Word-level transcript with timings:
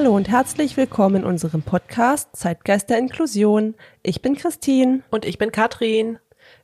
Hallo 0.00 0.16
und 0.16 0.30
herzlich 0.30 0.78
willkommen 0.78 1.16
in 1.16 1.24
unserem 1.24 1.60
Podcast 1.60 2.34
Zeitgeist 2.34 2.88
der 2.88 2.96
Inklusion. 2.96 3.74
Ich 4.02 4.22
bin 4.22 4.34
Christine. 4.34 5.02
Und 5.10 5.26
ich 5.26 5.36
bin 5.36 5.52
Katrin. 5.52 6.18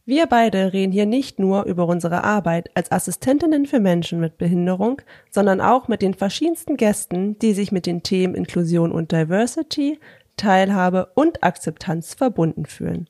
Wir 0.06 0.26
beide 0.26 0.72
reden 0.72 0.90
hier 0.90 1.04
nicht 1.04 1.38
nur 1.38 1.64
über 1.64 1.86
unsere 1.86 2.24
Arbeit 2.24 2.70
als 2.72 2.90
Assistentinnen 2.90 3.66
für 3.66 3.78
Menschen 3.78 4.20
mit 4.20 4.38
Behinderung, 4.38 5.02
sondern 5.30 5.60
auch 5.60 5.86
mit 5.86 6.00
den 6.00 6.14
verschiedensten 6.14 6.78
Gästen, 6.78 7.38
die 7.38 7.52
sich 7.52 7.72
mit 7.72 7.84
den 7.84 8.02
Themen 8.02 8.34
Inklusion 8.34 8.90
und 8.90 9.12
Diversity, 9.12 10.00
Teilhabe 10.38 11.10
und 11.14 11.44
Akzeptanz 11.44 12.14
verbunden 12.14 12.64
fühlen. 12.64 13.06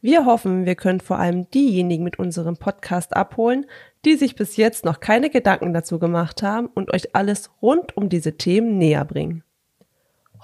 Wir 0.00 0.26
hoffen, 0.26 0.66
wir 0.66 0.74
können 0.74 0.98
vor 0.98 1.20
allem 1.20 1.48
diejenigen 1.52 2.02
mit 2.02 2.18
unserem 2.18 2.56
Podcast 2.56 3.14
abholen, 3.14 3.64
die 4.04 4.16
sich 4.16 4.34
bis 4.34 4.56
jetzt 4.56 4.84
noch 4.84 4.98
keine 4.98 5.30
Gedanken 5.30 5.72
dazu 5.72 6.00
gemacht 6.00 6.42
haben 6.42 6.66
und 6.66 6.92
euch 6.92 7.14
alles 7.14 7.50
rund 7.62 7.96
um 7.96 8.08
diese 8.08 8.36
Themen 8.36 8.76
näher 8.76 9.04
bringen. 9.04 9.44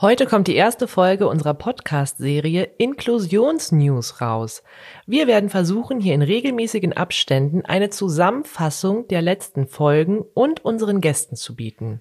Heute 0.01 0.27
kommt 0.27 0.49
die 0.49 0.57
erste 0.57 0.89
Folge 0.89 1.29
unserer 1.29 1.55
Podcast-Serie 1.55 2.65
Inklusionsnews 2.79 4.21
raus. 4.21 4.65
Wir 5.07 5.29
werden 5.29 5.51
versuchen, 5.51 6.01
hier 6.01 6.15
in 6.15 6.23
regelmäßigen 6.23 6.95
Abständen 6.95 7.65
eine 7.65 7.91
Zusammenfassung 7.91 9.07
der 9.07 9.23
letzten 9.23 9.69
Folgen 9.69 10.25
und 10.35 10.65
unseren 10.65 11.01
Gästen 11.01 11.37
zu 11.37 11.55
bieten. 11.55 12.01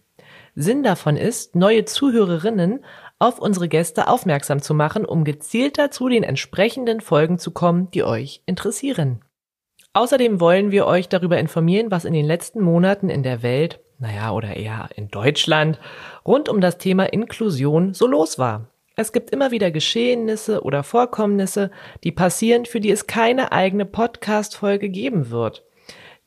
Sinn 0.56 0.82
davon 0.82 1.18
ist, 1.18 1.56
neue 1.56 1.86
Zuhörerinnen 1.86 2.84
auf 3.20 3.38
unsere 3.38 3.68
Gäste 3.68 4.08
aufmerksam 4.08 4.60
zu 4.60 4.74
machen, 4.74 5.06
um 5.06 5.24
gezielter 5.24 5.92
zu 5.92 6.10
den 6.10 6.24
entsprechenden 6.24 7.00
Folgen 7.00 7.38
zu 7.38 7.52
kommen, 7.52 7.92
die 7.92 8.04
euch 8.04 8.42
interessieren. 8.48 9.24
Außerdem 9.94 10.40
wollen 10.40 10.72
wir 10.72 10.88
euch 10.88 11.10
darüber 11.10 11.38
informieren, 11.38 11.92
was 11.92 12.06
in 12.06 12.14
den 12.14 12.26
letzten 12.26 12.62
Monaten 12.62 13.10
in 13.12 13.22
der 13.22 13.44
Welt 13.44 13.84
naja, 14.04 14.32
oder 14.32 14.56
eher 14.58 14.90
in 14.96 15.08
Deutschland, 15.08 15.80
rund 16.26 16.50
um 16.50 16.62
das 16.62 16.78
Thema 16.78 17.06
Inklusion 17.06 17.94
so 17.94 18.08
los 18.08 18.40
war. 18.40 18.70
Es 18.96 19.12
gibt 19.12 19.32
immer 19.32 19.52
wieder 19.52 19.72
Geschehnisse 19.72 20.62
oder 20.62 20.84
Vorkommnisse, 20.84 21.72
die 22.04 22.12
passieren, 22.12 22.66
für 22.66 22.80
die 22.80 22.92
es 22.92 23.08
keine 23.08 23.52
eigene 23.52 23.86
Podcast-Folge 23.86 24.90
geben 24.90 25.32
wird, 25.32 25.66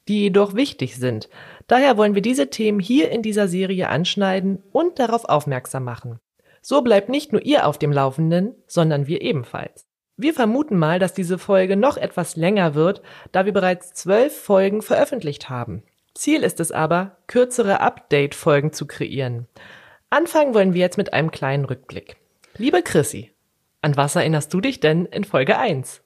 die 0.08 0.22
jedoch 0.22 0.54
wichtig 0.54 0.96
sind. 0.96 1.28
Daher 1.68 1.96
wollen 1.96 2.16
wir 2.16 2.22
diese 2.22 2.50
Themen 2.50 2.80
hier 2.80 3.10
in 3.10 3.22
dieser 3.22 3.46
Serie 3.46 3.88
anschneiden 3.88 4.62
und 4.72 4.98
darauf 4.98 5.24
aufmerksam 5.26 5.84
machen. 5.84 6.18
So 6.60 6.82
bleibt 6.82 7.08
nicht 7.08 7.32
nur 7.32 7.42
ihr 7.42 7.66
auf 7.68 7.78
dem 7.78 7.92
Laufenden, 7.92 8.56
sondern 8.66 9.06
wir 9.06 9.22
ebenfalls. 9.22 9.86
Wir 10.16 10.34
vermuten 10.34 10.78
mal, 10.78 10.98
dass 10.98 11.12
diese 11.12 11.38
Folge 11.38 11.76
noch 11.76 11.96
etwas 11.96 12.34
länger 12.34 12.74
wird, 12.74 13.02
da 13.30 13.44
wir 13.44 13.52
bereits 13.52 13.92
zwölf 13.92 14.36
Folgen 14.36 14.82
veröffentlicht 14.82 15.48
haben. 15.48 15.84
Ziel 16.14 16.42
ist 16.42 16.58
es 16.58 16.72
aber, 16.72 17.18
kürzere 17.26 17.80
Update-Folgen 17.80 18.72
zu 18.72 18.86
kreieren. 18.86 19.46
Anfangen 20.10 20.54
wollen 20.54 20.72
wir 20.72 20.80
jetzt 20.80 20.98
mit 20.98 21.12
einem 21.12 21.32
kleinen 21.32 21.64
Rückblick. 21.64 22.16
Liebe 22.56 22.82
Chrissy, 22.82 23.32
an 23.82 23.96
was 23.96 24.14
erinnerst 24.14 24.54
du 24.54 24.60
dich 24.60 24.78
denn 24.78 25.04
in 25.06 25.24
Folge 25.24 25.58
1? 25.58 26.02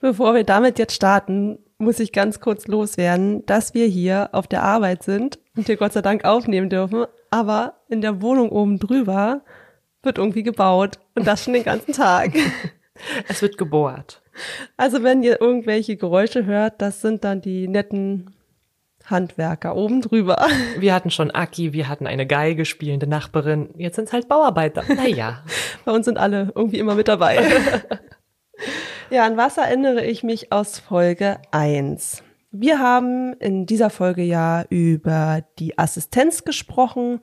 Bevor 0.00 0.34
wir 0.34 0.44
damit 0.44 0.78
jetzt 0.78 0.94
starten, 0.94 1.58
muss 1.78 1.98
ich 1.98 2.12
ganz 2.12 2.40
kurz 2.40 2.66
loswerden, 2.66 3.46
dass 3.46 3.72
wir 3.72 3.86
hier 3.86 4.28
auf 4.32 4.48
der 4.48 4.62
Arbeit 4.62 5.02
sind 5.02 5.38
und 5.56 5.66
hier 5.66 5.78
Gott 5.78 5.94
sei 5.94 6.02
Dank 6.02 6.26
aufnehmen 6.26 6.68
dürfen, 6.68 7.06
aber 7.30 7.80
in 7.88 8.02
der 8.02 8.20
Wohnung 8.20 8.50
oben 8.50 8.78
drüber 8.78 9.40
wird 10.02 10.18
irgendwie 10.18 10.42
gebaut 10.42 10.98
und 11.14 11.26
das 11.26 11.42
schon 11.42 11.54
den 11.54 11.64
ganzen 11.64 11.92
Tag. 11.92 12.32
Es 13.28 13.40
wird 13.42 13.56
gebohrt. 13.58 14.22
Also 14.76 15.04
wenn 15.04 15.22
ihr 15.22 15.40
irgendwelche 15.40 15.96
Geräusche 15.96 16.46
hört, 16.46 16.82
das 16.82 17.00
sind 17.00 17.22
dann 17.22 17.40
die 17.40 17.68
netten 17.68 18.34
Handwerker 19.10 19.76
oben 19.76 20.00
drüber. 20.00 20.46
Wir 20.78 20.94
hatten 20.94 21.10
schon 21.10 21.30
Aki, 21.30 21.72
wir 21.72 21.88
hatten 21.88 22.06
eine 22.06 22.26
Geige 22.26 22.64
spielende 22.64 23.06
Nachbarin. 23.06 23.70
Jetzt 23.76 23.96
sind 23.96 24.06
es 24.08 24.12
halt 24.12 24.28
Bauarbeiter. 24.28 24.82
Naja. 24.94 25.42
Bei 25.84 25.92
uns 25.92 26.04
sind 26.04 26.18
alle 26.18 26.52
irgendwie 26.54 26.78
immer 26.78 26.94
mit 26.94 27.08
dabei. 27.08 27.40
ja, 29.10 29.24
an 29.24 29.36
was 29.36 29.56
erinnere 29.56 30.04
ich 30.04 30.22
mich 30.22 30.52
aus 30.52 30.78
Folge 30.78 31.38
1? 31.50 32.22
Wir 32.50 32.78
haben 32.78 33.34
in 33.34 33.66
dieser 33.66 33.90
Folge 33.90 34.22
ja 34.22 34.64
über 34.70 35.42
die 35.58 35.78
Assistenz 35.78 36.44
gesprochen 36.44 37.20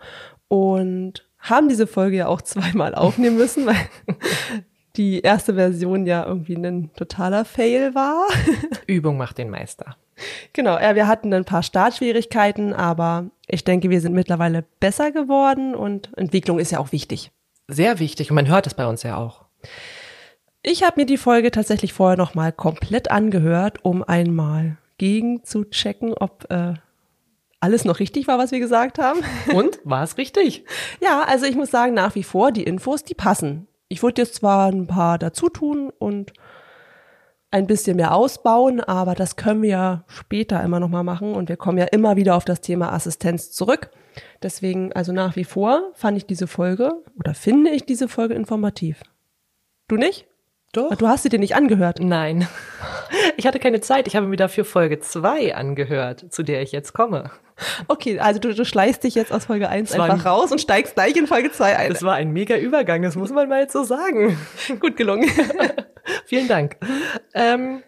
und 0.47 1.28
haben 1.40 1.68
diese 1.68 1.88
Folge 1.88 2.18
ja 2.18 2.28
auch 2.28 2.41
zweimal 2.41 2.95
aufnehmen 2.95 3.38
müssen, 3.38 3.66
weil 3.66 3.75
die 4.95 5.22
erste 5.22 5.56
Version 5.56 6.06
ja 6.06 6.25
irgendwie 6.25 6.56
ein 6.56 6.91
totaler 6.94 7.45
Fail 7.45 7.95
war. 7.95 8.28
Übung 8.88 9.18
macht 9.18 9.38
den 9.38 9.50
Meister. 9.50 9.97
Genau, 10.53 10.80
ja, 10.80 10.96
wir 10.96 11.08
hatten 11.08 11.34
ein 11.34 11.46
paar 11.46 11.64
Startschwierigkeiten, 11.64 12.74
aber 12.74 13.26
ich 13.48 13.64
denke, 13.64 13.90
wir 13.90 14.02
sind 14.02 14.14
mittlerweile 14.14 14.64
besser 14.80 15.12
geworden 15.12 15.76
und 15.76 16.09
Entwicklung 16.18 16.59
ist 16.59 16.72
ja 16.72 16.80
auch 16.80 16.92
wichtig. 16.92 17.31
Sehr 17.68 18.00
wichtig 18.00 18.31
und 18.31 18.36
man 18.36 18.48
hört 18.48 18.68
es 18.68 18.74
bei 18.74 18.86
uns 18.88 19.04
ja 19.04 19.18
auch. 19.18 19.46
Ich 20.62 20.84
habe 20.84 21.02
mir 21.02 21.06
die 21.06 21.18
Folge 21.18 21.52
tatsächlich 21.52 21.94
vorher 21.94 22.18
noch 22.18 22.34
mal 22.34 22.52
komplett 22.52 23.12
angehört, 23.12 23.80
um 23.84 24.04
einmal 24.04 24.78
gegen 24.98 25.44
zu 25.44 25.66
checken, 25.66 26.14
ob 26.14 26.50
äh, 26.50 26.74
alles 27.59 27.86
noch 27.86 28.00
richtig 28.00 28.28
war, 28.28 28.38
was 28.38 28.52
wir 28.52 28.59
gesagt 28.59 29.00
haben. 29.00 29.22
Und 29.54 29.80
war 29.84 30.04
es 30.04 30.18
richtig? 30.18 30.66
ja, 31.02 31.24
also 31.24 31.46
ich 31.46 31.56
muss 31.56 31.72
sagen, 31.72 31.94
nach 31.94 32.16
wie 32.16 32.24
vor 32.24 32.52
die 32.52 32.64
Infos, 32.64 33.04
die 33.04 33.14
passen. 33.14 33.68
Ich 33.88 34.02
würde 34.02 34.22
jetzt 34.22 34.36
zwar 34.36 34.72
ein 34.72 34.88
paar 34.88 35.20
dazu 35.20 35.50
tun 35.50 35.92
und 36.00 36.34
ein 37.51 37.67
bisschen 37.67 37.97
mehr 37.97 38.13
ausbauen, 38.13 38.81
aber 38.81 39.16
das 39.16 39.35
können 39.35 39.61
wir 39.61 39.69
ja 39.69 40.03
später 40.07 40.61
immer 40.63 40.79
noch 40.79 40.89
mal 40.89 41.03
machen 41.03 41.33
und 41.35 41.50
wir 41.50 41.57
kommen 41.57 41.78
ja 41.78 41.85
immer 41.85 42.16
wieder 42.16 42.35
auf 42.35 42.45
das 42.45 42.61
Thema 42.61 42.91
Assistenz 42.91 43.51
zurück. 43.51 43.91
Deswegen, 44.41 44.94
also 44.94 45.11
nach 45.11 45.35
wie 45.35 45.44
vor 45.44 45.91
fand 45.94 46.17
ich 46.17 46.25
diese 46.25 46.47
Folge 46.47 46.91
oder 47.19 47.33
finde 47.33 47.72
ich 47.72 47.85
diese 47.85 48.07
Folge 48.07 48.33
informativ. 48.33 49.01
Du 49.88 49.95
nicht? 49.95 50.28
Doch. 50.75 50.94
Du 50.96 51.08
hast 51.08 51.24
sie 51.24 51.30
dir 51.30 51.40
nicht 51.40 51.56
angehört? 51.56 52.00
Nein. 52.00 52.47
Ich 53.38 53.46
hatte 53.47 53.59
keine 53.59 53.81
Zeit. 53.81 54.08
Ich 54.08 54.16
habe 54.16 54.28
mir 54.28 54.36
dafür 54.36 54.66
Folge 54.66 55.00
2 55.00 55.56
angehört, 55.56 56.25
zu 56.30 56.44
der 56.44 56.62
ich 56.62 56.72
jetzt 56.72 56.94
komme. 56.94 57.31
Okay, 57.88 58.19
also 58.19 58.40
du, 58.40 58.53
du 58.53 58.66
schleißt 58.66 59.03
dich 59.03 59.16
jetzt 59.16 59.31
aus 59.31 59.46
Folge 59.46 59.69
1 59.69 59.94
einfach 59.94 60.25
raus 60.25 60.52
und 60.52 60.59
steigst 60.59 60.96
gleich 60.96 61.16
in 61.16 61.28
Folge 61.28 61.52
2 61.52 61.78
ein. 61.78 61.91
Das 61.91 62.03
war 62.03 62.16
ein 62.16 62.31
mega 62.31 62.58
Übergang, 62.58 63.02
das 63.02 63.16
muss 63.16 63.31
man 63.31 63.47
mal 63.47 63.62
jetzt 63.62 63.74
so 63.74 63.84
sagen. 63.84 64.38
Gut 64.80 64.97
gelungen. 64.97 65.30
Vielen 66.25 66.47
Dank. 66.47 66.78
Ähm, 67.34 67.84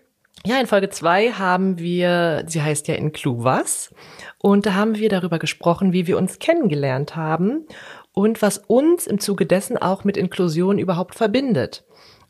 ja, 0.45 0.59
in 0.59 0.67
Folge 0.67 0.89
2 0.89 1.31
haben 1.31 1.79
wir, 1.79 2.43
sie 2.47 2.61
heißt 2.61 2.87
ja 2.87 2.95
Inclu 2.95 3.43
was, 3.43 3.93
und 4.39 4.65
da 4.65 4.75
haben 4.75 4.95
wir 4.95 5.09
darüber 5.09 5.39
gesprochen, 5.39 5.93
wie 5.93 6.07
wir 6.07 6.17
uns 6.17 6.39
kennengelernt 6.39 7.15
haben 7.15 7.65
und 8.13 8.41
was 8.41 8.59
uns 8.59 9.07
im 9.07 9.19
Zuge 9.19 9.45
dessen 9.45 9.77
auch 9.77 10.03
mit 10.03 10.15
Inklusion 10.17 10.79
überhaupt 10.79 11.15
verbindet. 11.15 11.83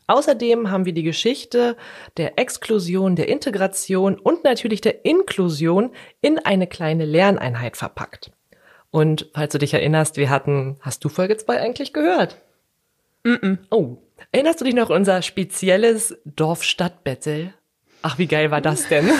Außerdem 0.08 0.70
haben 0.70 0.86
wir 0.86 0.94
die 0.94 1.02
Geschichte 1.02 1.76
der 2.16 2.38
Exklusion, 2.38 3.14
der 3.14 3.28
Integration 3.28 4.18
und 4.18 4.42
natürlich 4.42 4.80
der 4.80 5.04
Inklusion 5.04 5.90
in 6.22 6.38
eine 6.38 6.66
kleine 6.66 7.04
Lerneinheit 7.04 7.76
verpackt. 7.76 8.32
Und 8.90 9.28
falls 9.34 9.52
du 9.52 9.58
dich 9.58 9.74
erinnerst, 9.74 10.16
wir 10.16 10.30
hatten, 10.30 10.78
hast 10.80 11.04
du 11.04 11.10
Folge 11.10 11.36
2 11.36 11.60
eigentlich 11.60 11.92
gehört? 11.92 12.38
Mm, 13.22 13.34
-mm. 13.34 13.58
Oh, 13.70 13.98
erinnerst 14.32 14.62
du 14.62 14.64
dich 14.64 14.74
noch 14.74 14.88
unser 14.88 15.20
spezielles 15.20 16.16
Dorf-Stadt-Battle? 16.24 17.52
Ach, 18.00 18.16
wie 18.16 18.28
geil 18.28 18.50
war 18.50 18.62
das 18.62 18.88
denn? 18.88 19.10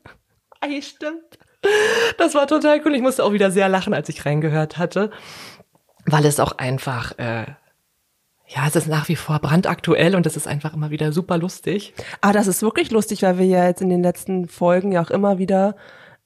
Ei, 0.62 0.80
stimmt. 0.80 1.38
Das 2.16 2.34
war 2.34 2.46
total 2.46 2.80
cool. 2.86 2.94
Ich 2.94 3.02
musste 3.02 3.24
auch 3.24 3.34
wieder 3.34 3.50
sehr 3.50 3.68
lachen, 3.68 3.92
als 3.92 4.08
ich 4.08 4.24
reingehört 4.24 4.78
hatte, 4.78 5.10
weil 6.06 6.24
es 6.24 6.40
auch 6.40 6.52
einfach 6.52 7.18
äh, 7.18 7.44
ja, 8.54 8.66
es 8.66 8.74
ist 8.74 8.88
nach 8.88 9.08
wie 9.08 9.16
vor 9.16 9.38
brandaktuell 9.38 10.16
und 10.16 10.26
es 10.26 10.36
ist 10.36 10.48
einfach 10.48 10.74
immer 10.74 10.90
wieder 10.90 11.12
super 11.12 11.38
lustig. 11.38 11.94
Ah, 12.20 12.32
das 12.32 12.48
ist 12.48 12.62
wirklich 12.62 12.90
lustig, 12.90 13.22
weil 13.22 13.38
wir 13.38 13.46
ja 13.46 13.66
jetzt 13.66 13.80
in 13.80 13.88
den 13.88 14.02
letzten 14.02 14.48
Folgen 14.48 14.90
ja 14.90 15.02
auch 15.02 15.10
immer 15.10 15.38
wieder 15.38 15.76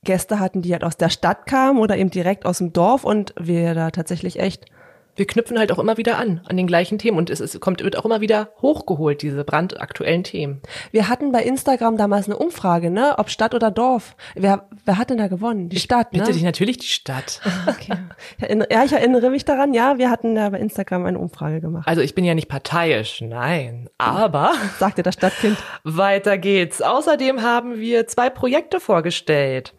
Gäste 0.05 0.41
hatten, 0.41 0.63
die 0.63 0.73
halt 0.73 0.85
aus 0.85 0.97
der 0.97 1.11
Stadt 1.11 1.47
kamen 1.47 1.79
oder 1.79 1.99
eben 1.99 2.11
direkt 2.11 2.47
aus 2.47 2.59
dem 2.59 2.73
Dorf 2.73 3.05
und 3.05 3.35
wir 3.39 3.75
da 3.75 3.91
tatsächlich 3.91 4.41
echt 4.41 4.67
wir 5.17 5.27
knüpfen 5.27 5.59
halt 5.59 5.73
auch 5.73 5.79
immer 5.79 5.97
wieder 5.97 6.19
an, 6.19 6.41
an 6.47 6.57
den 6.57 6.67
gleichen 6.67 6.99
Themen 6.99 7.19
und 7.19 7.31
es, 7.31 7.41
es 7.41 7.59
kommt, 7.61 7.83
wird 7.83 7.97
auch 7.97 8.05
immer 8.05 8.21
wieder 8.21 8.51
hochgeholt, 8.61 9.23
diese 9.23 9.45
brandaktuellen 9.45 10.25
Themen. 10.25 10.61
Wir 10.91 11.09
hatten 11.09 11.33
bei 11.33 11.43
Instagram 11.43 11.97
damals 11.97 12.27
eine 12.27 12.37
Umfrage, 12.37 12.91
ne, 12.91 13.15
ob 13.19 13.31
Stadt 13.31 13.55
oder 13.55 13.71
Dorf. 13.71 14.17
Wer, 14.35 14.69
wer 14.85 14.99
hat 14.99 15.11
denn 15.11 15.19
da 15.19 15.29
gewonnen? 15.29 15.69
Die 15.69 15.79
Stadt, 15.79 16.11
Bitte 16.11 16.27
ne? 16.27 16.33
dich 16.33 16.43
natürlich 16.43 16.79
die 16.79 16.87
Stadt. 16.87 17.41
Okay. 17.67 17.97
Ich 18.39 18.49
Ja, 18.71 18.85
ich 18.85 18.93
erinnere 18.93 19.31
mich 19.31 19.45
daran, 19.45 19.75
ja, 19.75 19.99
wir 19.99 20.11
hatten 20.11 20.35
da 20.35 20.51
bei 20.51 20.59
Instagram 20.59 21.07
eine 21.07 21.19
Umfrage 21.19 21.61
gemacht. 21.61 21.89
Also 21.89 22.03
ich 22.03 22.15
bin 22.15 22.25
ja 22.25 22.35
nicht 22.35 22.49
parteiisch, 22.49 23.21
nein, 23.23 23.89
aber 23.97 24.53
Sagte 24.79 25.03
das 25.03 25.15
Stadtkind. 25.15 25.57
weiter 25.85 26.39
geht's. 26.39 26.83
Außerdem 26.83 27.43
haben 27.43 27.79
wir 27.79 28.07
zwei 28.07 28.31
Projekte 28.31 28.81
vorgestellt. 28.81 29.75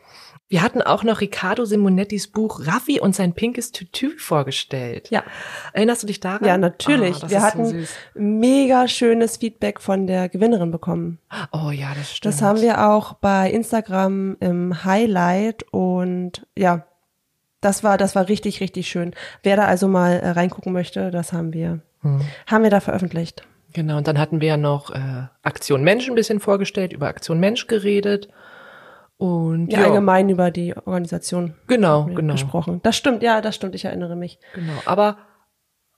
Wir 0.48 0.62
hatten 0.62 0.84
auch 0.84 1.04
noch 1.04 1.22
Riccardo 1.22 1.66
Simonettis 1.66 2.28
Buch 2.28 2.68
Raffi 2.68 3.00
und 3.00 3.16
sein 3.16 3.34
pinkes 3.34 3.72
Tütü 3.72 4.16
vorgestellt. 4.18 5.10
Ja. 5.10 5.24
Erinnerst 5.74 6.04
du 6.04 6.08
dich 6.08 6.20
daran? 6.20 6.48
Ja, 6.48 6.58
natürlich. 6.60 7.18
Das 7.20 7.32
wir 7.32 7.40
so 7.40 7.46
hatten 7.46 7.66
süß. 7.66 7.94
mega 8.14 8.88
schönes 8.88 9.38
Feedback 9.38 9.82
von 9.82 10.06
der 10.06 10.30
Gewinnerin 10.30 10.70
bekommen. 10.70 11.18
Oh 11.52 11.72
ja, 11.72 11.94
das 11.98 12.16
stimmt. 12.16 12.34
Das 12.36 12.42
haben 12.44 12.62
wir 12.62 12.88
auch 12.88 13.14
bei 13.14 13.50
Instagram 13.50 14.38
im 14.40 14.86
Highlight 14.86 15.64
und 15.72 16.46
ja, 16.56 16.86
das 17.62 17.84
war, 17.84 17.98
das 17.98 18.14
war 18.14 18.30
richtig, 18.30 18.62
richtig 18.62 18.88
schön. 18.88 19.16
Wer 19.42 19.56
da 19.58 19.66
also 19.66 19.88
mal 19.88 20.12
äh, 20.20 20.30
reingucken 20.30 20.72
möchte, 20.74 21.10
das 21.10 21.34
haben 21.34 21.54
wir, 21.54 21.80
Hm. 22.02 22.22
haben 22.46 22.62
wir 22.64 22.70
da 22.70 22.82
veröffentlicht. 22.82 23.42
Genau, 23.74 23.98
und 23.98 24.06
dann 24.08 24.20
hatten 24.20 24.40
wir 24.42 24.50
ja 24.50 24.58
noch 24.58 24.92
äh, 24.92 25.24
Aktion 25.42 25.84
Mensch 25.84 26.08
ein 26.08 26.14
bisschen 26.14 26.40
vorgestellt, 26.40 26.94
über 26.94 27.08
Aktion 27.08 27.40
Mensch 27.40 27.66
geredet. 27.66 28.30
Und 29.18 29.72
Ja, 29.72 29.80
ja, 29.80 29.86
allgemein 29.88 30.30
über 30.30 30.52
die 30.52 30.76
Organisation 30.76 31.54
Genau, 31.68 32.06
genau. 32.06 32.34
gesprochen. 32.34 32.82
Das 32.84 32.98
stimmt, 32.98 33.24
ja, 33.24 33.42
das 33.42 33.56
stimmt, 33.56 33.74
ich 33.76 33.86
erinnere 33.86 34.16
mich. 34.16 34.40
Genau. 34.54 34.74
Aber 34.86 35.18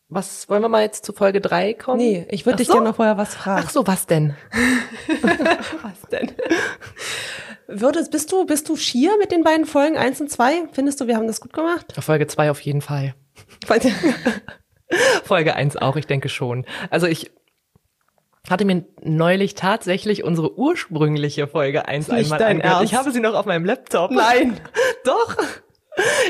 was 0.09 0.47
wollen 0.49 0.61
wir 0.61 0.69
mal 0.69 0.83
jetzt 0.83 1.03
zu 1.03 1.11
Folge 1.13 1.41
drei 1.41 1.73
kommen? 1.73 1.97
Nee, 1.97 2.25
ich 2.29 2.45
würde 2.45 2.57
dich 2.57 2.67
so. 2.67 2.73
gerne 2.73 2.89
noch 2.89 2.95
vorher 2.95 3.17
was 3.17 3.35
fragen. 3.35 3.63
Ach 3.65 3.69
so, 3.69 3.85
was 3.87 4.05
denn? 4.05 4.35
was 5.83 6.01
denn? 6.11 6.31
Würdest, 7.67 8.11
bist 8.11 8.31
du, 8.31 8.45
bist 8.45 8.69
du 8.69 8.77
schier 8.77 9.17
mit 9.19 9.31
den 9.31 9.43
beiden 9.43 9.65
Folgen 9.65 9.97
eins 9.97 10.21
und 10.21 10.31
zwei? 10.31 10.67
Findest 10.71 11.01
du, 11.01 11.07
wir 11.07 11.17
haben 11.17 11.27
das 11.27 11.41
gut 11.41 11.51
gemacht? 11.51 11.93
Folge 11.99 12.27
zwei 12.27 12.49
auf 12.51 12.61
jeden 12.61 12.81
Fall. 12.81 13.15
Folge 15.23 15.55
eins 15.55 15.75
auch, 15.75 15.97
ich 15.97 16.07
denke 16.07 16.29
schon. 16.29 16.65
Also 16.89 17.07
ich 17.07 17.31
hatte 18.51 18.65
mir 18.65 18.85
neulich 19.01 19.55
tatsächlich 19.55 20.23
unsere 20.23 20.57
ursprüngliche 20.57 21.47
Folge 21.47 21.87
eins 21.87 22.07
Nicht 22.07 22.25
einmal 22.25 22.39
dein 22.39 22.57
angehört. 22.57 22.79
Ernst? 22.79 22.93
Ich 22.93 22.97
habe 22.97 23.11
sie 23.11 23.19
noch 23.19 23.33
auf 23.33 23.45
meinem 23.45 23.65
Laptop. 23.65 24.11
Nein. 24.11 24.59
Doch. 25.03 25.35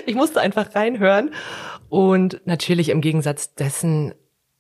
Ich 0.06 0.16
musste 0.16 0.42
einfach 0.42 0.74
reinhören. 0.76 1.32
Und 1.90 2.42
natürlich 2.46 2.90
im 2.90 3.02
Gegensatz 3.02 3.54
dessen 3.54 4.14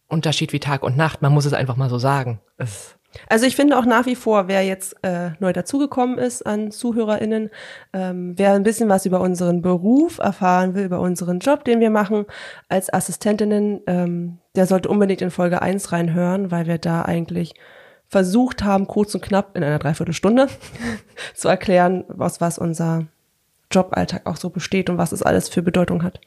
Unterschied 0.07 0.53
wie 0.53 0.59
Tag 0.59 0.83
und 0.83 0.97
Nacht. 0.97 1.21
Man 1.21 1.33
muss 1.33 1.45
es 1.45 1.53
einfach 1.53 1.75
mal 1.75 1.89
so 1.89 1.97
sagen. 1.97 2.41
Es, 2.57 2.96
Also 3.29 3.45
ich 3.45 3.55
finde 3.55 3.77
auch 3.77 3.85
nach 3.85 4.05
wie 4.05 4.15
vor, 4.15 4.47
wer 4.47 4.63
jetzt 4.63 4.95
äh, 5.01 5.31
neu 5.39 5.53
dazugekommen 5.53 6.17
ist 6.17 6.45
an 6.45 6.71
ZuhörerInnen, 6.71 7.49
ähm, 7.93 8.33
wer 8.37 8.53
ein 8.53 8.63
bisschen 8.63 8.89
was 8.89 9.05
über 9.05 9.21
unseren 9.21 9.61
Beruf 9.61 10.19
erfahren 10.19 10.75
will, 10.75 10.85
über 10.85 10.99
unseren 10.99 11.39
Job, 11.39 11.63
den 11.63 11.79
wir 11.79 11.89
machen 11.89 12.25
als 12.69 12.93
Assistentinnen, 12.93 13.81
ähm, 13.87 14.37
der 14.55 14.67
sollte 14.67 14.89
unbedingt 14.89 15.21
in 15.21 15.31
Folge 15.31 15.61
1 15.61 15.91
reinhören, 15.91 16.51
weil 16.51 16.67
wir 16.67 16.77
da 16.77 17.03
eigentlich 17.03 17.55
versucht 18.07 18.63
haben, 18.63 18.87
kurz 18.87 19.13
und 19.15 19.21
knapp 19.21 19.57
in 19.57 19.63
einer 19.63 19.79
Dreiviertelstunde 19.79 20.47
zu 21.33 21.47
erklären, 21.47 22.05
aus 22.17 22.39
was 22.39 22.57
unser 22.57 23.07
Joballtag 23.71 24.25
auch 24.25 24.37
so 24.37 24.49
besteht 24.49 24.89
und 24.89 24.97
was 24.97 25.11
es 25.11 25.23
alles 25.23 25.49
für 25.49 25.61
Bedeutung 25.61 26.03
hat. 26.03 26.21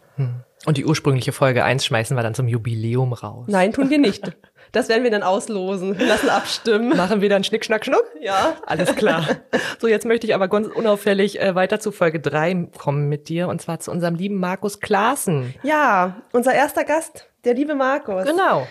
Und 0.67 0.77
die 0.77 0.85
ursprüngliche 0.85 1.33
Folge 1.33 1.65
eins 1.65 1.85
schmeißen 1.87 2.17
wir 2.17 2.23
dann 2.23 2.35
zum 2.35 2.49
Jubiläum 2.49 3.13
raus. 3.13 3.47
Nein, 3.49 3.73
tun 3.73 3.91
wir 3.91 3.99
nicht. 3.99 4.37
Das 4.73 4.89
werden 4.89 5.03
wir 5.03 5.11
dann 5.11 5.25
auslosen, 5.25 5.99
lassen 5.99 6.29
abstimmen. 6.29 6.97
Machen 6.97 7.21
wir 7.21 7.29
dann 7.29 7.43
Schnick, 7.43 7.65
Schnack, 7.65 7.85
Schnuck? 7.85 8.05
Ja. 8.21 8.57
Alles 8.67 8.95
klar. 8.95 9.27
So, 9.81 9.89
jetzt 9.89 10.07
möchte 10.07 10.29
ich 10.29 10.35
aber 10.35 10.47
ganz 10.47 10.69
unauffällig 10.69 11.41
äh, 11.41 11.57
weiter 11.57 11.81
zu 11.81 11.91
Folge 11.91 12.21
drei 12.21 12.69
kommen 12.79 13.09
mit 13.09 13.29
dir 13.29 13.49
und 13.49 13.61
zwar 13.61 13.81
zu 13.81 13.91
unserem 13.91 14.15
lieben 14.15 14.37
Markus 14.37 14.79
Klaassen. 14.79 15.55
Ja, 15.65 16.23
unser 16.33 16.53
erster 16.53 16.85
Gast, 16.85 17.27
der 17.45 17.55
liebe 17.55 17.75
Markus. 17.75 18.27
Genau. 18.27 18.69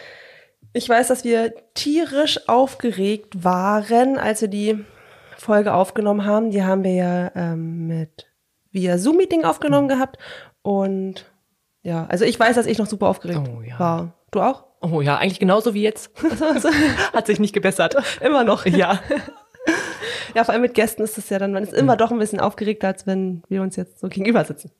Ich 0.71 0.87
weiß, 0.87 1.07
dass 1.07 1.23
wir 1.23 1.53
tierisch 1.73 2.47
aufgeregt 2.47 3.43
waren, 3.43 4.17
als 4.17 4.41
wir 4.41 4.47
die 4.47 4.85
Folge 5.35 5.73
aufgenommen 5.73 6.25
haben. 6.25 6.51
Die 6.51 6.63
haben 6.63 6.83
wir 6.83 6.93
ja 6.93 7.31
ähm, 7.35 7.87
mit 7.87 8.27
via 8.71 8.97
Zoom-Meeting 8.97 9.45
aufgenommen 9.45 9.87
gehabt. 9.87 10.17
Und 10.61 11.25
ja, 11.83 12.05
also 12.07 12.25
ich 12.25 12.39
weiß, 12.39 12.55
dass 12.55 12.65
ich 12.65 12.77
noch 12.77 12.87
super 12.87 13.07
aufgeregt 13.07 13.41
Oh, 13.55 13.61
ja. 13.61 13.79
war. 13.79 14.13
Du 14.31 14.41
auch? 14.41 14.65
Oh 14.81 15.01
ja, 15.01 15.17
eigentlich 15.17 15.39
genauso 15.39 15.73
wie 15.73 15.81
jetzt. 15.83 16.11
Hat 17.13 17.25
sich 17.27 17.39
nicht 17.39 17.53
gebessert. 17.53 17.95
Immer 18.21 18.43
noch. 18.43 18.65
Ja. 18.65 18.99
Ja, 20.35 20.43
vor 20.43 20.53
allem 20.53 20.61
mit 20.61 20.73
Gästen 20.75 21.01
ist 21.01 21.17
es 21.17 21.29
ja 21.29 21.39
dann, 21.39 21.51
man 21.53 21.63
ist 21.63 21.73
immer 21.73 21.97
doch 21.97 22.11
ein 22.11 22.19
bisschen 22.19 22.39
aufgeregter, 22.39 22.87
als 22.87 23.07
wenn 23.07 23.41
wir 23.49 23.61
uns 23.61 23.75
jetzt 23.75 23.99
so 23.99 24.07
gegenüber 24.07 24.45
sitzen. 24.45 24.71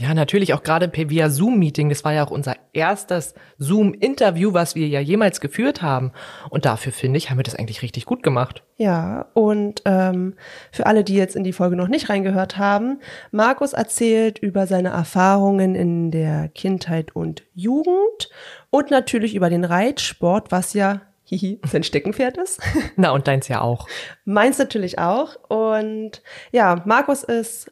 Ja, 0.00 0.14
natürlich 0.14 0.54
auch 0.54 0.62
gerade 0.62 0.88
per 0.88 1.10
via 1.10 1.28
Zoom-Meeting. 1.28 1.88
Das 1.88 2.04
war 2.04 2.12
ja 2.12 2.24
auch 2.24 2.30
unser 2.30 2.54
erstes 2.72 3.34
Zoom-Interview, 3.58 4.52
was 4.52 4.74
wir 4.74 4.86
ja 4.86 5.00
jemals 5.00 5.40
geführt 5.40 5.82
haben. 5.82 6.12
Und 6.50 6.64
dafür 6.64 6.92
finde 6.92 7.18
ich, 7.18 7.30
haben 7.30 7.38
wir 7.38 7.42
das 7.42 7.56
eigentlich 7.56 7.82
richtig 7.82 8.04
gut 8.04 8.22
gemacht. 8.22 8.62
Ja, 8.76 9.26
und 9.34 9.82
ähm, 9.86 10.34
für 10.70 10.86
alle, 10.86 11.02
die 11.02 11.14
jetzt 11.14 11.34
in 11.34 11.44
die 11.44 11.52
Folge 11.52 11.74
noch 11.74 11.88
nicht 11.88 12.08
reingehört 12.08 12.58
haben, 12.58 13.00
Markus 13.32 13.72
erzählt 13.72 14.38
über 14.38 14.66
seine 14.66 14.90
Erfahrungen 14.90 15.74
in 15.74 16.10
der 16.10 16.48
Kindheit 16.48 17.16
und 17.16 17.42
Jugend 17.54 18.30
und 18.70 18.90
natürlich 18.90 19.34
über 19.34 19.50
den 19.50 19.64
Reitsport, 19.64 20.52
was 20.52 20.74
ja 20.74 21.02
hihi, 21.24 21.60
sein 21.66 21.82
Steckenpferd 21.82 22.38
ist. 22.38 22.60
Na, 22.96 23.10
und 23.10 23.26
deins 23.26 23.48
ja 23.48 23.60
auch. 23.60 23.86
Meins 24.24 24.58
natürlich 24.58 24.98
auch. 24.98 25.36
Und 25.48 26.22
ja, 26.52 26.82
Markus 26.86 27.22
ist 27.22 27.70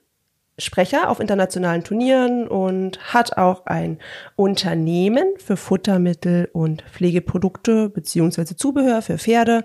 Sprecher 0.59 1.11
auf 1.11 1.21
internationalen 1.21 1.85
Turnieren 1.85 2.49
und 2.49 3.13
hat 3.13 3.37
auch 3.37 3.67
ein 3.67 3.99
Unternehmen 4.37 5.35
für 5.37 5.57
Futtermittel 5.57 6.49
und 6.53 6.83
Pflegeprodukte 6.83 7.91
beziehungsweise 7.91 8.57
Zubehör 8.57 9.03
für 9.03 9.19
Pferde 9.19 9.65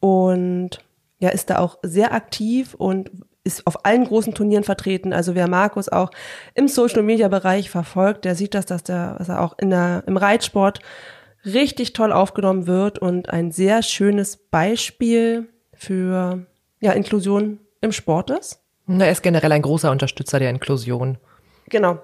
und 0.00 0.80
ja, 1.20 1.28
ist 1.28 1.50
da 1.50 1.58
auch 1.58 1.78
sehr 1.82 2.12
aktiv 2.12 2.74
und 2.74 3.10
ist 3.44 3.66
auf 3.66 3.84
allen 3.84 4.04
großen 4.04 4.34
Turnieren 4.34 4.64
vertreten. 4.64 5.12
Also 5.12 5.34
wer 5.34 5.48
Markus 5.48 5.88
auch 5.88 6.10
im 6.54 6.66
Social 6.68 7.02
Media 7.02 7.28
Bereich 7.28 7.70
verfolgt, 7.70 8.24
der 8.24 8.34
sieht 8.34 8.54
das, 8.54 8.66
dass 8.66 8.82
der, 8.82 9.16
dass 9.18 9.28
er 9.28 9.40
auch 9.40 9.56
in 9.58 9.70
der, 9.70 10.02
im 10.06 10.16
Reitsport 10.16 10.80
richtig 11.44 11.92
toll 11.92 12.12
aufgenommen 12.12 12.66
wird 12.66 12.98
und 12.98 13.30
ein 13.30 13.50
sehr 13.50 13.82
schönes 13.82 14.36
Beispiel 14.36 15.48
für 15.74 16.46
ja, 16.80 16.92
Inklusion 16.92 17.60
im 17.80 17.92
Sport 17.92 18.30
ist. 18.30 18.61
Na, 18.86 19.04
er 19.06 19.12
ist 19.12 19.22
generell 19.22 19.52
ein 19.52 19.62
großer 19.62 19.90
Unterstützer 19.90 20.38
der 20.38 20.50
Inklusion. 20.50 21.18
Genau, 21.68 22.00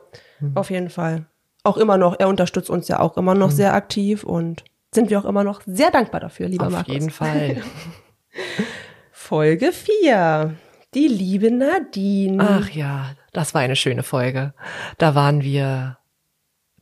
auf 0.55 0.71
jeden 0.71 0.91
Fall. 0.91 1.27
Auch 1.65 1.77
immer 1.77 1.99
noch, 1.99 2.19
er 2.19 2.29
unterstützt 2.29 2.71
uns 2.71 2.89
ja 2.89 3.01
auch 3.01 3.17
immer 3.17 3.35
noch 3.35 3.51
sehr 3.51 3.75
aktiv 3.75 4.25
und 4.25 4.65
sind 4.95 5.11
wir 5.11 5.19
auch 5.19 5.25
immer 5.25 5.45
noch 5.45 5.63
sehr 5.67 5.91
dankbar 5.91 6.21
dafür, 6.21 6.49
lieber 6.49 6.69
Auf 6.69 6.73
Markus. 6.73 6.95
jeden 6.95 7.11
Fall. 7.11 7.57
Folge 9.13 9.73
4. 9.73 10.55
Die 10.95 11.09
liebe 11.09 11.51
Nadine. 11.51 12.43
Ach 12.43 12.71
ja, 12.71 13.11
das 13.33 13.53
war 13.53 13.61
eine 13.61 13.77
schöne 13.77 14.03
Folge. 14.03 14.55
Da 14.97 15.15
waren 15.15 15.43
wir 15.43 15.98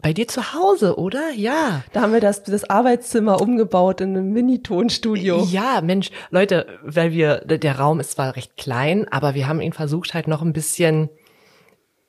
bei 0.03 0.12
dir 0.12 0.29
zu 0.29 0.53
Hause, 0.55 0.99
oder? 0.99 1.31
Ja. 1.35 1.83
Da 1.93 2.03
haben 2.03 2.12
wir 2.12 2.21
das, 2.21 2.43
das 2.45 2.69
Arbeitszimmer 2.69 3.41
umgebaut 3.41 4.00
in 4.00 4.11
einem 4.17 4.33
Mini-Tonstudio. 4.33 5.45
Ja, 5.50 5.81
Mensch, 5.83 6.11
Leute, 6.31 6.67
weil 6.83 7.12
wir, 7.12 7.38
der 7.38 7.79
Raum 7.79 7.99
ist 8.00 8.12
zwar 8.12 8.37
recht 8.37 8.57
klein, 8.57 9.07
aber 9.11 9.35
wir 9.35 9.49
haben 9.49 9.61
ihn 9.61 9.73
versucht 9.73 10.15
halt 10.15 10.29
noch 10.29 10.43
ein 10.43 10.53
bisschen 10.53 11.09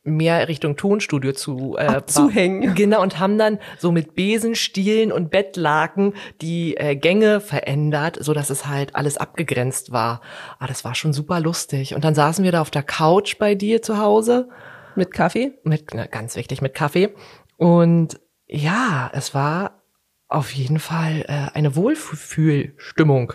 mehr 0.03 0.48
Richtung 0.48 0.77
Tonstudio 0.77 1.34
zu 1.34 1.75
äh, 1.77 1.82
Abzuhängen. 1.86 2.70
ba- 2.70 2.74
Genau, 2.75 3.01
und 3.01 3.20
haben 3.20 3.38
dann 3.38 3.60
so 3.77 3.91
mit 3.91 4.15
Besenstielen 4.15 5.12
und 5.12 5.32
Bettlaken 5.32 6.13
die 6.41 6.77
äh, 6.77 6.96
Gänge 6.96 7.41
verändert, 7.41 8.17
so 8.22 8.34
dass 8.34 8.50
es 8.50 8.67
halt 8.67 8.96
alles 8.96 9.17
abgegrenzt 9.17 9.91
war. 9.91 10.22
Ah, 10.60 10.67
das 10.67 10.86
war 10.86 10.96
schon 10.96 11.12
super 11.12 11.41
lustig. 11.41 11.94
Und 11.94 12.06
dann 12.06 12.15
saßen 12.15 12.46
wir 12.46 12.53
da 12.53 12.62
auf 12.62 12.72
der 12.72 12.84
Couch 12.84 13.38
bei 13.38 13.53
dir 13.56 13.82
zu 13.82 13.98
Hause 13.98 14.48
Mit 14.96 15.12
Kaffee. 15.12 15.51
mit, 15.63 15.88
na, 15.94 16.06
ganz 16.06 16.38
wichtig, 16.38 16.62
mit 16.62 16.74
Kaffee. 16.74 17.10
Und 17.57 18.19
ja, 18.47 19.09
es 19.13 19.33
war 19.33 19.81
auf 20.27 20.51
jeden 20.51 20.79
Fall 20.79 21.25
äh, 21.27 21.49
eine 21.53 21.75
Wohlfühlstimmung. 21.75 23.33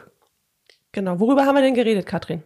Genau. 0.92 1.20
Worüber 1.20 1.46
haben 1.46 1.54
wir 1.54 1.62
denn 1.62 1.74
geredet, 1.74 2.06
Katrin? 2.06 2.42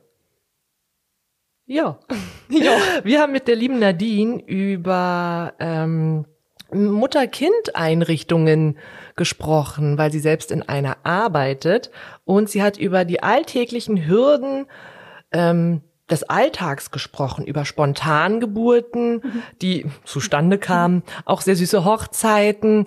Ja. 1.66 1.99
ja. 2.49 2.78
Wir 3.02 3.21
haben 3.21 3.33
mit 3.33 3.49
der 3.49 3.56
lieben 3.56 3.78
Nadine 3.78 4.42
über 4.47 5.54
ähm, 5.59 6.25
Mutter-Kind-Einrichtungen 6.73 8.78
gesprochen, 9.16 9.99
weil 9.99 10.12
sie 10.12 10.21
selbst 10.21 10.52
in 10.52 10.62
einer 10.62 10.99
arbeitet. 11.04 11.90
Und 12.25 12.49
sie 12.49 12.62
hat 12.62 12.78
über 12.78 13.04
die 13.04 13.23
alltäglichen 13.23 14.06
Hürden 14.06 14.66
ähm, 15.33 15.83
des 16.11 16.23
Alltags 16.25 16.91
gesprochen, 16.91 17.45
über 17.47 17.65
Spontangeburten, 17.65 19.23
die 19.63 19.87
zustande 20.05 20.59
kamen, 20.59 21.03
auch 21.25 21.41
sehr 21.41 21.57
süße 21.57 21.85
Hochzeiten, 21.85 22.87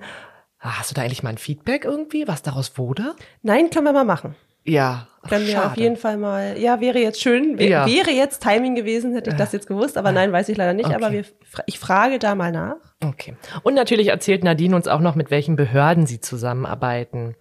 Hast 0.62 0.92
du 0.92 0.94
da 0.96 1.04
eigentlich 1.04 1.24
mal 1.24 1.30
ein 1.30 1.38
Feedback 1.38 1.86
irgendwie, 1.86 2.28
was 2.28 2.42
daraus 2.42 2.78
wurde? 2.78 3.16
Nein, 3.44 3.70
können 3.70 3.86
wir 3.86 3.94
mal 3.94 4.04
machen. 4.04 4.36
Ja. 4.66 5.08
Ach, 5.22 5.30
Können 5.30 5.48
wir 5.48 5.66
auf 5.66 5.78
jeden 5.78 5.96
Fall 5.96 6.18
mal, 6.18 6.58
ja, 6.60 6.82
wäre 6.82 7.00
jetzt 7.00 7.22
schön, 7.22 7.58
wär, 7.58 7.68
Ja. 7.70 7.86
wäre 7.88 8.12
jetzt 8.12 8.44
Timing 8.44 8.76
gewesen, 8.76 9.14
hätte 9.14 9.30
ich 9.30 9.38
das 9.38 9.54
jetzt 9.54 9.68
gewusst, 9.68 9.98
aber 9.98 10.12
nein, 10.12 10.34
weiß 10.34 10.50
ich 10.50 10.58
leider 10.58 10.74
nicht, 10.74 10.88
Okay. 10.88 10.96
aber 10.96 11.14
wir, 11.14 11.24
ich 11.66 11.80
frage 11.80 12.20
da 12.20 12.36
mal 12.36 12.52
nach. 12.52 12.76
Okay. 13.02 13.36
Und 13.64 13.74
natürlich 13.74 14.08
erzählt 14.10 14.44
Nadine 14.44 14.76
uns 14.76 14.90
auch 14.90 15.00
noch, 15.00 15.16
mit 15.16 15.32
welchen 15.32 15.56
Behörden 15.56 16.06
sie 16.06 16.20
zusammenarbeiten. 16.20 17.36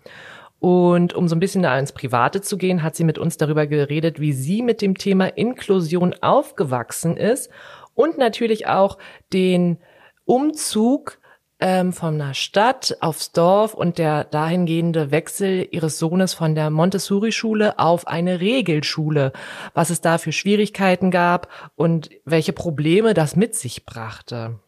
Und 0.60 1.14
um 1.14 1.28
so 1.28 1.36
ein 1.36 1.40
bisschen 1.40 1.62
da 1.62 1.78
ins 1.78 1.92
Private 1.92 2.40
zu 2.40 2.56
gehen, 2.56 2.82
hat 2.82 2.96
sie 2.96 3.04
mit 3.04 3.18
uns 3.18 3.36
darüber 3.36 3.66
geredet, 3.66 4.20
wie 4.20 4.32
sie 4.32 4.62
mit 4.62 4.82
dem 4.82 4.96
Thema 4.98 5.26
Inklusion 5.26 6.14
aufgewachsen 6.20 7.16
ist 7.16 7.50
und 7.94 8.18
natürlich 8.18 8.66
auch 8.66 8.98
den 9.32 9.78
Umzug 10.24 11.18
ähm, 11.60 11.92
von 11.92 12.20
einer 12.20 12.34
Stadt 12.34 12.96
aufs 13.00 13.32
Dorf 13.32 13.74
und 13.74 13.98
der 13.98 14.24
dahingehende 14.24 15.10
Wechsel 15.10 15.66
ihres 15.70 15.98
Sohnes 15.98 16.34
von 16.34 16.54
der 16.54 16.70
Montessori-Schule 16.70 17.78
auf 17.78 18.06
eine 18.06 18.40
Regelschule, 18.40 19.32
was 19.74 19.90
es 19.90 20.00
da 20.00 20.18
für 20.18 20.32
Schwierigkeiten 20.32 21.10
gab 21.10 21.48
und 21.74 22.10
welche 22.24 22.52
Probleme 22.52 23.14
das 23.14 23.34
mit 23.34 23.54
sich 23.54 23.84
brachte. 23.84 24.60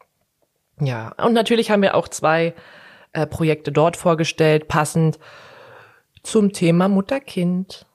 Ja, 0.81 1.13
und 1.23 1.33
natürlich 1.33 1.71
haben 1.71 1.83
wir 1.83 1.95
auch 1.95 2.09
zwei 2.09 2.55
äh, 3.13 3.27
Projekte 3.27 3.71
dort 3.71 3.97
vorgestellt, 3.97 4.67
passend 4.67 5.19
zum 6.23 6.53
Thema 6.53 6.89
Mutter-Kind. 6.89 7.87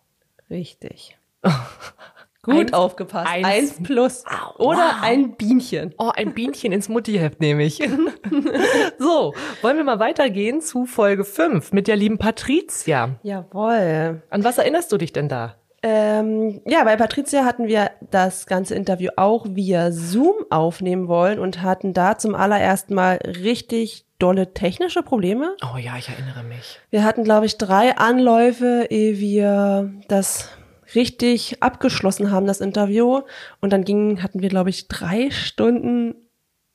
Richtig. 0.49 1.17
Gut 2.43 2.55
Eins- 2.57 2.73
aufgepasst. 2.73 3.27
eins- 3.27 3.47
Eins, 3.47 3.83
plus. 3.83 4.23
Au, 4.27 4.63
Oder 4.69 4.77
wow. 4.77 5.01
ein 5.01 5.35
Bienchen. 5.35 5.95
Oh, 5.97 6.11
ein 6.15 6.33
Bienchen 6.35 6.71
ins 6.71 6.89
Muttiheft 6.89 7.39
nehme 7.41 7.63
ich. 7.63 7.77
so, 8.99 9.33
wollen 9.63 9.77
wir 9.77 9.83
mal 9.83 9.99
weitergehen 9.99 10.61
zu 10.61 10.85
Folge 10.85 11.23
5 11.23 11.71
mit 11.73 11.87
der 11.87 11.95
lieben 11.95 12.19
Patricia. 12.19 13.15
Jawohl. 13.23 14.21
An 14.29 14.43
was 14.43 14.59
erinnerst 14.59 14.91
du 14.91 14.97
dich 14.97 15.11
denn 15.11 15.27
da? 15.27 15.55
Ähm, 15.81 16.61
ja, 16.65 16.83
bei 16.83 16.95
Patricia 16.97 17.45
hatten 17.45 17.67
wir 17.67 17.91
das 18.11 18.45
ganze 18.47 18.75
Interview 18.75 19.11
auch 19.17 19.45
via 19.49 19.91
Zoom 19.91 20.35
aufnehmen 20.51 21.07
wollen 21.07 21.39
und 21.39 21.61
hatten 21.63 21.93
da 21.93 22.17
zum 22.17 22.35
allerersten 22.35 22.93
Mal 22.95 23.17
richtig 23.43 24.04
dolle 24.19 24.53
technische 24.53 25.03
Probleme. 25.03 25.55
Oh 25.63 25.77
ja, 25.77 25.97
ich 25.97 26.09
erinnere 26.09 26.43
mich. 26.43 26.79
Wir 26.89 27.03
hatten, 27.03 27.23
glaube 27.23 27.45
ich, 27.45 27.57
drei 27.57 27.97
Anläufe, 27.97 28.87
ehe 28.89 29.19
wir 29.19 29.93
das 30.07 30.49
richtig 30.93 31.61
abgeschlossen 31.61 32.31
haben, 32.31 32.47
das 32.47 32.61
Interview. 32.61 33.21
Und 33.59 33.73
dann 33.73 33.83
ging, 33.83 34.21
hatten 34.21 34.41
wir, 34.41 34.49
glaube 34.49 34.69
ich, 34.69 34.87
drei 34.87 35.31
Stunden 35.31 36.15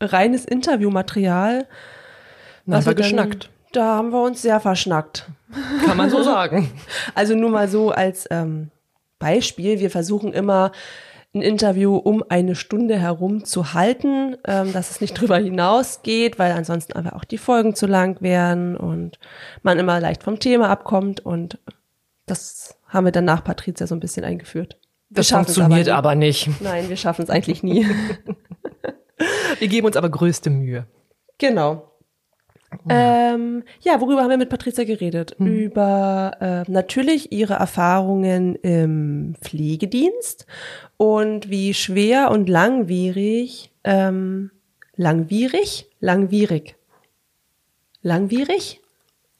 reines 0.01 0.45
Interviewmaterial. 0.45 1.67
Na, 2.67 2.77
was 2.77 2.87
aber 2.87 2.97
wir 2.97 3.03
geschnackt. 3.03 3.51
Da 3.73 3.97
haben 3.97 4.13
wir 4.13 4.23
uns 4.23 4.43
sehr 4.43 4.61
verschnackt. 4.61 5.27
Kann 5.87 5.97
man 5.97 6.11
so 6.11 6.23
sagen. 6.25 6.71
Also 7.15 7.35
nur 7.35 7.51
mal 7.51 7.69
so 7.69 7.91
als 7.91 8.27
ähm, 8.31 8.71
Beispiel. 9.19 9.79
Wir 9.79 9.91
versuchen 9.91 10.33
immer 10.33 10.73
ein 11.33 11.43
Interview 11.43 11.97
um 11.97 12.25
eine 12.29 12.55
Stunde 12.57 12.99
herum 12.99 13.45
zu 13.45 13.73
halten, 13.73 14.37
ähm, 14.47 14.73
dass 14.73 14.91
es 14.91 15.01
nicht 15.01 15.15
drüber 15.21 15.39
hinausgeht, 15.39 16.39
weil 16.39 16.53
ansonsten 16.53 16.95
aber 16.95 17.15
auch 17.17 17.25
die 17.25 17.39
Folgen 17.39 17.75
zu 17.75 17.87
lang 17.87 18.21
wären 18.21 18.77
und 18.77 19.19
man 19.63 19.79
immer 19.79 20.01
leicht 20.01 20.23
vom 20.23 20.41
Thema 20.41 20.69
abkommt 20.71 21.21
und 21.21 21.59
das 22.27 22.77
haben 22.89 23.05
wir 23.05 23.13
dann 23.13 23.25
nach 23.25 23.45
Patricia 23.45 23.87
so 23.87 23.95
ein 23.95 24.01
bisschen 24.01 24.25
eingeführt. 24.25 24.79
Wir 25.09 25.17
Das 25.17 25.31
funktioniert 25.31 25.87
nie. 25.87 25.93
aber 25.93 26.15
nicht. 26.15 26.49
Nein, 26.61 26.89
wir 26.89 26.97
schaffen 26.97 27.23
es 27.23 27.31
eigentlich 27.31 27.63
nie. 27.63 27.87
Wir 29.59 29.69
geben 29.69 29.87
uns 29.87 29.97
aber 29.97 30.09
größte 30.09 30.51
Mühe. 30.51 30.87
Genau. 31.39 31.90
Ähm, 32.89 33.65
ja, 33.81 34.01
worüber 34.01 34.23
haben 34.23 34.31
wir 34.31 34.37
mit 34.37 34.49
Patricia 34.49 34.85
geredet? 34.85 35.35
Über 35.39 36.37
äh, 36.41 36.71
natürlich 36.71 37.33
ihre 37.33 37.55
Erfahrungen 37.55 38.55
im 38.57 39.35
Pflegedienst 39.41 40.47
und 40.97 41.51
wie 41.51 41.75
schwer 41.75 42.31
und 42.31 42.49
langwierig, 42.49 43.73
ähm, 43.85 44.51
langwierig, 44.97 45.89
langwierig, 46.01 46.77
langwierig, 48.03 48.81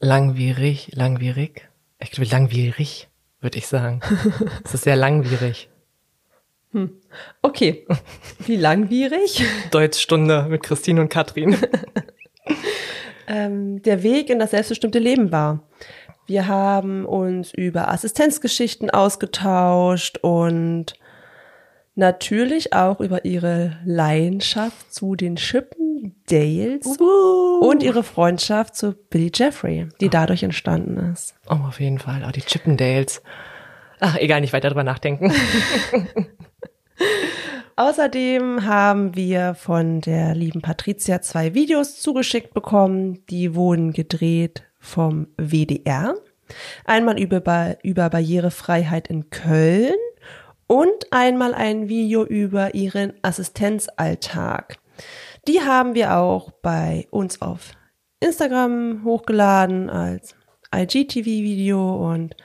Langwierig, 0.03 0.89
langwierig. 0.95 1.69
Ich 1.99 2.11
glaube, 2.11 2.31
langwierig, 2.31 3.09
würde 3.41 3.59
ich 3.59 3.67
sagen. 3.67 4.01
Es 4.65 4.73
ist 4.73 4.85
sehr 4.85 4.97
langwierig. 4.97 5.69
okay, 7.43 7.87
wie 8.47 8.57
langwierig 8.57 9.45
Deutschstunde 9.71 10.47
mit 10.49 10.63
Christine 10.63 11.03
und 11.03 11.11
Katrin. 11.11 11.55
ähm, 13.31 13.81
der 13.83 14.03
Weg 14.03 14.29
in 14.29 14.39
das 14.39 14.51
selbstbestimmte 14.51 14.99
Leben 14.99 15.33
war. 15.33 15.63
Wir 16.27 16.47
haben 16.47 17.07
uns 17.07 17.53
über 17.55 17.89
Assistenzgeschichten 17.89 18.91
ausgetauscht 18.91 20.19
und 20.19 20.95
natürlich 21.95 22.73
auch 22.73 23.01
über 23.01 23.25
ihre 23.25 23.79
Leidenschaft 23.85 24.93
zu 24.93 25.17
den 25.17 25.37
Chippendales 25.37 26.87
und 27.61 27.83
ihre 27.83 28.03
Freundschaft 28.03 28.77
zu 28.77 28.93
Billy 28.93 29.31
Jeffrey, 29.35 29.89
die 30.01 30.09
dadurch 30.09 30.43
entstanden 30.43 31.13
ist. 31.13 31.35
Oh, 31.49 31.67
auf 31.69 31.81
jeden 31.81 31.99
Fall. 31.99 32.25
Oh, 32.27 32.31
die 32.31 32.43
Chippendales. 32.43 33.23
Ach, 34.01 34.17
egal, 34.17 34.41
nicht 34.41 34.53
weiter 34.53 34.69
drüber 34.69 34.85
nachdenken. 34.85 35.33
Außerdem 37.77 38.67
haben 38.67 39.17
wir 39.17 39.55
von 39.55 40.01
der 40.03 40.35
lieben 40.35 40.61
Patricia 40.61 41.23
zwei 41.23 41.55
Videos 41.55 42.01
zugeschickt 42.01 42.53
bekommen. 42.53 43.25
Die 43.31 43.55
wurden 43.55 43.93
gedreht 43.93 44.65
vom 44.79 45.29
WDR. 45.39 46.15
Einmal 46.85 47.19
über, 47.19 47.79
über 47.83 48.11
Barrierefreiheit 48.11 49.09
in 49.09 49.31
Köln 49.31 49.95
und 50.67 51.07
einmal 51.11 51.55
ein 51.55 51.89
Video 51.89 52.25
über 52.25 52.75
ihren 52.75 53.15
Assistenzalltag. 53.23 54.77
Die 55.49 55.61
haben 55.61 55.95
wir 55.95 56.17
auch 56.17 56.51
bei 56.51 57.07
uns 57.11 57.41
auf 57.41 57.73
Instagram 58.21 59.05
hochgeladen 59.05 59.89
als 59.89 60.37
IGTV-Video 60.75 62.13
und 62.13 62.37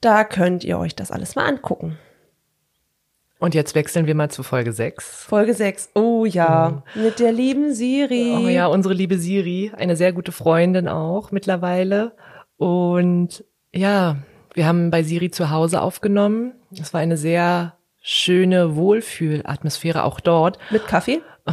da 0.00 0.24
könnt 0.24 0.62
ihr 0.64 0.78
euch 0.78 0.94
das 0.94 1.10
alles 1.10 1.36
mal 1.36 1.46
angucken. 1.46 1.98
Und 3.42 3.56
jetzt 3.56 3.74
wechseln 3.74 4.06
wir 4.06 4.14
mal 4.14 4.30
zu 4.30 4.44
Folge 4.44 4.72
6. 4.72 5.24
Folge 5.24 5.52
6. 5.52 5.90
Oh 5.96 6.24
ja, 6.24 6.84
mit 6.94 7.18
der 7.18 7.32
lieben 7.32 7.74
Siri. 7.74 8.36
Oh 8.36 8.46
ja, 8.46 8.66
unsere 8.66 8.94
liebe 8.94 9.18
Siri, 9.18 9.72
eine 9.76 9.96
sehr 9.96 10.12
gute 10.12 10.30
Freundin 10.30 10.86
auch 10.86 11.32
mittlerweile. 11.32 12.14
Und 12.56 13.44
ja, 13.74 14.18
wir 14.54 14.64
haben 14.64 14.92
bei 14.92 15.02
Siri 15.02 15.32
zu 15.32 15.50
Hause 15.50 15.82
aufgenommen. 15.82 16.52
Es 16.80 16.94
war 16.94 17.00
eine 17.00 17.16
sehr 17.16 17.74
schöne 18.00 18.76
Wohlfühlatmosphäre 18.76 20.04
auch 20.04 20.20
dort. 20.20 20.60
Mit 20.70 20.86
Kaffee? 20.86 21.20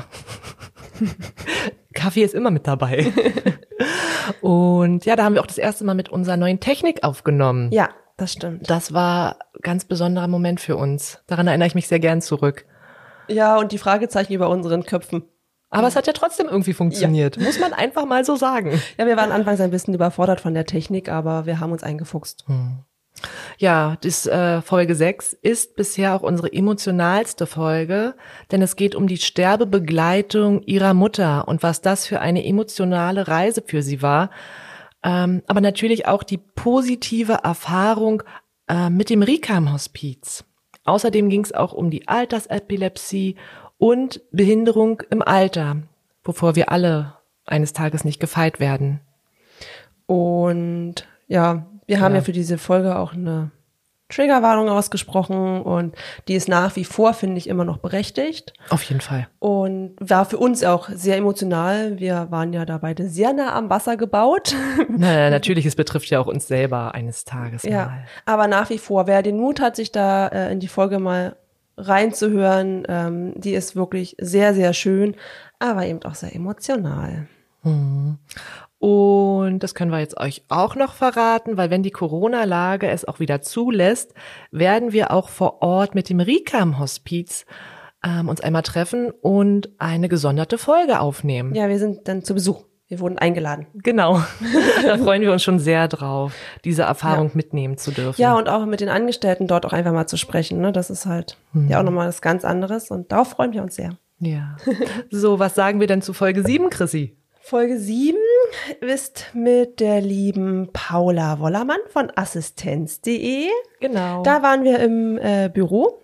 Kaffee 1.95 2.21
ist 2.21 2.35
immer 2.35 2.51
mit 2.51 2.67
dabei. 2.67 3.11
Und 4.41 5.05
ja, 5.05 5.15
da 5.15 5.23
haben 5.23 5.33
wir 5.33 5.41
auch 5.41 5.47
das 5.47 5.57
erste 5.57 5.85
Mal 5.85 5.95
mit 5.95 6.09
unserer 6.09 6.37
neuen 6.37 6.59
Technik 6.59 7.03
aufgenommen. 7.03 7.71
Ja, 7.71 7.89
das 8.19 8.33
stimmt. 8.33 8.69
Das 8.69 8.93
war 8.93 9.37
ein 9.55 9.61
ganz 9.61 9.85
besonderer 9.85 10.27
Moment 10.27 10.59
für 10.59 10.75
uns. 10.75 11.23
Daran 11.27 11.47
erinnere 11.47 11.67
ich 11.67 11.75
mich 11.75 11.87
sehr 11.87 11.99
gern 11.99 12.21
zurück. 12.21 12.65
Ja, 13.27 13.57
und 13.57 13.71
die 13.71 13.77
Fragezeichen 13.77 14.33
über 14.33 14.49
unseren 14.49 14.83
Köpfen. 14.83 15.23
Aber 15.71 15.87
es 15.87 15.95
hat 15.95 16.07
ja 16.07 16.13
trotzdem 16.13 16.47
irgendwie 16.47 16.73
funktioniert. 16.73 17.37
Muss 17.37 17.59
man 17.59 17.73
einfach 17.73 18.05
mal 18.05 18.25
so 18.25 18.35
sagen. 18.35 18.81
Ja, 18.97 19.05
wir 19.05 19.17
waren 19.17 19.31
anfangs 19.31 19.61
ein 19.61 19.69
bisschen 19.69 19.93
überfordert 19.93 20.41
von 20.41 20.53
der 20.53 20.65
Technik, 20.65 21.09
aber 21.09 21.45
wir 21.45 21.59
haben 21.59 21.71
uns 21.71 21.83
eingefuchst. 21.83 22.45
Ja, 23.57 23.97
das 24.01 24.25
äh, 24.25 24.61
Folge 24.61 24.95
6 24.95 25.33
ist 25.33 25.75
bisher 25.75 26.15
auch 26.15 26.21
unsere 26.21 26.51
emotionalste 26.51 27.45
Folge, 27.45 28.15
denn 28.51 28.61
es 28.61 28.75
geht 28.77 28.95
um 28.95 29.07
die 29.07 29.17
Sterbebegleitung 29.17 30.63
ihrer 30.63 30.93
Mutter 30.93 31.47
und 31.47 31.61
was 31.61 31.81
das 31.81 32.07
für 32.07 32.21
eine 32.21 32.45
emotionale 32.45 33.27
Reise 33.27 33.61
für 33.65 33.81
sie 33.81 34.01
war. 34.01 34.29
Ähm, 35.03 35.43
aber 35.47 35.61
natürlich 35.61 36.07
auch 36.07 36.23
die 36.23 36.37
positive 36.37 37.39
Erfahrung 37.43 38.23
äh, 38.67 38.89
mit 38.89 39.09
dem 39.09 39.21
Rikam-Hospiz. 39.21 40.43
Außerdem 40.85 41.29
ging 41.29 41.43
es 41.43 41.53
auch 41.53 41.73
um 41.73 41.89
die 41.89 42.07
Altersepilepsie 42.07 43.35
und 43.77 44.21
Behinderung 44.31 45.01
im 45.09 45.21
Alter, 45.21 45.77
wovor 46.23 46.55
wir 46.55 46.71
alle 46.71 47.15
eines 47.45 47.73
Tages 47.73 48.03
nicht 48.03 48.19
gefeit 48.19 48.59
werden. 48.59 48.99
Und 50.05 51.07
ja, 51.27 51.65
wir 51.85 52.01
haben 52.01 52.13
Ja. 52.13 52.19
ja, 52.19 52.23
für 52.23 52.31
diese 52.31 52.57
Folge 52.57 52.97
auch 52.97 53.13
eine 53.13 53.51
Triggerwarnung 54.09 54.69
ausgesprochen 54.69 55.61
und 55.61 55.95
die 56.27 56.33
ist 56.33 56.47
nach 56.49 56.75
wie 56.75 56.83
vor, 56.83 57.13
finde 57.13 57.37
ich, 57.37 57.47
immer 57.47 57.63
noch 57.63 57.77
berechtigt 57.77 58.53
Auf 58.69 58.81
jeden 58.83 59.01
Fall. 59.01 59.27
und 59.39 59.95
war 59.99 60.25
für 60.25 60.37
uns 60.37 60.63
auch 60.63 60.89
sehr 60.89 61.17
emotional. 61.17 61.99
Wir 61.99 62.27
waren 62.31 62.51
ja 62.51 62.65
da 62.65 62.79
beide 62.79 63.07
sehr 63.07 63.33
nah 63.33 63.53
am 63.53 63.69
Wasser 63.69 63.97
gebaut. 63.97 64.55
Na, 64.89 65.13
na, 65.15 65.29
natürlich, 65.29 65.65
es 65.65 65.75
betrifft 65.75 66.09
ja 66.09 66.19
auch 66.19 66.27
uns 66.27 66.47
selber 66.47 66.93
eines 66.95 67.23
Tages 67.23 67.63
Ja, 67.63 67.85
mal. 67.85 68.05
aber 68.25 68.47
nach 68.47 68.69
wie 68.69 68.79
vor, 68.79 69.05
wer 69.07 69.21
den 69.21 69.37
Mut 69.37 69.61
hat, 69.61 69.75
sich 69.75 69.91
da 69.91 70.27
äh, 70.27 70.51
in 70.51 70.59
die 70.59 70.67
Folge 70.67 70.99
mal 70.99 71.35
reinzuhören, 71.77 72.83
ähm, 72.89 73.33
die 73.39 73.53
ist 73.53 73.75
wirklich 73.75 74.15
sehr, 74.19 74.53
sehr 74.53 74.73
schön, 74.73 75.15
aber 75.59 75.85
eben 75.85 76.03
auch 76.03 76.15
sehr 76.15 76.35
emotional. 76.35 77.27
Und 78.79 79.59
das 79.59 79.75
können 79.75 79.91
wir 79.91 79.99
jetzt 79.99 80.17
euch 80.17 80.43
auch 80.47 80.75
noch 80.75 80.93
verraten, 80.93 81.57
weil 81.57 81.69
wenn 81.69 81.83
die 81.83 81.91
Corona-Lage 81.91 82.89
es 82.89 83.05
auch 83.05 83.19
wieder 83.19 83.41
zulässt, 83.41 84.13
werden 84.51 84.93
wir 84.93 85.11
auch 85.11 85.27
vor 85.27 85.61
Ort 85.61 85.95
mit 85.95 86.09
dem 86.09 86.21
Rikam-Hospiz 86.21 87.45
ähm, 88.05 88.29
uns 88.29 88.39
einmal 88.39 88.61
treffen 88.61 89.11
und 89.11 89.69
eine 89.79 90.07
gesonderte 90.07 90.57
Folge 90.57 91.01
aufnehmen. 91.01 91.53
Ja, 91.53 91.67
wir 91.67 91.77
sind 91.77 92.07
dann 92.07 92.23
zu 92.23 92.33
Besuch. 92.33 92.63
Wir 92.87 93.01
wurden 93.01 93.19
eingeladen. 93.19 93.67
Genau. 93.75 94.21
da 94.83 94.97
freuen 94.97 95.21
wir 95.21 95.31
uns 95.31 95.43
schon 95.43 95.59
sehr 95.59 95.87
drauf, 95.89 96.33
diese 96.63 96.83
Erfahrung 96.83 97.27
ja. 97.27 97.33
mitnehmen 97.35 97.77
zu 97.77 97.91
dürfen. 97.91 98.19
Ja, 98.19 98.35
und 98.35 98.49
auch 98.49 98.65
mit 98.65 98.79
den 98.79 98.89
Angestellten 98.89 99.45
dort 99.45 99.65
auch 99.65 99.73
einfach 99.73 99.91
mal 99.91 100.07
zu 100.07 100.17
sprechen. 100.17 100.61
Ne? 100.61 100.71
Das 100.71 100.89
ist 100.89 101.05
halt 101.05 101.37
mhm. 101.51 101.67
ja 101.67 101.79
auch 101.79 101.83
nochmal 101.83 102.07
was 102.07 102.21
ganz 102.21 102.45
anderes 102.45 102.89
und 102.89 103.11
darauf 103.11 103.29
freuen 103.29 103.53
wir 103.53 103.61
uns 103.61 103.75
sehr. 103.75 103.97
Ja. 104.19 104.57
So, 105.11 105.37
was 105.37 105.53
sagen 105.53 105.79
wir 105.79 105.87
denn 105.87 106.01
zu 106.01 106.13
Folge 106.13 106.43
7, 106.43 106.69
Chrissy? 106.69 107.15
Folge 107.41 107.77
7 107.77 108.17
ist 108.81 109.27
mit 109.33 109.79
der 109.79 110.01
lieben 110.01 110.69
Paula 110.73 111.39
Wollermann 111.39 111.79
von 111.87 112.11
assistenz.de. 112.15 113.47
Genau. 113.79 114.23
Da 114.23 114.43
waren 114.43 114.63
wir 114.63 114.79
im 114.79 115.17
äh, 115.17 115.49
Büro, 115.53 116.01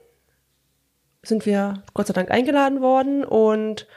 sind 1.23 1.45
wir 1.45 1.83
Gott 1.93 2.07
sei 2.07 2.13
Dank 2.13 2.31
eingeladen 2.31 2.81
worden 2.81 3.23
und 3.23 3.87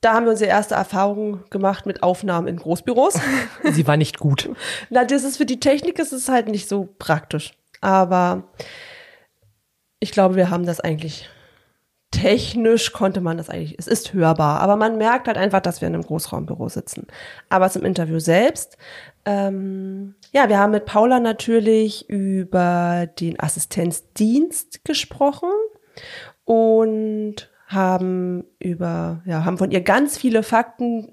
da 0.00 0.14
haben 0.14 0.26
wir 0.26 0.30
unsere 0.30 0.50
erste 0.50 0.76
Erfahrung 0.76 1.44
gemacht 1.50 1.86
mit 1.86 2.02
Aufnahmen 2.02 2.46
in 2.46 2.56
Großbüros. 2.56 3.18
Sie 3.64 3.86
war 3.86 3.96
nicht 3.96 4.18
gut. 4.18 4.48
Na, 4.90 5.04
das 5.04 5.24
ist 5.24 5.36
für 5.36 5.46
die 5.46 5.60
Technik 5.60 5.98
ist 5.98 6.12
es 6.12 6.28
halt 6.28 6.48
nicht 6.48 6.68
so 6.68 6.88
praktisch. 6.98 7.52
Aber 7.80 8.44
ich 9.98 10.12
glaube, 10.12 10.36
wir 10.36 10.50
haben 10.50 10.66
das 10.66 10.80
eigentlich 10.80 11.28
technisch 12.10 12.92
konnte 12.92 13.20
man 13.20 13.36
das 13.36 13.50
eigentlich, 13.50 13.78
es 13.78 13.86
ist 13.86 14.14
hörbar, 14.14 14.60
aber 14.60 14.76
man 14.76 14.96
merkt 14.96 15.26
halt 15.26 15.36
einfach, 15.36 15.60
dass 15.60 15.80
wir 15.80 15.88
in 15.88 15.94
einem 15.94 16.04
Großraumbüro 16.04 16.68
sitzen. 16.68 17.06
Aber 17.48 17.68
zum 17.68 17.84
Interview 17.84 18.18
selbst, 18.18 18.78
ähm, 19.24 20.14
ja, 20.32 20.48
wir 20.48 20.58
haben 20.58 20.72
mit 20.72 20.86
Paula 20.86 21.20
natürlich 21.20 22.08
über 22.08 23.06
den 23.20 23.38
Assistenzdienst 23.38 24.84
gesprochen 24.84 25.50
und 26.44 27.50
haben 27.66 28.44
über, 28.58 29.22
ja, 29.26 29.44
haben 29.44 29.58
von 29.58 29.70
ihr 29.70 29.82
ganz 29.82 30.16
viele 30.16 30.42
Fakten 30.42 31.12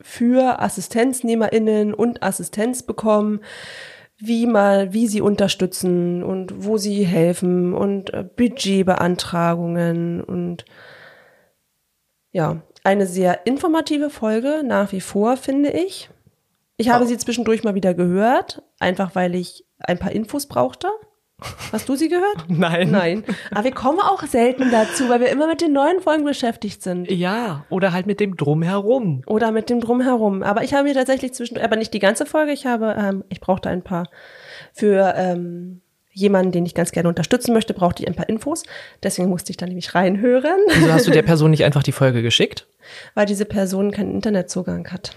für 0.00 0.60
AssistenznehmerInnen 0.60 1.94
und 1.94 2.24
Assistenz 2.24 2.82
bekommen, 2.82 3.40
wie 4.24 4.46
mal, 4.46 4.92
wie 4.92 5.08
sie 5.08 5.20
unterstützen 5.20 6.22
und 6.22 6.64
wo 6.64 6.78
sie 6.78 7.04
helfen 7.04 7.74
und 7.74 8.14
äh, 8.14 8.24
Budgetbeantragungen 8.24 10.22
und 10.22 10.64
ja, 12.30 12.62
eine 12.84 13.06
sehr 13.06 13.46
informative 13.46 14.10
Folge 14.10 14.62
nach 14.64 14.92
wie 14.92 15.00
vor, 15.00 15.36
finde 15.36 15.70
ich. 15.70 16.08
Ich 16.76 16.88
habe 16.88 17.06
sie 17.06 17.18
zwischendurch 17.18 17.64
mal 17.64 17.74
wieder 17.74 17.94
gehört, 17.94 18.62
einfach 18.78 19.14
weil 19.14 19.34
ich 19.34 19.64
ein 19.78 19.98
paar 19.98 20.12
Infos 20.12 20.46
brauchte. 20.46 20.88
Hast 21.72 21.88
du 21.88 21.96
sie 21.96 22.08
gehört? 22.08 22.36
Nein. 22.48 22.90
Nein. 22.90 23.24
Aber 23.50 23.64
wir 23.64 23.72
kommen 23.72 24.00
auch 24.00 24.22
selten 24.22 24.70
dazu, 24.70 25.08
weil 25.08 25.20
wir 25.20 25.30
immer 25.30 25.46
mit 25.46 25.60
den 25.60 25.72
neuen 25.72 26.00
Folgen 26.00 26.24
beschäftigt 26.24 26.82
sind. 26.82 27.10
Ja, 27.10 27.64
oder 27.68 27.92
halt 27.92 28.06
mit 28.06 28.20
dem 28.20 28.36
Drumherum. 28.36 29.22
Oder 29.26 29.52
mit 29.52 29.70
dem 29.70 29.80
Drumherum. 29.80 30.42
Aber 30.42 30.64
ich 30.64 30.74
habe 30.74 30.84
mir 30.84 30.94
tatsächlich 30.94 31.34
zwischen, 31.34 31.58
aber 31.58 31.76
nicht 31.76 31.94
die 31.94 31.98
ganze 31.98 32.26
Folge. 32.26 32.52
Ich 32.52 32.66
habe, 32.66 32.94
ähm, 32.98 33.24
ich 33.28 33.40
brauchte 33.40 33.68
ein 33.68 33.82
paar 33.82 34.08
für 34.72 35.14
ähm, 35.16 35.82
jemanden, 36.12 36.52
den 36.52 36.66
ich 36.66 36.74
ganz 36.74 36.92
gerne 36.92 37.08
unterstützen 37.08 37.52
möchte, 37.52 37.74
brauchte 37.74 38.02
ich 38.02 38.08
ein 38.08 38.14
paar 38.14 38.28
Infos. 38.28 38.64
Deswegen 39.02 39.28
musste 39.28 39.50
ich 39.50 39.56
da 39.56 39.66
nämlich 39.66 39.94
reinhören. 39.94 40.60
Wieso 40.74 40.92
hast 40.92 41.06
du 41.06 41.10
der 41.10 41.22
Person 41.22 41.50
nicht 41.50 41.64
einfach 41.64 41.82
die 41.82 41.92
Folge 41.92 42.22
geschickt? 42.22 42.66
Weil 43.14 43.26
diese 43.26 43.44
Person 43.44 43.90
keinen 43.90 44.12
Internetzugang 44.12 44.88
hat. 44.92 45.16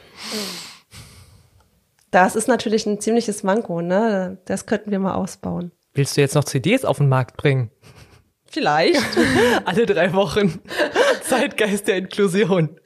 Das 2.12 2.36
ist 2.36 2.48
natürlich 2.48 2.86
ein 2.86 3.02
ziemliches 3.02 3.44
Manko, 3.44 3.82
ne? 3.82 4.38
Das 4.46 4.66
könnten 4.66 4.92
wir 4.92 5.00
mal 5.00 5.16
ausbauen. 5.16 5.72
Willst 5.96 6.18
du 6.18 6.22
jetzt 6.22 6.36
noch 6.36 6.44
CDs 6.44 6.84
auf 6.84 6.98
den 6.98 7.10
Markt 7.10 7.38
bringen? 7.38 7.72
Vielleicht. 8.46 9.02
Alle 9.66 9.86
drei 9.86 10.14
Wochen. 10.14 10.62
Zeitgeist 11.24 11.88
der 11.88 11.98
Inklusion. 11.98 12.80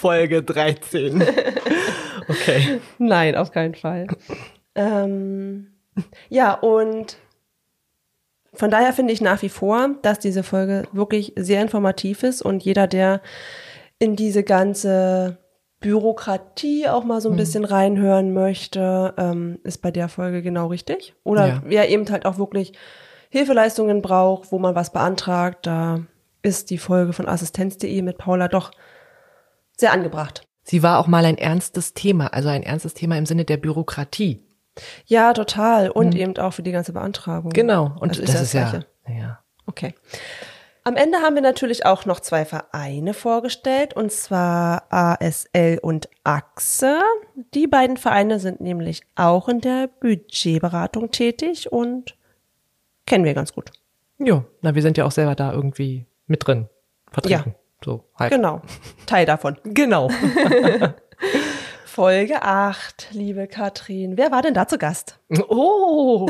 Folge 0.00 0.42
13. 0.42 1.24
Okay. 2.28 2.80
Nein, 2.98 3.36
auf 3.36 3.50
keinen 3.50 3.74
Fall. 3.74 4.06
Ähm, 4.74 5.72
ja, 6.28 6.54
und 6.54 7.16
von 8.54 8.70
daher 8.70 8.92
finde 8.92 9.12
ich 9.12 9.20
nach 9.20 9.42
wie 9.42 9.48
vor, 9.48 9.96
dass 10.02 10.18
diese 10.18 10.42
Folge 10.42 10.84
wirklich 10.92 11.32
sehr 11.36 11.62
informativ 11.62 12.22
ist 12.22 12.42
und 12.42 12.62
jeder, 12.62 12.86
der 12.86 13.22
in 13.98 14.14
diese 14.14 14.42
ganze 14.42 15.38
Bürokratie 15.82 16.88
auch 16.88 17.04
mal 17.04 17.20
so 17.20 17.28
ein 17.28 17.32
hm. 17.32 17.36
bisschen 17.36 17.64
reinhören 17.64 18.32
möchte, 18.32 19.12
ähm, 19.18 19.58
ist 19.64 19.82
bei 19.82 19.90
der 19.90 20.08
Folge 20.08 20.42
genau 20.42 20.68
richtig. 20.68 21.14
Oder 21.24 21.46
ja. 21.46 21.62
wer 21.66 21.90
eben 21.90 22.08
halt 22.10 22.24
auch 22.24 22.38
wirklich 22.38 22.72
Hilfeleistungen 23.28 24.00
braucht, 24.00 24.52
wo 24.52 24.58
man 24.58 24.74
was 24.74 24.92
beantragt, 24.92 25.66
da 25.66 26.00
ist 26.42 26.70
die 26.70 26.78
Folge 26.78 27.12
von 27.12 27.28
assistenz.de 27.28 28.02
mit 28.02 28.18
Paula 28.18 28.48
doch 28.48 28.70
sehr 29.76 29.92
angebracht. 29.92 30.46
Sie 30.64 30.82
war 30.82 30.98
auch 30.98 31.06
mal 31.06 31.24
ein 31.24 31.38
ernstes 31.38 31.94
Thema, 31.94 32.28
also 32.28 32.48
ein 32.48 32.62
ernstes 32.62 32.94
Thema 32.94 33.18
im 33.18 33.26
Sinne 33.26 33.44
der 33.44 33.56
Bürokratie. 33.56 34.40
Ja, 35.06 35.32
total. 35.32 35.90
Und 35.90 36.14
hm. 36.14 36.20
eben 36.20 36.36
auch 36.38 36.52
für 36.52 36.62
die 36.62 36.72
ganze 36.72 36.92
Beantragung. 36.92 37.52
Genau. 37.52 37.92
Und 38.00 38.10
also 38.10 38.22
das, 38.22 38.30
ist, 38.30 38.34
das 38.34 38.42
ist 38.42 38.52
ja, 38.54 38.80
ja. 39.08 39.38
Okay. 39.66 39.94
Am 40.84 40.96
Ende 40.96 41.18
haben 41.18 41.36
wir 41.36 41.42
natürlich 41.42 41.86
auch 41.86 42.06
noch 42.06 42.18
zwei 42.18 42.44
Vereine 42.44 43.14
vorgestellt, 43.14 43.94
und 43.94 44.10
zwar 44.10 44.84
ASL 44.90 45.78
und 45.80 46.08
AXE. 46.24 46.98
Die 47.54 47.68
beiden 47.68 47.96
Vereine 47.96 48.40
sind 48.40 48.60
nämlich 48.60 49.02
auch 49.14 49.48
in 49.48 49.60
der 49.60 49.88
Budgetberatung 50.00 51.12
tätig 51.12 51.70
und 51.70 52.16
kennen 53.06 53.24
wir 53.24 53.34
ganz 53.34 53.52
gut. 53.52 53.70
Ja, 54.18 54.44
na, 54.60 54.74
wir 54.74 54.82
sind 54.82 54.98
ja 54.98 55.04
auch 55.04 55.12
selber 55.12 55.36
da 55.36 55.52
irgendwie 55.52 56.06
mit 56.26 56.46
drin 56.46 56.68
vertreten. 57.12 57.50
Ja. 57.50 57.54
So, 57.84 58.04
halt. 58.18 58.32
Genau. 58.32 58.62
Teil 59.06 59.24
davon. 59.24 59.58
genau. 59.64 60.08
Folge 61.84 62.42
8, 62.42 63.08
liebe 63.12 63.46
Katrin. 63.46 64.16
Wer 64.16 64.32
war 64.32 64.42
denn 64.42 64.54
da 64.54 64.66
zu 64.66 64.78
Gast? 64.78 65.20
Oh, 65.48 66.28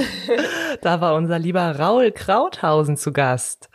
da 0.82 1.00
war 1.00 1.14
unser 1.14 1.38
lieber 1.38 1.78
Raul 1.78 2.10
Krauthausen 2.10 2.96
zu 2.96 3.12
Gast. 3.12 3.70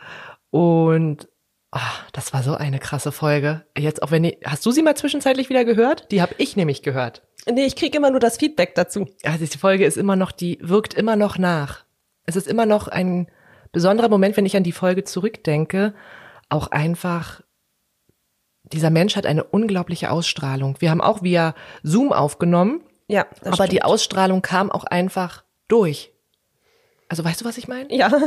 Und 0.50 1.28
ach, 1.70 2.10
das 2.12 2.32
war 2.32 2.42
so 2.42 2.54
eine 2.54 2.78
krasse 2.78 3.12
Folge. 3.12 3.66
Jetzt 3.76 4.02
auch 4.02 4.10
wenn 4.10 4.22
die, 4.22 4.38
hast 4.44 4.64
du 4.64 4.70
sie 4.70 4.82
mal 4.82 4.96
zwischenzeitlich 4.96 5.48
wieder 5.48 5.64
gehört? 5.64 6.10
Die 6.10 6.22
habe 6.22 6.34
ich 6.38 6.56
nämlich 6.56 6.82
gehört. 6.82 7.22
Nee, 7.50 7.64
ich 7.64 7.76
krieg 7.76 7.94
immer 7.94 8.10
nur 8.10 8.20
das 8.20 8.38
Feedback 8.38 8.74
dazu. 8.74 9.06
Also 9.24 9.46
die 9.46 9.58
Folge 9.58 9.84
ist 9.84 9.96
immer 9.96 10.16
noch, 10.16 10.32
die 10.32 10.58
wirkt 10.60 10.94
immer 10.94 11.16
noch 11.16 11.38
nach. 11.38 11.84
Es 12.24 12.36
ist 12.36 12.46
immer 12.46 12.66
noch 12.66 12.88
ein 12.88 13.30
besonderer 13.72 14.08
Moment, 14.08 14.36
wenn 14.36 14.46
ich 14.46 14.56
an 14.56 14.64
die 14.64 14.72
Folge 14.72 15.04
zurückdenke. 15.04 15.94
Auch 16.48 16.68
einfach, 16.68 17.42
dieser 18.64 18.90
Mensch 18.90 19.16
hat 19.16 19.26
eine 19.26 19.44
unglaubliche 19.44 20.10
Ausstrahlung. 20.10 20.76
Wir 20.80 20.90
haben 20.90 21.00
auch 21.00 21.22
via 21.22 21.54
Zoom 21.82 22.12
aufgenommen. 22.12 22.82
Ja. 23.10 23.26
aber 23.42 23.54
stimmt. 23.54 23.72
die 23.72 23.82
Ausstrahlung 23.82 24.42
kam 24.42 24.70
auch 24.70 24.84
einfach 24.84 25.44
durch. 25.68 26.12
Also 27.08 27.24
weißt 27.24 27.40
du, 27.40 27.44
was 27.46 27.58
ich 27.58 27.68
meine? 27.68 27.94
Ja. 27.94 28.10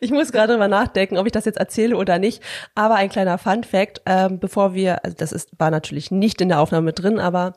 Ich 0.00 0.12
muss 0.12 0.30
gerade 0.30 0.56
mal 0.58 0.68
nachdenken, 0.68 1.18
ob 1.18 1.26
ich 1.26 1.32
das 1.32 1.44
jetzt 1.44 1.58
erzähle 1.58 1.96
oder 1.96 2.18
nicht. 2.18 2.42
Aber 2.74 2.94
ein 2.94 3.08
kleiner 3.08 3.36
Fun 3.36 3.64
Fact, 3.64 4.00
ähm, 4.06 4.38
bevor 4.38 4.72
wir, 4.72 5.04
also 5.04 5.16
das 5.16 5.32
ist, 5.32 5.50
war 5.58 5.70
natürlich 5.70 6.10
nicht 6.10 6.40
in 6.40 6.48
der 6.48 6.60
Aufnahme 6.60 6.86
mit 6.86 7.02
drin, 7.02 7.18
aber 7.18 7.54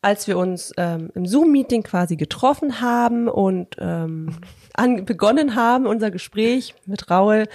als 0.00 0.26
wir 0.26 0.38
uns 0.38 0.72
ähm, 0.78 1.10
im 1.14 1.26
Zoom-Meeting 1.26 1.82
quasi 1.82 2.16
getroffen 2.16 2.80
haben 2.80 3.28
und 3.28 3.76
ähm, 3.78 4.38
an, 4.74 5.04
begonnen 5.04 5.54
haben, 5.54 5.86
unser 5.86 6.10
Gespräch 6.10 6.74
mit 6.86 7.10
Raul, 7.10 7.46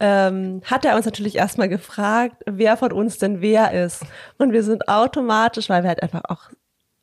ähm, 0.00 0.60
hat 0.64 0.84
er 0.84 0.96
uns 0.96 1.06
natürlich 1.06 1.36
erstmal 1.36 1.68
gefragt, 1.68 2.42
wer 2.46 2.76
von 2.76 2.92
uns 2.92 3.18
denn 3.18 3.40
wer 3.40 3.72
ist. 3.72 4.04
Und 4.36 4.52
wir 4.52 4.62
sind 4.62 4.88
automatisch, 4.88 5.68
weil 5.68 5.82
wir 5.82 5.88
halt 5.88 6.02
einfach 6.02 6.22
auch 6.28 6.50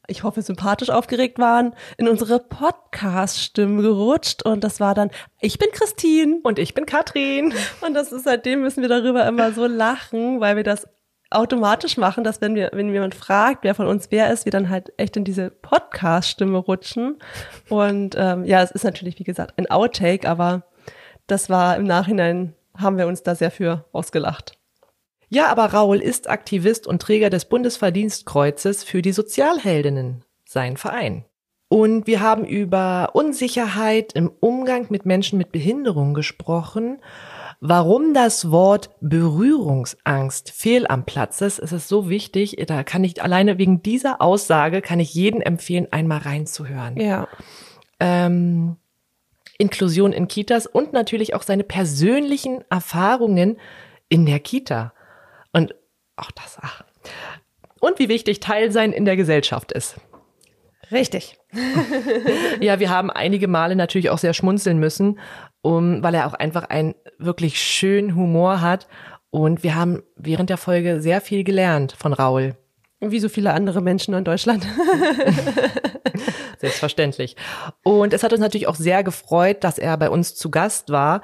ich 0.08 0.24
hoffe, 0.24 0.42
sympathisch 0.42 0.90
aufgeregt 0.90 1.40
waren, 1.40 1.76
in 1.98 2.08
unsere 2.08 2.40
Podcast-Stimmen 2.40 3.82
gerutscht. 3.82 4.44
Und 4.44 4.64
das 4.64 4.80
war 4.80 4.94
dann, 4.94 5.12
ich 5.40 5.58
bin 5.58 5.70
Christine. 5.72 6.40
Und 6.44 6.60
ich 6.60 6.74
bin 6.74 6.86
Katrin. 6.86 7.54
Und 7.82 7.94
das 7.94 8.12
ist 8.12 8.24
seitdem 8.24 8.62
müssen 8.62 8.82
wir 8.82 8.90
darüber 8.90 9.26
immer 9.28 9.52
so 9.52 9.66
lachen, 9.66 10.40
weil 10.40 10.56
wir 10.56 10.64
das 10.64 10.88
automatisch 11.32 11.98
machen, 11.98 12.24
dass 12.24 12.42
wenn 12.42 12.56
wir, 12.56 12.70
wenn 12.74 12.94
jemand 12.94 13.16
fragt, 13.16 13.64
wer 13.64 13.76
von 13.76 13.88
uns 13.88 14.08
wer 14.12 14.32
ist, 14.32 14.46
wir 14.46 14.52
dann 14.52 14.70
halt 14.70 14.94
echt 14.98 15.18
in 15.18 15.24
diese 15.24 15.50
Podcast-Stimme 15.50 16.58
rutschen. 16.58 17.20
Und 17.70 18.16
ähm, 18.18 18.46
ja, 18.46 18.62
es 18.62 18.72
ist 18.72 18.84
natürlich, 18.84 19.20
wie 19.20 19.24
gesagt, 19.24 19.54
ein 19.58 19.70
Outtake, 19.70 20.28
aber 20.28 20.64
das 21.28 21.50
war 21.50 21.76
im 21.78 21.86
Nachhinein, 21.86 22.54
haben 22.78 22.98
wir 22.98 23.08
uns 23.08 23.24
da 23.24 23.36
sehr 23.36 23.52
für 23.52 23.86
ausgelacht. 23.92 24.58
Ja, 25.30 25.48
aber 25.48 25.66
Raul 25.66 26.00
ist 26.00 26.30
Aktivist 26.30 26.88
und 26.88 27.02
Träger 27.02 27.30
des 27.30 27.46
Bundesverdienstkreuzes 27.46 28.84
für 28.84 29.02
die 29.02 29.12
Sozialheldinnen, 29.12 30.24
sein 30.46 30.78
Verein. 30.78 31.26
Und 31.68 32.06
wir 32.08 32.22
haben 32.22 32.46
über 32.46 33.10
Unsicherheit 33.14 34.14
im 34.14 34.32
Umgang 34.40 34.86
mit 34.90 35.06
Menschen 35.06 35.38
mit 35.38 35.52
Behinderung 35.52 36.14
gesprochen, 36.14 37.00
Warum 37.62 38.14
das 38.14 38.52
Wort 38.52 38.90
Berührungsangst 39.02 40.52
fehl 40.52 40.86
am 40.88 41.06
Platz 41.06 41.42
ist, 41.42 41.60
ist 41.60 41.72
es 41.72 41.88
so 41.88 42.10
wichtig. 42.10 42.58
Da 42.68 42.84
kann 42.84 43.04
ich 43.04 43.24
alleine 43.24 43.58
wegen 43.58 43.82
dieser 43.82 44.22
Aussage 44.22 44.82
kann 44.82 45.00
ich 45.00 45.14
jeden 45.14 45.42
empfehlen, 45.42 45.88
einmal 45.92 46.20
reinzuhören. 46.20 46.98
Ja. 46.98 47.28
Ähm, 48.00 48.76
Inklusion 49.58 50.12
in 50.12 50.28
Kitas 50.28 50.68
und 50.68 50.92
natürlich 50.92 51.34
auch 51.34 51.44
seine 51.44 51.64
persönlichen 51.64 52.64
Erfahrungen 52.70 53.58
in 54.10 54.26
der 54.26 54.40
Kita. 54.40 54.94
Auch 56.16 56.32
das, 56.32 56.58
ach. 56.62 56.84
Und 57.80 58.00
wie 58.00 58.10
wichtig 58.10 58.40
Teil 58.40 58.72
sein 58.72 58.92
in 58.92 59.06
der 59.06 59.16
Gesellschaft 59.16 59.72
ist. 59.72 59.96
Richtig. 60.92 61.38
ja, 62.62 62.80
wir 62.80 62.90
haben 62.90 63.10
einige 63.10 63.48
Male 63.48 63.76
natürlich 63.76 64.10
auch 64.10 64.18
sehr 64.18 64.34
schmunzeln 64.34 64.80
müssen, 64.80 65.20
um, 65.62 66.04
weil 66.04 66.14
er 66.14 66.28
auch 66.28 66.34
einfach 66.34 66.66
einen 66.66 66.96
wirklich 67.18 67.62
schönen 67.62 68.16
Humor 68.16 68.62
hat. 68.62 68.88
Und 69.30 69.64
wir 69.64 69.76
haben 69.76 70.04
während 70.16 70.50
der 70.50 70.58
Folge 70.58 71.02
sehr 71.02 71.22
viel 71.22 71.44
gelernt 71.44 71.94
von 71.98 72.14
Raul. 72.14 72.56
Wie 73.02 73.20
so 73.20 73.30
viele 73.30 73.54
andere 73.54 73.82
Menschen 73.82 74.14
in 74.14 74.24
Deutschland. 74.24 74.66
Selbstverständlich. 76.60 77.36
Und 77.84 78.14
es 78.14 78.24
hat 78.24 78.32
uns 78.32 78.40
natürlich 78.40 78.68
auch 78.68 78.76
sehr 78.76 79.04
gefreut, 79.04 79.64
dass 79.64 79.78
er 79.78 79.98
bei 79.98 80.10
uns 80.10 80.36
zu 80.36 80.50
Gast 80.50 80.90
war 80.90 81.22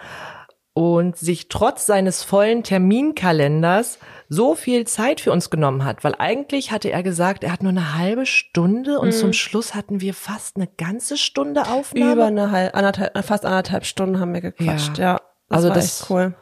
und 0.74 1.18
sich 1.18 1.48
trotz 1.48 1.86
seines 1.86 2.24
vollen 2.24 2.64
Terminkalenders 2.64 4.00
so 4.34 4.56
viel 4.56 4.88
Zeit 4.88 5.20
für 5.20 5.34
uns 5.34 5.50
genommen 5.50 5.84
hat, 5.84 6.06
weil 6.06 6.16
eigentlich 6.18 6.72
hatte 6.72 6.90
er 6.90 7.04
gesagt, 7.04 7.44
er 7.44 7.52
hat 7.52 7.64
nur 7.64 7.72
eine 7.72 7.98
halbe 7.98 8.26
Stunde 8.26 8.98
und 8.98 9.10
mhm. 9.10 9.12
zum 9.12 9.34
Schluss 9.34 9.76
hatten 9.76 10.00
wir 10.00 10.14
fast 10.14 10.56
eine 10.56 10.68
ganze 10.68 11.18
Stunde 11.18 11.68
Aufnahme. 11.68 12.14
Über 12.14 12.26
eine 12.28 12.50
halbe, 12.50 12.74
anderthalb, 12.74 13.26
fast 13.26 13.46
anderthalb 13.46 13.86
Stunden 13.86 14.22
haben 14.22 14.34
wir 14.34 14.40
gequatscht, 14.40 14.98
ja. 14.98 15.04
ja 15.04 15.22
das 15.50 15.58
also 15.58 15.68
war 15.68 15.76
das, 15.76 16.10
cool. 16.10 16.36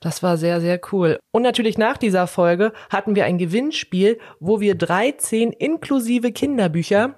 Das 0.00 0.24
war 0.24 0.36
sehr, 0.36 0.60
sehr 0.60 0.80
cool. 0.90 1.20
Und 1.30 1.42
natürlich 1.42 1.78
nach 1.78 1.98
dieser 1.98 2.26
Folge 2.26 2.72
hatten 2.90 3.14
wir 3.14 3.26
ein 3.26 3.38
Gewinnspiel, 3.38 4.18
wo 4.40 4.58
wir 4.58 4.74
13 4.74 5.52
inklusive 5.52 6.32
Kinderbücher 6.32 7.14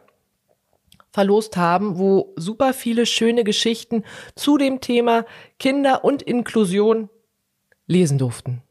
verlost 1.11 1.57
haben, 1.57 1.99
wo 1.99 2.35
super 2.37 2.75
viele 2.75 3.07
schöne 3.07 3.45
Geschichten 3.45 4.05
zu 4.35 4.59
dem 4.59 4.83
Thema 4.83 5.25
Kinder 5.59 6.05
und 6.05 6.21
Inklusion 6.21 7.09
lesen 7.87 8.19
durften. 8.19 8.63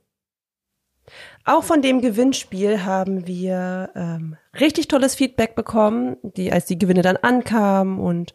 Auch 1.46 1.64
von 1.64 1.84
dem 1.84 2.02
Gewinnspiel 2.02 2.84
haben 2.84 3.28
wir 3.28 3.92
ähm, 3.96 4.36
richtig 4.60 4.88
tolles 4.88 5.14
Feedback 5.14 5.54
bekommen, 5.56 6.18
die 6.24 6.52
als 6.52 6.66
die 6.66 6.80
Gewinne 6.80 7.04
dann 7.04 7.18
ankamen 7.18 8.00
und 8.00 8.34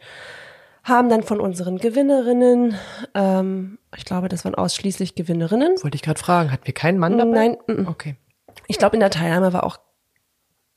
haben 0.83 1.09
dann 1.09 1.21
von 1.21 1.39
unseren 1.41 1.77
Gewinnerinnen, 1.77 2.75
ähm, 3.13 3.77
ich 3.95 4.05
glaube, 4.05 4.29
das 4.29 4.45
waren 4.45 4.55
ausschließlich 4.55 5.15
Gewinnerinnen. 5.15 5.75
Wollte 5.83 5.95
ich 5.95 6.01
gerade 6.01 6.19
fragen, 6.19 6.51
hatten 6.51 6.65
wir 6.65 6.73
keinen 6.73 6.97
Mann 6.97 7.17
dabei? 7.17 7.31
Nein, 7.31 7.57
m 7.67 7.85
-m. 7.85 7.89
okay. 7.89 8.15
Ich 8.67 8.77
glaube, 8.77 8.95
in 8.95 9.01
der 9.01 9.09
Teilnahme 9.09 9.51
war 9.51 9.65
auch 9.65 9.77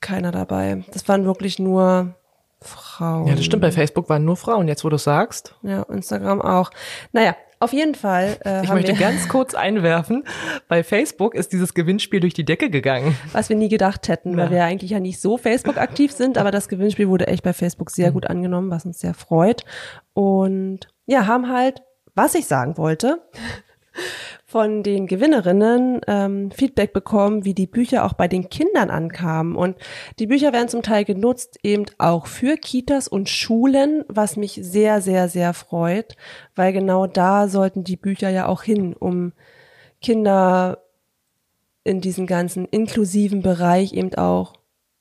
keiner 0.01 0.33
dabei. 0.33 0.85
Das 0.92 1.09
waren 1.09 1.25
wirklich 1.25 1.59
nur 1.59 2.16
Frauen. 2.61 3.29
Ja, 3.29 3.35
das 3.35 3.44
stimmt. 3.44 3.62
Bei 3.62 3.73
Facebook 3.73 4.09
waren 4.09 4.25
nur 4.25 4.37
Frauen, 4.37 4.68
jetzt 4.68 4.85
wo 4.85 4.88
du 4.88 4.99
sagst. 4.99 5.55
Ja, 5.62 5.83
Instagram 5.85 6.42
auch. 6.42 6.70
Naja, 7.12 7.37
auf 7.64 7.72
jeden 7.72 7.94
Fall. 7.94 8.37
Äh, 8.44 8.62
ich 8.62 8.72
möchte 8.72 8.94
ganz 8.94 9.29
kurz 9.29 9.55
einwerfen, 9.55 10.24
bei 10.68 10.85
Facebook 10.85 11.35
ist 11.35 11.53
dieses 11.53 11.74
Gewinnspiel 11.74 12.20
durch 12.20 12.35
die 12.35 12.44
Decke 12.44 12.70
gegangen. 12.70 13.16
Was 13.33 13.48
wir 13.48 13.57
nie 13.57 13.68
gedacht 13.68 14.09
hätten, 14.09 14.33
ja. 14.33 14.37
weil 14.37 14.50
wir 14.50 14.59
ja 14.59 14.64
eigentlich 14.66 14.90
ja 14.90 15.00
nicht 15.00 15.20
so 15.20 15.38
Facebook 15.38 15.79
aktiv 15.79 16.12
sind, 16.12 16.38
aber 16.38 16.50
das 16.50 16.68
Gewinnspiel 16.68 17.09
wurde 17.09 17.27
echt 17.27 17.42
bei 17.42 17.53
Facebook 17.53 17.90
sehr 17.90 18.11
mhm. 18.11 18.14
gut 18.14 18.27
angenommen, 18.27 18.70
was 18.70 18.85
uns 18.85 19.00
sehr 19.00 19.14
freut. 19.14 19.64
Und 20.12 20.81
ja, 21.07 21.27
haben 21.27 21.50
halt, 21.50 21.83
was 22.14 22.35
ich 22.35 22.46
sagen 22.46 22.77
wollte, 22.77 23.22
von 24.55 24.85
den 24.85 25.09
Gewinnerinnen 25.09 26.01
ähm, 26.07 26.53
Feedback 26.53 26.93
bekommen, 26.93 27.45
wie 27.45 27.55
die 27.55 27.67
Bücher 27.67 28.05
auch 28.05 28.12
bei 28.12 28.29
den 28.29 28.51
Kindern 28.51 28.88
ankamen. 28.88 29.57
Und 29.57 29.77
die 30.21 30.29
Bücher 30.29 30.53
werden 30.53 30.69
zum 30.69 30.83
Teil 30.83 31.05
genutzt 31.05 31.59
eben 31.64 31.87
auch 31.99 32.29
für 32.29 32.57
Kitas 32.57 33.09
und 33.09 33.29
Schulen, 33.29 34.05
was 34.07 34.37
mich 34.37 34.61
sehr, 34.62 35.01
sehr, 35.01 35.29
sehr 35.29 35.55
freut, 35.55 36.14
weil 36.55 36.73
genau 36.73 37.09
da 37.09 37.49
sollten 37.49 37.83
die 37.83 37.97
Bücher 37.97 38.29
ja 38.29 38.47
auch 38.47 38.62
hin, 38.62 38.95
um 38.95 39.33
Kinder 40.01 40.85
in 41.83 42.01
diesen 42.01 42.29
ganzen 42.29 42.67
inklusiven 42.67 43.43
Bereich 43.43 43.93
eben 43.93 44.14
auch 44.14 44.53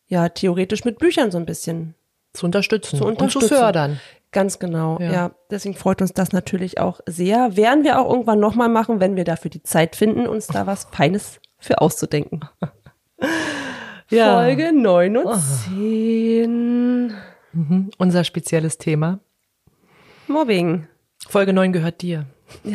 ja 0.08 0.30
theoretisch 0.30 0.84
mit 0.84 0.98
Büchern 0.98 1.30
so 1.30 1.38
ein 1.38 1.46
bisschen 1.46 1.94
zu 2.34 2.48
unterstützen, 2.48 2.98
zu 2.98 3.06
unterstützen. 3.06 3.44
und 3.44 3.50
zu 3.50 3.56
fördern. 3.56 4.00
Ganz 4.34 4.58
genau, 4.58 4.98
ja. 5.00 5.12
ja. 5.12 5.32
Deswegen 5.52 5.76
freut 5.76 6.02
uns 6.02 6.12
das 6.12 6.32
natürlich 6.32 6.80
auch 6.80 7.00
sehr. 7.06 7.56
Werden 7.56 7.84
wir 7.84 8.00
auch 8.00 8.12
irgendwann 8.12 8.40
nochmal 8.40 8.68
machen, 8.68 9.00
wenn 9.00 9.16
wir 9.16 9.24
dafür 9.24 9.52
die 9.52 9.64
Zeit 9.64 9.96
finden, 9.96 10.28
uns 10.28 10.48
da 10.48 10.66
was 10.68 10.88
Feines 10.92 11.40
für 11.60 11.80
auszudenken. 11.80 12.42
ja. 14.10 14.34
Folge 14.34 14.74
9 14.74 15.18
und 15.18 15.40
10. 15.40 17.14
Mhm. 17.54 17.92
Unser 17.98 18.24
spezielles 18.24 18.80
Thema. 18.80 19.20
Mobbing. 20.28 20.88
Folge 21.30 21.54
9 21.54 21.72
gehört 21.72 22.02
dir. 22.02 22.26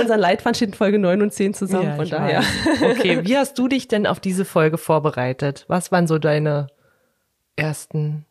Unser 0.00 0.16
Leitfaden 0.16 0.54
steht 0.54 0.68
in 0.68 0.74
Folge 0.74 0.98
9 0.98 1.22
und 1.22 1.32
10 1.32 1.54
zusammen, 1.54 1.88
ja, 1.88 1.96
von 1.96 2.08
daher. 2.08 2.40
Weiß. 2.40 2.98
Okay, 2.98 3.26
wie 3.26 3.36
hast 3.36 3.58
du 3.58 3.68
dich 3.68 3.88
denn 3.88 4.06
auf 4.06 4.20
diese 4.20 4.44
Folge 4.44 4.78
vorbereitet? 4.78 5.64
Was 5.68 5.90
waren 5.90 6.06
so 6.06 6.18
deine 6.18 6.68
ersten 7.56 8.24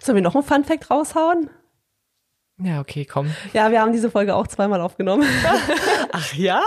Sollen 0.00 0.16
wir 0.16 0.22
noch 0.22 0.34
einen 0.34 0.44
Fun-Fact 0.44 0.90
raushauen? 0.90 1.50
Ja, 2.58 2.80
okay, 2.80 3.04
komm. 3.04 3.34
Ja, 3.52 3.72
wir 3.72 3.80
haben 3.80 3.92
diese 3.92 4.10
Folge 4.10 4.34
auch 4.34 4.46
zweimal 4.46 4.80
aufgenommen. 4.80 5.26
Ach 6.12 6.32
ja. 6.34 6.62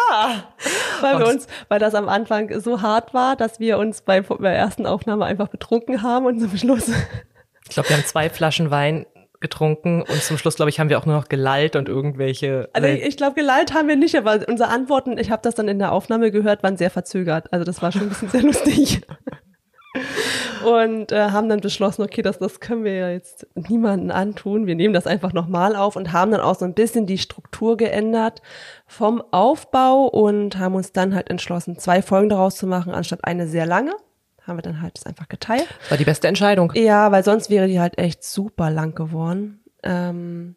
weil 0.99 1.19
wir 1.19 1.27
uns, 1.27 1.47
weil 1.69 1.79
das 1.79 1.95
am 1.95 2.09
Anfang 2.09 2.59
so 2.59 2.81
hart 2.81 3.13
war, 3.13 3.37
dass 3.37 3.59
wir 3.59 3.77
uns 3.77 4.01
bei, 4.01 4.19
bei 4.21 4.37
der 4.37 4.57
ersten 4.57 4.85
Aufnahme 4.85 5.25
einfach 5.25 5.47
betrunken 5.47 6.03
haben 6.03 6.25
und 6.25 6.39
zum 6.39 6.55
Schluss. 6.57 6.91
Ich 7.69 7.73
glaube, 7.73 7.89
wir 7.89 7.97
haben 7.97 8.05
zwei 8.05 8.29
Flaschen 8.29 8.71
Wein 8.71 9.05
getrunken 9.41 10.01
und 10.01 10.23
zum 10.23 10.37
Schluss, 10.37 10.55
glaube 10.55 10.69
ich, 10.69 10.79
haben 10.79 10.89
wir 10.89 10.97
auch 10.97 11.05
nur 11.05 11.17
noch 11.17 11.27
gelallt 11.27 11.75
und 11.75 11.89
irgendwelche. 11.89 12.69
Also 12.71 12.87
ich, 12.87 13.03
ich 13.03 13.17
glaube, 13.17 13.35
gelallt 13.35 13.73
haben 13.73 13.89
wir 13.89 13.97
nicht, 13.97 14.15
aber 14.15 14.39
unsere 14.47 14.69
Antworten, 14.69 15.17
ich 15.17 15.31
habe 15.31 15.41
das 15.41 15.55
dann 15.55 15.67
in 15.67 15.77
der 15.77 15.91
Aufnahme 15.91 16.31
gehört, 16.31 16.63
waren 16.63 16.77
sehr 16.77 16.89
verzögert. 16.89 17.51
Also 17.51 17.65
das 17.65 17.81
war 17.81 17.91
schon 17.91 18.03
ein 18.03 18.09
bisschen 18.09 18.29
sehr 18.29 18.41
lustig 18.41 19.01
und 20.65 21.11
äh, 21.11 21.29
haben 21.31 21.49
dann 21.49 21.61
beschlossen, 21.61 22.01
okay, 22.03 22.21
das, 22.21 22.39
das 22.39 22.59
können 22.59 22.83
wir 22.83 22.93
ja 22.93 23.09
jetzt 23.09 23.47
niemanden 23.55 24.11
antun. 24.11 24.67
Wir 24.67 24.75
nehmen 24.75 24.93
das 24.93 25.07
einfach 25.07 25.33
nochmal 25.33 25.75
auf 25.75 25.95
und 25.95 26.13
haben 26.13 26.31
dann 26.31 26.41
auch 26.41 26.55
so 26.55 26.65
ein 26.65 26.73
bisschen 26.73 27.05
die 27.05 27.17
Struktur 27.17 27.77
geändert 27.77 28.41
vom 28.85 29.23
Aufbau 29.31 30.05
und 30.05 30.57
haben 30.57 30.75
uns 30.75 30.91
dann 30.91 31.15
halt 31.15 31.29
entschlossen, 31.29 31.77
zwei 31.77 32.01
Folgen 32.01 32.29
daraus 32.29 32.55
zu 32.55 32.67
machen, 32.67 32.93
anstatt 32.93 33.23
eine 33.23 33.47
sehr 33.47 33.65
lange. 33.65 33.93
Haben 34.43 34.59
wir 34.59 34.63
dann 34.63 34.81
halt 34.81 34.97
das 34.97 35.05
einfach 35.05 35.27
geteilt. 35.27 35.67
War 35.89 35.97
die 35.97 36.05
beste 36.05 36.27
Entscheidung. 36.27 36.71
Ja, 36.73 37.11
weil 37.11 37.23
sonst 37.23 37.49
wäre 37.49 37.67
die 37.67 37.81
halt 37.81 37.97
echt 37.97 38.23
super 38.23 38.69
lang 38.69 38.95
geworden. 38.95 39.59
Ähm, 39.83 40.55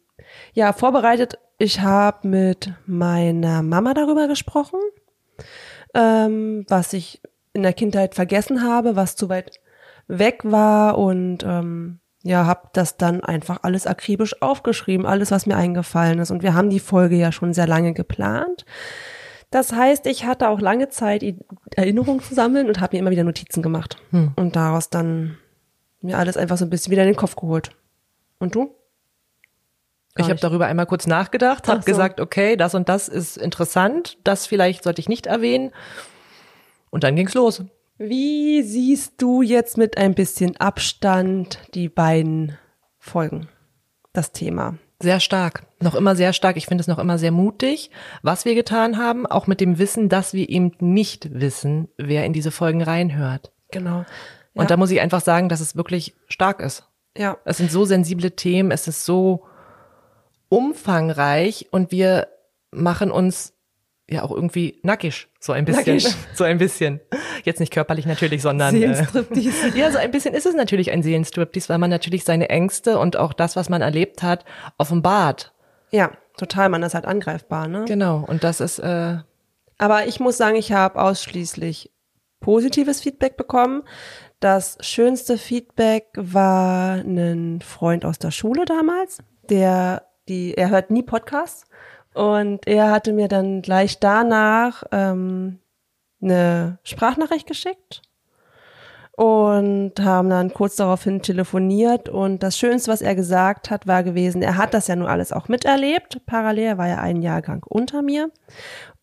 ja, 0.53 0.71
vorbereitet, 0.71 1.37
ich 1.57 1.81
habe 1.81 2.27
mit 2.27 2.71
meiner 2.85 3.61
Mama 3.61 3.93
darüber 3.93 4.27
gesprochen, 4.27 4.79
ähm, 5.93 6.65
was 6.69 6.93
ich 6.93 7.21
in 7.53 7.63
der 7.63 7.73
Kindheit 7.73 8.15
vergessen 8.15 8.63
habe, 8.63 8.95
was 8.95 9.15
zu 9.15 9.29
weit 9.29 9.59
weg 10.07 10.41
war 10.43 10.97
und 10.97 11.43
ähm, 11.43 11.99
ja, 12.23 12.45
habe 12.45 12.69
das 12.73 12.97
dann 12.97 13.23
einfach 13.23 13.59
alles 13.63 13.87
akribisch 13.87 14.41
aufgeschrieben, 14.41 15.05
alles, 15.05 15.31
was 15.31 15.45
mir 15.45 15.55
eingefallen 15.55 16.19
ist. 16.19 16.31
Und 16.31 16.43
wir 16.43 16.53
haben 16.53 16.69
die 16.69 16.79
Folge 16.79 17.15
ja 17.15 17.31
schon 17.31 17.53
sehr 17.53 17.67
lange 17.67 17.93
geplant. 17.93 18.65
Das 19.49 19.73
heißt, 19.73 20.05
ich 20.05 20.25
hatte 20.25 20.47
auch 20.47 20.61
lange 20.61 20.89
Zeit, 20.89 21.23
Erinnerungen 21.75 22.21
zu 22.21 22.33
sammeln 22.33 22.67
und 22.67 22.79
habe 22.79 22.95
mir 22.95 22.99
immer 22.99 23.11
wieder 23.11 23.23
Notizen 23.23 23.61
gemacht. 23.61 23.97
Hm. 24.11 24.31
Und 24.35 24.55
daraus 24.55 24.89
dann 24.89 25.37
mir 26.01 26.17
alles 26.17 26.37
einfach 26.37 26.57
so 26.57 26.65
ein 26.65 26.69
bisschen 26.69 26.91
wieder 26.91 27.03
in 27.03 27.09
den 27.09 27.17
Kopf 27.17 27.35
geholt. 27.35 27.71
Und 28.39 28.55
du? 28.55 28.75
Gar 30.15 30.25
ich 30.25 30.29
habe 30.29 30.39
darüber 30.39 30.67
einmal 30.67 30.85
kurz 30.85 31.07
nachgedacht, 31.07 31.67
habe 31.67 31.81
so. 31.81 31.85
gesagt, 31.85 32.19
okay, 32.19 32.55
das 32.55 32.75
und 32.75 32.89
das 32.89 33.07
ist 33.07 33.37
interessant, 33.37 34.17
das 34.23 34.45
vielleicht 34.45 34.83
sollte 34.83 34.99
ich 34.99 35.07
nicht 35.07 35.25
erwähnen. 35.25 35.71
Und 36.91 37.03
dann 37.03 37.15
ging's 37.15 37.33
los. 37.33 37.63
Wie 37.97 38.61
siehst 38.61 39.21
du 39.21 39.41
jetzt 39.41 39.77
mit 39.77 39.97
ein 39.97 40.13
bisschen 40.13 40.57
Abstand 40.57 41.59
die 41.73 41.89
beiden 41.89 42.57
Folgen, 42.97 43.47
das 44.13 44.31
Thema? 44.31 44.77
Sehr 44.99 45.19
stark, 45.19 45.65
noch 45.79 45.95
immer 45.95 46.15
sehr 46.15 46.33
stark. 46.33 46.57
Ich 46.57 46.67
finde 46.67 46.81
es 46.81 46.87
noch 46.87 46.99
immer 46.99 47.17
sehr 47.17 47.31
mutig, 47.31 47.89
was 48.21 48.45
wir 48.45 48.53
getan 48.53 48.97
haben, 48.97 49.25
auch 49.25 49.47
mit 49.47 49.59
dem 49.59 49.79
Wissen, 49.79 50.09
dass 50.09 50.33
wir 50.33 50.47
eben 50.49 50.73
nicht 50.79 51.39
wissen, 51.39 51.89
wer 51.97 52.25
in 52.25 52.33
diese 52.33 52.51
Folgen 52.51 52.83
reinhört. 52.83 53.51
Genau. 53.71 53.99
Ja. 53.99 54.05
Und 54.53 54.69
da 54.69 54.77
muss 54.77 54.91
ich 54.91 55.01
einfach 55.01 55.21
sagen, 55.21 55.49
dass 55.49 55.59
es 55.59 55.75
wirklich 55.75 56.15
stark 56.27 56.59
ist. 56.59 56.87
Ja. 57.17 57.37
Es 57.45 57.57
sind 57.57 57.71
so 57.71 57.85
sensible 57.85 58.31
Themen, 58.31 58.71
es 58.71 58.87
ist 58.87 59.05
so 59.05 59.45
umfangreich 60.49 61.67
und 61.71 61.91
wir 61.91 62.27
machen 62.71 63.11
uns 63.11 63.53
ja 64.11 64.23
auch 64.23 64.31
irgendwie 64.31 64.79
nackig, 64.83 65.27
so 65.39 65.53
ein 65.53 65.65
bisschen, 65.65 65.97
nackig. 65.97 66.15
so 66.33 66.43
ein 66.43 66.57
bisschen. 66.57 66.99
Jetzt 67.43 67.59
nicht 67.59 67.71
körperlich 67.71 68.05
natürlich, 68.05 68.41
sondern 68.41 68.75
äh, 68.75 69.05
ja, 69.75 69.91
so 69.91 69.97
ein 69.97 70.11
bisschen 70.11 70.33
ist 70.33 70.45
es 70.45 70.53
natürlich 70.53 70.91
ein 70.91 71.01
Seelenstriptease, 71.01 71.69
weil 71.69 71.77
man 71.77 71.89
natürlich 71.89 72.23
seine 72.23 72.49
Ängste 72.49 72.99
und 72.99 73.17
auch 73.17 73.33
das, 73.33 73.55
was 73.55 73.69
man 73.69 73.81
erlebt 73.81 74.21
hat, 74.23 74.45
offenbart. 74.77 75.53
Ja. 75.91 76.11
total, 76.37 76.69
man 76.69 76.83
ist 76.83 76.93
halt 76.93 77.05
angreifbar, 77.05 77.67
ne? 77.67 77.85
Genau, 77.85 78.23
und 78.27 78.43
das 78.43 78.61
ist, 78.61 78.79
äh, 78.79 79.17
Aber 79.77 80.07
ich 80.07 80.19
muss 80.19 80.37
sagen, 80.37 80.55
ich 80.55 80.71
habe 80.71 81.01
ausschließlich 81.01 81.91
positives 82.39 83.01
Feedback 83.01 83.37
bekommen. 83.37 83.83
Das 84.39 84.77
schönste 84.81 85.37
Feedback 85.37 86.07
war 86.15 86.95
ein 86.95 87.61
Freund 87.61 88.05
aus 88.05 88.19
der 88.19 88.31
Schule 88.31 88.65
damals, 88.65 89.19
der 89.49 90.07
die, 90.27 90.55
er 90.57 90.69
hört 90.69 90.91
nie 90.91 91.03
Podcasts 91.03 91.65
und 92.13 92.67
er 92.67 92.91
hatte 92.91 93.13
mir 93.13 93.27
dann 93.27 93.61
gleich 93.61 93.99
danach 93.99 94.83
ähm, 94.91 95.59
eine 96.21 96.79
Sprachnachricht 96.83 97.47
geschickt 97.47 98.01
und 99.13 99.93
haben 99.99 100.29
dann 100.29 100.53
kurz 100.53 100.75
daraufhin 100.75 101.21
telefoniert 101.21 102.09
und 102.09 102.43
das 102.43 102.57
Schönste, 102.57 102.91
was 102.91 103.01
er 103.01 103.15
gesagt 103.15 103.69
hat, 103.69 103.87
war 103.87 104.03
gewesen, 104.03 104.41
er 104.41 104.57
hat 104.57 104.73
das 104.73 104.87
ja 104.87 104.95
nur 104.95 105.09
alles 105.09 105.31
auch 105.31 105.47
miterlebt, 105.47 106.25
parallel, 106.25 106.65
er 106.65 106.77
war 106.77 106.87
ja 106.87 106.97
ein 106.97 107.21
Jahrgang 107.21 107.63
unter 107.67 108.01
mir 108.01 108.31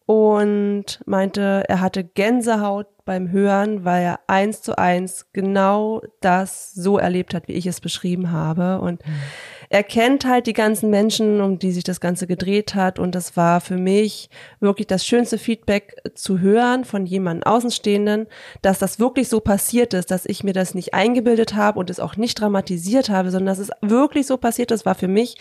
und 0.08 1.00
meinte, 1.04 1.64
er 1.68 1.80
hatte 1.82 2.02
Gänsehaut 2.02 2.86
beim 3.04 3.30
Hören, 3.30 3.84
weil 3.84 4.04
er 4.04 4.20
eins 4.26 4.62
zu 4.62 4.78
eins 4.78 5.26
genau 5.32 6.00
das 6.22 6.72
so 6.72 6.98
erlebt 6.98 7.34
hat, 7.34 7.46
wie 7.46 7.52
ich 7.52 7.66
es 7.66 7.80
beschrieben 7.80 8.32
habe. 8.32 8.80
Und 8.80 9.06
mhm. 9.06 9.12
Er 9.70 9.82
kennt 9.82 10.24
halt 10.24 10.46
die 10.46 10.54
ganzen 10.54 10.88
Menschen, 10.90 11.40
um 11.40 11.58
die 11.58 11.72
sich 11.72 11.84
das 11.84 12.00
Ganze 12.00 12.26
gedreht 12.26 12.74
hat. 12.74 12.98
Und 12.98 13.14
das 13.14 13.36
war 13.36 13.60
für 13.60 13.76
mich 13.76 14.30
wirklich 14.60 14.86
das 14.86 15.04
schönste 15.04 15.36
Feedback 15.36 15.96
zu 16.14 16.40
hören 16.40 16.84
von 16.84 17.04
jemandem 17.04 17.44
Außenstehenden, 17.44 18.26
dass 18.62 18.78
das 18.78 18.98
wirklich 18.98 19.28
so 19.28 19.40
passiert 19.40 19.94
ist, 19.94 20.10
dass 20.10 20.24
ich 20.24 20.42
mir 20.42 20.54
das 20.54 20.74
nicht 20.74 20.94
eingebildet 20.94 21.54
habe 21.54 21.78
und 21.78 21.90
es 21.90 22.00
auch 22.00 22.16
nicht 22.16 22.40
dramatisiert 22.40 23.10
habe, 23.10 23.30
sondern 23.30 23.46
dass 23.46 23.58
es 23.58 23.70
wirklich 23.82 24.26
so 24.26 24.38
passiert 24.38 24.70
ist, 24.70 24.86
war 24.86 24.94
für 24.94 25.08
mich 25.08 25.36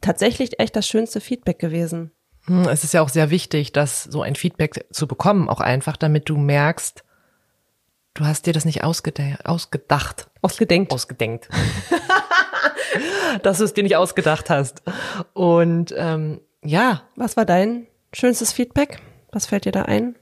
tatsächlich 0.00 0.60
echt 0.60 0.76
das 0.76 0.86
schönste 0.86 1.20
Feedback 1.20 1.58
gewesen. 1.58 2.10
Hm, 2.46 2.68
es 2.68 2.84
ist 2.84 2.92
ja 2.92 3.02
auch 3.02 3.08
sehr 3.08 3.30
wichtig, 3.30 3.72
das 3.72 4.04
so 4.04 4.22
ein 4.22 4.34
Feedback 4.34 4.84
zu 4.90 5.06
bekommen, 5.06 5.48
auch 5.48 5.60
einfach, 5.60 5.96
damit 5.96 6.28
du 6.28 6.36
merkst, 6.36 7.04
du 8.14 8.24
hast 8.24 8.46
dir 8.46 8.52
das 8.52 8.64
nicht 8.64 8.84
ausgedacht, 8.84 9.46
ausgedacht, 9.46 10.28
ausgedenkt, 10.42 10.92
ausgedenkt, 10.92 11.48
dass 13.42 13.58
du 13.58 13.64
es 13.64 13.74
dir 13.74 13.82
nicht 13.82 13.96
ausgedacht 13.96 14.50
hast. 14.50 14.82
Und 15.32 15.94
ähm, 15.96 16.40
ja, 16.64 17.02
was 17.16 17.36
war 17.36 17.44
dein 17.44 17.86
schönstes 18.12 18.52
Feedback? 18.52 18.98
Was 19.32 19.46
fällt 19.46 19.64
dir 19.64 19.72
da 19.72 19.82
ein? 19.82 20.16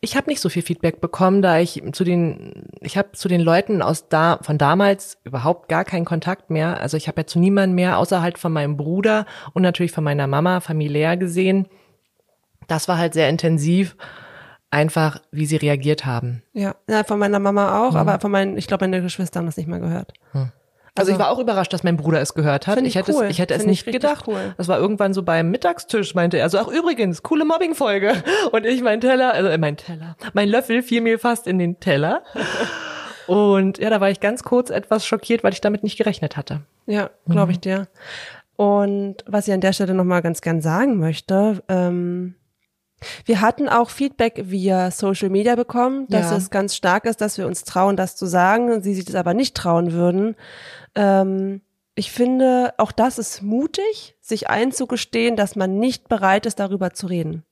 Ich 0.00 0.16
habe 0.16 0.28
nicht 0.28 0.40
so 0.40 0.48
viel 0.48 0.62
Feedback 0.62 1.00
bekommen, 1.00 1.40
da 1.40 1.58
ich 1.58 1.82
zu 1.92 2.04
den, 2.04 2.68
ich 2.80 2.98
habe 2.98 3.12
zu 3.12 3.28
den 3.28 3.40
Leuten 3.40 3.80
aus 3.80 4.08
da 4.08 4.38
von 4.42 4.58
damals 4.58 5.18
überhaupt 5.24 5.68
gar 5.68 5.84
keinen 5.84 6.04
Kontakt 6.04 6.50
mehr. 6.50 6.80
Also 6.80 6.96
ich 6.96 7.08
habe 7.08 7.20
ja 7.20 7.26
zu 7.26 7.38
niemandem 7.38 7.76
mehr, 7.76 7.98
außer 7.98 8.20
halt 8.20 8.38
von 8.38 8.52
meinem 8.52 8.76
Bruder 8.76 9.24
und 9.54 9.62
natürlich 9.62 9.92
von 9.92 10.04
meiner 10.04 10.26
Mama 10.26 10.60
familiär 10.60 11.16
gesehen. 11.16 11.68
Das 12.66 12.88
war 12.88 12.98
halt 12.98 13.14
sehr 13.14 13.28
intensiv, 13.28 13.96
einfach 14.70 15.20
wie 15.30 15.46
sie 15.46 15.56
reagiert 15.56 16.04
haben. 16.04 16.42
Ja, 16.52 16.74
ja 16.88 17.04
von 17.04 17.18
meiner 17.18 17.38
Mama 17.38 17.86
auch, 17.86 17.92
mhm. 17.92 17.98
aber 17.98 18.20
von 18.20 18.30
meinen, 18.30 18.58
ich 18.58 18.66
glaube, 18.66 18.84
meine 18.84 19.00
Geschwister 19.00 19.38
haben 19.38 19.46
das 19.46 19.56
nicht 19.56 19.68
mehr 19.68 19.80
gehört. 19.80 20.12
Mhm. 20.32 20.52
Also, 20.94 21.10
also, 21.10 21.12
ich 21.12 21.24
war 21.24 21.32
auch 21.32 21.38
überrascht, 21.38 21.72
dass 21.72 21.84
mein 21.84 21.96
Bruder 21.96 22.20
es 22.20 22.34
gehört 22.34 22.66
hat. 22.66 22.78
Ich, 22.78 22.88
ich, 22.88 22.94
hätte 22.96 23.12
cool. 23.14 23.24
es, 23.24 23.30
ich 23.30 23.38
hätte 23.38 23.54
es 23.54 23.64
nicht 23.64 23.86
gedacht. 23.86 24.26
Cool. 24.26 24.54
Das 24.58 24.68
war 24.68 24.78
irgendwann 24.78 25.14
so 25.14 25.22
beim 25.22 25.50
Mittagstisch, 25.50 26.14
meinte 26.14 26.38
er 26.38 26.50
so, 26.50 26.58
ach 26.58 26.68
übrigens, 26.68 27.22
coole 27.22 27.46
Mobbing-Folge. 27.46 28.22
Und 28.52 28.66
ich 28.66 28.82
mein 28.82 29.00
Teller, 29.00 29.32
also 29.32 29.56
mein 29.56 29.78
Teller, 29.78 30.16
mein 30.34 30.50
Löffel 30.50 30.82
fiel 30.82 31.00
mir 31.00 31.18
fast 31.18 31.46
in 31.46 31.58
den 31.58 31.80
Teller. 31.80 32.22
Und 33.26 33.78
ja, 33.78 33.88
da 33.88 34.02
war 34.02 34.10
ich 34.10 34.20
ganz 34.20 34.42
kurz 34.42 34.68
etwas 34.68 35.06
schockiert, 35.06 35.42
weil 35.44 35.54
ich 35.54 35.62
damit 35.62 35.82
nicht 35.82 35.96
gerechnet 35.96 36.36
hatte. 36.36 36.60
Ja, 36.86 37.08
glaube 37.26 37.46
mhm. 37.46 37.52
ich 37.52 37.60
dir. 37.60 37.88
Und 38.56 39.24
was 39.26 39.48
ich 39.48 39.54
an 39.54 39.62
der 39.62 39.72
Stelle 39.72 39.94
nochmal 39.94 40.20
ganz 40.20 40.42
gern 40.42 40.60
sagen 40.60 40.98
möchte, 40.98 41.62
ähm, 41.68 42.34
wir 43.24 43.40
hatten 43.40 43.68
auch 43.68 43.90
Feedback 43.90 44.42
via 44.46 44.90
Social 44.90 45.28
Media 45.28 45.54
bekommen, 45.54 46.06
dass 46.08 46.30
ja. 46.30 46.36
es 46.36 46.50
ganz 46.50 46.74
stark 46.74 47.04
ist, 47.04 47.20
dass 47.20 47.38
wir 47.38 47.46
uns 47.46 47.64
trauen, 47.64 47.96
das 47.96 48.16
zu 48.16 48.26
sagen, 48.26 48.82
sie 48.82 48.94
sich 48.94 49.04
das 49.04 49.14
aber 49.14 49.34
nicht 49.34 49.56
trauen 49.56 49.92
würden. 49.92 50.36
Ähm, 50.94 51.60
ich 51.94 52.10
finde, 52.10 52.72
auch 52.78 52.92
das 52.92 53.18
ist 53.18 53.42
mutig, 53.42 54.16
sich 54.20 54.48
einzugestehen, 54.48 55.36
dass 55.36 55.56
man 55.56 55.78
nicht 55.78 56.08
bereit 56.08 56.46
ist, 56.46 56.58
darüber 56.58 56.92
zu 56.92 57.06
reden. 57.06 57.44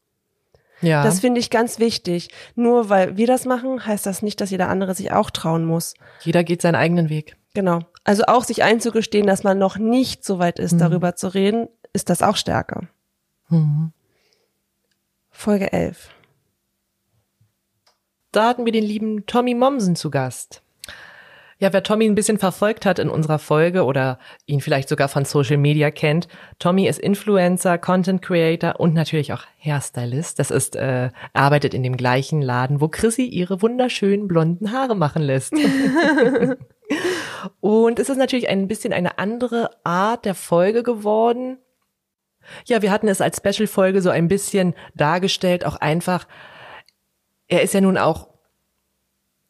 Ja. 0.81 1.05
Das 1.05 1.21
finde 1.21 1.41
ich 1.41 1.51
ganz 1.51 1.79
wichtig. 1.79 2.31
Nur 2.55 2.89
weil 2.89 3.17
wir 3.17 3.27
das 3.27 3.45
machen, 3.45 3.85
heißt 3.85 4.07
das 4.07 4.23
nicht, 4.23 4.41
dass 4.41 4.51
jeder 4.51 4.69
andere 4.69 4.95
sich 4.95 5.13
auch 5.13 5.31
trauen 5.31 5.65
muss. 5.65 5.95
Jeder 6.23 6.43
geht 6.43 6.63
seinen 6.63 6.75
eigenen 6.75 7.11
Weg. 7.11 7.37
Genau. 7.55 7.81
Also 8.05 8.25
auch 8.27 8.45
sich 8.45 8.63
einzugestehen, 8.63 9.27
dass 9.27 9.45
man 9.45 9.59
noch 9.59 9.77
nicht 9.77 10.25
so 10.25 10.39
weit 10.39 10.59
ist, 10.59 10.73
mhm. 10.73 10.79
darüber 10.79 11.17
zu 11.17 11.29
reden, 11.29 11.69
ist 11.93 12.09
das 12.09 12.23
auch 12.23 12.37
stärker. 12.37 12.83
Mhm. 13.49 13.93
Folge 15.41 15.73
11. 15.73 16.11
Da 18.31 18.47
hatten 18.47 18.67
wir 18.67 18.73
den 18.73 18.85
lieben 18.85 19.25
Tommy 19.25 19.55
Mommsen 19.55 19.97
zu 19.97 20.11
Gast. 20.11 20.63
Ja, 21.59 21.73
wer 21.73 21.83
Tommy 21.83 22.05
ein 22.05 22.15
bisschen 22.15 22.39
verfolgt 22.39 22.85
hat 22.85 22.99
in 22.99 23.09
unserer 23.09 23.39
Folge 23.39 23.85
oder 23.85 24.19
ihn 24.45 24.61
vielleicht 24.61 24.91
sogar 24.91 25.09
von 25.09 25.25
Social 25.25 25.57
Media 25.57 25.91
kennt, 25.91 26.29
Tommy 26.59 26.87
ist 26.87 26.99
Influencer, 26.99 27.79
Content 27.79 28.21
Creator 28.21 28.81
und 28.81 28.93
natürlich 28.93 29.33
auch 29.33 29.45
Hairstylist. 29.59 30.39
Das 30.39 30.51
ist, 30.51 30.77
äh, 30.77 31.09
arbeitet 31.33 31.73
in 31.73 31.83
dem 31.83 31.97
gleichen 31.97 32.43
Laden, 32.43 32.83
wo 32.83 32.89
Chrissy 32.89 33.25
ihre 33.25 33.63
wunderschönen 33.63 34.29
blonden 34.29 34.73
Haare 34.73 34.95
machen 34.95 35.23
lässt. 35.23 35.55
und 37.61 37.99
es 37.99 38.11
ist 38.11 38.19
natürlich 38.19 38.51
ein 38.51 38.69
bisschen 38.69 38.93
eine 38.93 39.19
andere 39.19 39.71
Art 39.85 40.27
der 40.27 40.35
Folge 40.35 40.83
geworden. 40.83 41.57
Ja, 42.67 42.83
wir 42.83 42.91
hatten 42.91 43.09
es 43.09 43.21
als 43.21 43.39
Special-Folge 43.39 44.03
so 44.03 44.11
ein 44.11 44.29
bisschen 44.29 44.75
dargestellt, 44.95 45.65
auch 45.65 45.77
einfach, 45.77 46.27
er 47.49 47.63
ist 47.63 47.75
ja 47.75 47.81
nun 47.81 47.99
auch 47.99 48.29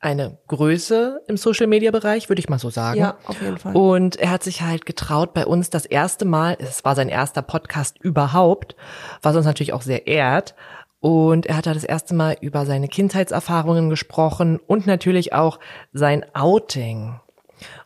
eine 0.00 0.38
Größe 0.48 1.22
im 1.28 1.36
Social-Media-Bereich, 1.36 2.30
würde 2.30 2.40
ich 2.40 2.48
mal 2.48 2.58
so 2.58 2.70
sagen. 2.70 2.98
Ja, 2.98 3.18
auf 3.26 3.40
jeden 3.42 3.58
Fall. 3.58 3.76
Und 3.76 4.16
er 4.16 4.30
hat 4.30 4.42
sich 4.42 4.62
halt 4.62 4.86
getraut, 4.86 5.34
bei 5.34 5.44
uns 5.44 5.68
das 5.68 5.84
erste 5.84 6.24
Mal, 6.24 6.56
es 6.58 6.84
war 6.84 6.94
sein 6.94 7.10
erster 7.10 7.42
Podcast 7.42 7.98
überhaupt, 8.00 8.76
was 9.20 9.36
uns 9.36 9.44
natürlich 9.44 9.74
auch 9.74 9.82
sehr 9.82 10.06
ehrt. 10.06 10.54
Und 11.00 11.46
er 11.46 11.56
hat 11.56 11.66
da 11.66 11.74
das 11.74 11.84
erste 11.84 12.14
Mal 12.14 12.36
über 12.40 12.66
seine 12.66 12.88
Kindheitserfahrungen 12.88 13.90
gesprochen 13.90 14.58
und 14.66 14.86
natürlich 14.86 15.32
auch 15.34 15.58
sein 15.92 16.24
Outing. 16.34 17.20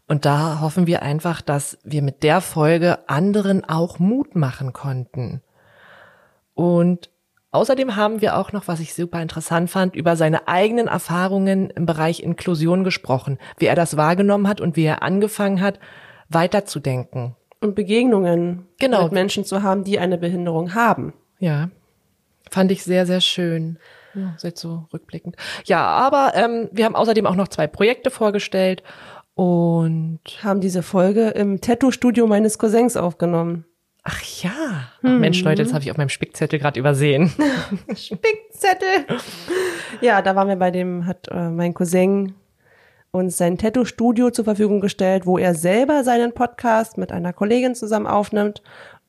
Und 0.07 0.27
da 0.27 0.61
hoffen 0.61 0.87
wir 0.87 1.03
einfach, 1.03 1.41
dass 1.41 1.79
wir 1.83 2.03
mit 2.03 2.23
der 2.23 2.41
Folge 2.41 3.09
anderen 3.09 3.65
auch 3.65 3.99
Mut 3.99 4.37
machen 4.37 4.73
konnten. 4.73 5.41
Und 6.53 7.11
außerdem 7.53 7.97
haben 7.97 8.21
wir 8.21 8.37
auch 8.37 8.53
noch, 8.53 8.69
was 8.69 8.81
ich 8.81 8.95
super 8.95 9.23
interessant 9.23 9.71
fand, 9.71 9.97
über 9.97 10.17
seine 10.17 10.47
eigenen 10.47 10.89
Erfahrungen 10.89 11.71
im 11.71 11.87
Bereich 11.87 12.23
Inklusion 12.23 12.85
gesprochen, 12.85 13.39
wie 13.59 13.67
er 13.67 13.77
das 13.77 13.97
wahrgenommen 13.97 14.47
hat 14.47 14.61
und 14.61 14.77
wie 14.77 14.85
er 14.85 15.03
angefangen 15.03 15.63
hat, 15.63 15.81
weiterzudenken. 16.29 17.35
Und 17.61 17.75
Begegnungen 17.75 18.67
genau. 18.79 19.05
mit 19.05 19.13
Menschen 19.13 19.45
zu 19.45 19.63
haben, 19.63 19.85
die 19.85 19.99
eine 19.99 20.19
Behinderung 20.19 20.75
haben. 20.75 21.15
Ja, 21.39 21.71
fand 22.51 22.71
ich 22.71 22.85
sehr, 22.85 23.07
sehr 23.07 23.23
schön. 23.23 23.79
Ja, 24.15 24.35
seid 24.37 24.59
so 24.59 24.87
rückblickend. 24.93 25.37
Ja, 25.65 25.85
aber 25.87 26.33
ähm, 26.37 26.69
wir 26.71 26.85
haben 26.85 26.95
außerdem 26.95 27.27
auch 27.27 27.35
noch 27.35 27.49
zwei 27.49 27.67
Projekte 27.67 28.11
vorgestellt 28.11 28.83
und 29.35 30.21
haben 30.43 30.61
diese 30.61 30.83
Folge 30.83 31.29
im 31.31 31.61
Tattoo-Studio 31.61 32.27
meines 32.27 32.59
Cousins 32.59 32.97
aufgenommen. 32.97 33.65
Ach 34.05 34.23
ja. 34.43 34.53
Ach, 34.53 35.03
hm. 35.03 35.21
Mensch, 35.21 35.43
Leute, 35.43 35.63
das 35.63 35.73
habe 35.73 35.83
ich 35.83 35.91
auf 35.91 35.97
meinem 35.97 36.11
Spickzettel 36.11 36.59
gerade 36.59 36.79
übersehen. 36.79 37.33
Spickzettel. 37.97 39.07
Ja, 40.01 40.23
da 40.23 40.37
waren 40.37 40.49
wir 40.49 40.57
bei 40.57 40.71
dem, 40.71 41.07
hat 41.07 41.29
äh, 41.31 41.49
mein 41.49 41.75
Cousin 41.75 42.35
uns 43.11 43.37
sein 43.37 43.59
Tattoo-Studio 43.59 44.31
zur 44.31 44.45
Verfügung 44.45 44.81
gestellt, 44.81 45.25
wo 45.25 45.39
er 45.39 45.55
selber 45.55 46.05
seinen 46.05 46.33
Podcast 46.33 46.99
mit 46.99 47.13
einer 47.13 47.33
Kollegin 47.33 47.75
zusammen 47.75 48.07
aufnimmt. 48.07 48.63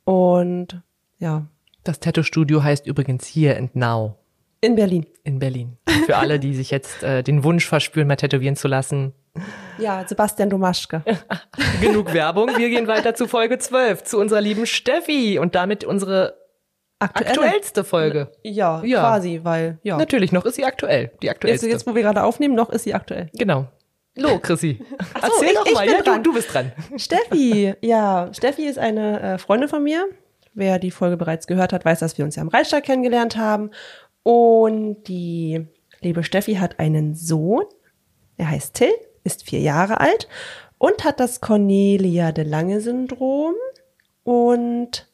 Und 0.05 0.81
ja. 1.19 1.47
Das 1.83 1.99
Tattoo-Studio 1.99 2.63
heißt 2.63 2.87
übrigens 2.87 3.25
hier 3.25 3.57
and 3.57 3.75
now. 3.75 4.15
In 4.61 4.75
Berlin. 4.75 5.05
In 5.23 5.39
Berlin. 5.39 5.77
Für 6.05 6.17
alle, 6.17 6.39
die 6.39 6.53
sich 6.55 6.71
jetzt 6.71 7.03
äh, 7.03 7.21
den 7.21 7.43
Wunsch 7.43 7.67
verspüren, 7.67 8.07
mal 8.07 8.15
tätowieren 8.15 8.55
zu 8.55 8.67
lassen, 8.67 9.13
ja, 9.77 10.05
Sebastian 10.07 10.49
Domaschke. 10.49 11.03
Genug 11.81 12.13
Werbung. 12.13 12.49
Wir 12.57 12.69
gehen 12.69 12.87
weiter 12.87 13.15
zu 13.15 13.27
Folge 13.27 13.57
12, 13.57 14.03
zu 14.03 14.19
unserer 14.19 14.41
lieben 14.41 14.65
Steffi 14.65 15.39
und 15.39 15.55
damit 15.55 15.83
unsere 15.83 16.37
Aktuelle. 16.99 17.31
aktuellste 17.31 17.83
Folge. 17.83 18.31
Ja, 18.43 18.81
ja, 18.83 19.01
quasi, 19.01 19.41
weil, 19.43 19.79
ja. 19.83 19.97
Natürlich, 19.97 20.31
noch 20.31 20.45
ist 20.45 20.55
sie 20.55 20.65
aktuell. 20.65 21.11
Die 21.21 21.29
aktuellste. 21.29 21.67
Jetzt, 21.67 21.73
jetzt, 21.73 21.87
wo 21.87 21.95
wir 21.95 22.01
gerade 22.01 22.23
aufnehmen, 22.23 22.55
noch 22.55 22.69
ist 22.69 22.83
sie 22.83 22.93
aktuell. 22.93 23.29
Genau. 23.33 23.67
Lo, 24.17 24.39
Chrissy. 24.39 24.79
Ach 25.13 25.27
so, 25.27 25.43
Erzähl 25.43 25.49
ich, 25.49 25.55
doch 25.55 25.73
mal. 25.73 25.89
Ja, 25.89 26.01
du, 26.01 26.21
du 26.21 26.33
bist 26.33 26.53
dran. 26.53 26.71
Steffi, 26.95 27.73
ja. 27.81 28.29
Steffi 28.31 28.65
ist 28.65 28.79
eine 28.79 29.19
äh, 29.21 29.37
Freundin 29.37 29.67
von 29.67 29.83
mir. 29.83 30.05
Wer 30.53 30.79
die 30.79 30.91
Folge 30.91 31.17
bereits 31.17 31.47
gehört 31.47 31.73
hat, 31.73 31.83
weiß, 31.83 31.99
dass 31.99 32.17
wir 32.17 32.23
uns 32.23 32.37
ja 32.37 32.41
am 32.41 32.47
Reichstag 32.47 32.85
kennengelernt 32.85 33.35
haben. 33.35 33.71
Und 34.23 35.03
die 35.03 35.67
liebe 35.99 36.23
Steffi 36.23 36.55
hat 36.55 36.79
einen 36.79 37.13
Sohn. 37.13 37.65
Er 38.37 38.49
heißt 38.49 38.73
Till 38.73 38.93
ist 39.25 39.43
vier 39.43 39.59
Jahre 39.59 39.99
alt 39.99 40.29
und 40.77 41.03
hat 41.03 41.19
das 41.19 41.41
Cornelia 41.41 42.31
de 42.31 42.45
Lange 42.45 42.79
Syndrom 42.79 43.55
und 44.23 45.09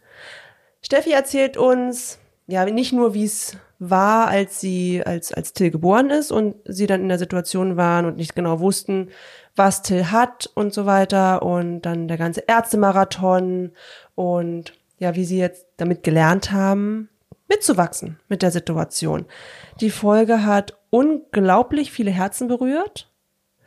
Steffi 0.83 1.11
erzählt 1.11 1.57
uns, 1.57 2.19
ja, 2.47 2.65
nicht 2.65 2.93
nur, 2.93 3.13
wie 3.13 3.25
es 3.25 3.57
war, 3.79 4.27
als 4.27 4.59
sie, 4.59 5.03
als, 5.05 5.33
als 5.33 5.53
Till 5.53 5.71
geboren 5.71 6.09
ist 6.11 6.31
und 6.31 6.55
sie 6.65 6.85
dann 6.85 7.01
in 7.01 7.09
der 7.09 7.17
Situation 7.17 7.77
waren 7.77 8.05
und 8.05 8.17
nicht 8.17 8.35
genau 8.35 8.59
wussten, 8.59 9.09
was 9.55 9.81
Till 9.81 10.11
hat 10.11 10.49
und 10.53 10.73
so 10.73 10.85
weiter 10.85 11.41
und 11.41 11.81
dann 11.81 12.07
der 12.07 12.17
ganze 12.17 12.41
Ärztemarathon 12.41 13.71
und 14.15 14.73
ja, 14.99 15.15
wie 15.15 15.25
sie 15.25 15.39
jetzt 15.39 15.65
damit 15.77 16.03
gelernt 16.03 16.51
haben, 16.51 17.09
mitzuwachsen 17.47 18.19
mit 18.27 18.43
der 18.43 18.51
Situation. 18.51 19.25
Die 19.81 19.89
Folge 19.89 20.45
hat 20.45 20.77
unglaublich 20.89 21.91
viele 21.91 22.11
Herzen 22.11 22.47
berührt. 22.47 23.10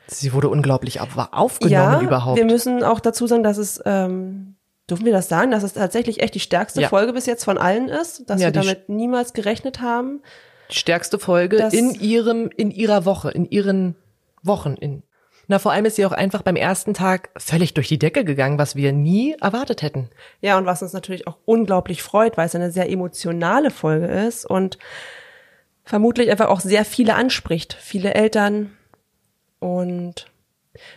Sie 0.07 0.33
wurde 0.33 0.49
unglaublich 0.49 1.01
aufgenommen 1.01 1.73
ja, 1.73 2.01
überhaupt. 2.01 2.39
Wir 2.39 2.45
müssen 2.45 2.83
auch 2.83 3.01
dazu 3.01 3.27
sagen, 3.27 3.43
dass 3.43 3.57
es, 3.57 3.81
ähm, 3.85 4.57
dürfen 4.89 5.05
wir 5.05 5.13
das 5.13 5.29
sagen, 5.29 5.51
dass 5.51 5.63
es 5.63 5.73
tatsächlich 5.73 6.23
echt 6.23 6.35
die 6.35 6.41
stärkste 6.41 6.83
ja. 6.83 6.89
Folge 6.89 7.13
bis 7.13 7.27
jetzt 7.27 7.45
von 7.45 7.59
allen 7.59 7.89
ist, 7.89 8.29
dass 8.29 8.41
ja, 8.41 8.49
wir 8.49 8.53
damit 8.53 8.89
niemals 8.89 9.33
gerechnet 9.33 9.81
haben. 9.81 10.23
Die 10.71 10.77
stärkste 10.77 11.19
Folge 11.19 11.69
in 11.73 11.95
ihrem, 11.95 12.51
in 12.55 12.71
ihrer 12.71 13.05
Woche, 13.05 13.31
in 13.31 13.47
ihren 13.47 13.97
Wochen, 14.43 14.75
in 14.75 15.03
na, 15.47 15.59
vor 15.59 15.73
allem 15.73 15.85
ist 15.85 15.97
sie 15.97 16.07
auch 16.07 16.13
einfach 16.13 16.43
beim 16.43 16.57
ersten 16.57 16.95
Tag 16.95 17.29
völlig 17.37 17.75
durch 17.75 17.89
die 17.89 17.99
Decke 17.99 18.25
gegangen, 18.25 18.59
was 18.59 18.77
wir 18.77 18.93
nie 18.93 19.37
erwartet 19.41 19.83
hätten. 19.83 20.09
Ja, 20.41 20.57
und 20.57 20.65
was 20.65 20.83
uns 20.83 20.93
natürlich 20.93 21.27
auch 21.27 21.37
unglaublich 21.45 22.03
freut, 22.03 22.37
weil 22.37 22.47
es 22.47 22.55
eine 22.55 22.71
sehr 22.71 22.91
emotionale 22.91 23.71
Folge 23.71 24.07
ist 24.07 24.47
und 24.47 24.79
vermutlich 25.85 26.31
einfach 26.31 26.49
auch 26.49 26.61
sehr 26.61 26.85
viele 26.85 27.15
anspricht, 27.15 27.77
viele 27.79 28.15
Eltern. 28.15 28.73
Und 29.65 30.27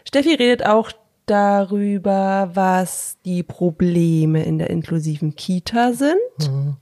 Steffi 0.03 0.33
redet 0.33 0.65
auch 0.65 0.91
darüber, 1.25 2.51
was 2.53 3.17
die 3.23 3.41
Probleme 3.41 4.43
in 4.43 4.57
der 4.57 4.69
inklusiven 4.69 5.37
Kita 5.37 5.93
sind. 5.93 6.17
Mhm. 6.39 6.75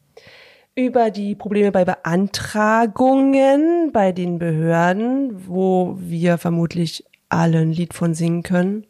Über 0.74 1.12
die 1.12 1.36
Probleme 1.36 1.72
bei 1.72 1.86
Beantragungen 1.86 3.92
bei 3.94 4.12
den 4.12 4.40
Behörden, 4.40 5.48
wo 5.48 5.96
wir 6.00 6.40
vermutlich 6.40 7.06
alle 7.30 7.60
ein 7.60 7.72
Lied 7.72 7.94
von 7.94 8.16
singen 8.16 8.42
können. 8.42 8.88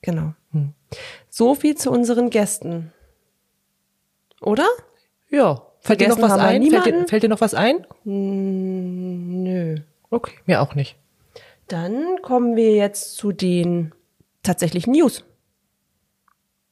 Genau. 0.00 0.34
Hm. 0.52 0.72
So 1.28 1.56
viel 1.56 1.76
zu 1.76 1.90
unseren 1.90 2.30
Gästen. 2.30 2.92
Oder? 4.40 4.66
Ja. 5.30 5.62
Fällt 5.80 6.00
dir 6.00 6.08
noch 6.08 6.22
was 6.22 6.32
ein? 6.32 6.62
Fällt 6.70 6.86
dir, 6.86 7.08
fällt 7.08 7.22
dir, 7.24 7.28
noch 7.28 7.40
was 7.40 7.54
ein? 7.54 7.86
Nö. 8.04 9.78
Okay, 10.10 10.34
mir 10.46 10.62
auch 10.62 10.74
nicht. 10.74 10.99
Dann 11.70 12.20
kommen 12.20 12.56
wir 12.56 12.74
jetzt 12.74 13.14
zu 13.14 13.30
den 13.30 13.94
tatsächlichen 14.42 14.92
News. 14.92 15.24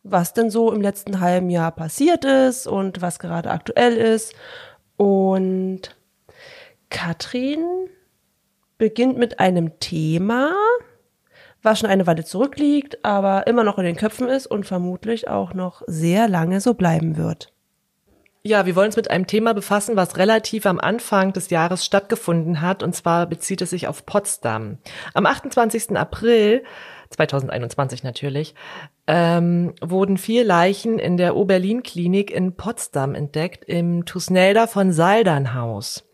Was 0.03 0.33
denn 0.33 0.51
so 0.51 0.73
im 0.73 0.81
letzten 0.81 1.21
halben 1.21 1.51
Jahr 1.51 1.71
passiert 1.71 2.25
ist 2.25 2.67
und 2.67 3.01
was 3.01 3.21
gerade 3.21 3.51
aktuell 3.53 3.97
ist. 3.97 4.35
Und 4.97 5.97
Katrin 6.91 7.65
beginnt 8.77 9.19
mit 9.19 9.39
einem 9.39 9.79
Thema, 9.79 10.53
was 11.63 11.79
schon 11.79 11.91
eine 11.91 12.09
Weile 12.09 12.25
zurückliegt, 12.25 13.05
aber 13.05 13.47
immer 13.47 13.63
noch 13.63 13.79
in 13.79 13.85
den 13.85 13.97
Köpfen 13.97 14.27
ist 14.27 14.49
und 14.49 14.67
vermutlich 14.67 15.29
auch 15.29 15.55
noch 15.55 15.83
sehr 15.87 16.27
lange 16.27 16.61
so 16.61 16.75
bleiben 16.75 17.17
wird. 17.17 17.53
Ja, 18.43 18.67
wir 18.67 18.77
wollen 18.77 18.87
uns 18.87 18.97
mit 18.97 19.11
einem 19.11 19.27
Thema 19.27 19.53
befassen, 19.53 19.97
was 19.97 20.17
relativ 20.17 20.65
am 20.65 20.79
Anfang 20.79 21.33
des 21.33 21.51
Jahres 21.51 21.85
stattgefunden 21.85 22.61
hat, 22.61 22.83
und 22.83 22.95
zwar 22.95 23.27
bezieht 23.27 23.61
es 23.61 23.71
sich 23.71 23.89
auf 23.89 24.07
Potsdam. 24.07 24.79
Am 25.13 25.27
28. 25.27 25.97
April 25.97 26.63
2021 27.11 28.03
natürlich, 28.03 28.55
ähm, 29.07 29.75
wurden 29.81 30.19
vier 30.19 30.45
Leichen 30.45 30.99
in 30.99 31.17
der 31.17 31.37
Oberlin-Klinik 31.37 32.31
in 32.31 32.55
Potsdam 32.55 33.15
entdeckt, 33.15 33.65
im 33.65 34.05
Tusnelda 34.05 34.67
von 34.67 34.93
Saldernhaus. 34.93 36.05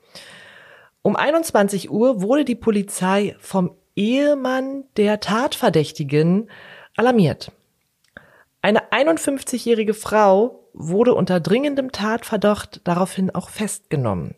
Um 1.02 1.16
21 1.16 1.90
Uhr 1.90 2.22
wurde 2.22 2.44
die 2.44 2.54
Polizei 2.54 3.36
vom 3.38 3.76
Ehemann 3.96 4.84
der 4.96 5.20
Tatverdächtigen 5.20 6.48
alarmiert. 6.96 7.52
Eine 8.62 8.92
51-jährige 8.92 9.94
Frau 9.94 10.63
wurde 10.74 11.14
unter 11.14 11.40
dringendem 11.40 11.92
Tatverdacht 11.92 12.80
daraufhin 12.84 13.34
auch 13.34 13.48
festgenommen. 13.48 14.34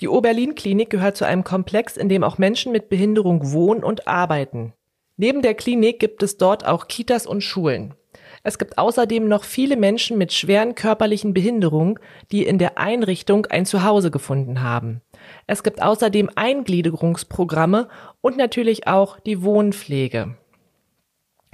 Die 0.00 0.08
Oberlin-Klinik 0.08 0.90
gehört 0.90 1.16
zu 1.16 1.24
einem 1.24 1.44
Komplex, 1.44 1.96
in 1.96 2.08
dem 2.08 2.24
auch 2.24 2.38
Menschen 2.38 2.72
mit 2.72 2.88
Behinderung 2.88 3.52
wohnen 3.52 3.84
und 3.84 4.08
arbeiten. 4.08 4.72
Neben 5.16 5.42
der 5.42 5.54
Klinik 5.54 6.00
gibt 6.00 6.22
es 6.22 6.38
dort 6.38 6.66
auch 6.66 6.88
Kitas 6.88 7.26
und 7.26 7.42
Schulen. 7.42 7.94
Es 8.42 8.58
gibt 8.58 8.78
außerdem 8.78 9.28
noch 9.28 9.44
viele 9.44 9.76
Menschen 9.76 10.16
mit 10.16 10.32
schweren 10.32 10.74
körperlichen 10.74 11.34
Behinderungen, 11.34 11.98
die 12.32 12.46
in 12.46 12.58
der 12.58 12.78
Einrichtung 12.78 13.46
ein 13.46 13.66
Zuhause 13.66 14.10
gefunden 14.10 14.62
haben. 14.62 15.02
Es 15.46 15.62
gibt 15.62 15.82
außerdem 15.82 16.30
Eingliederungsprogramme 16.34 17.88
und 18.22 18.38
natürlich 18.38 18.86
auch 18.86 19.20
die 19.20 19.42
Wohnpflege. 19.42 20.36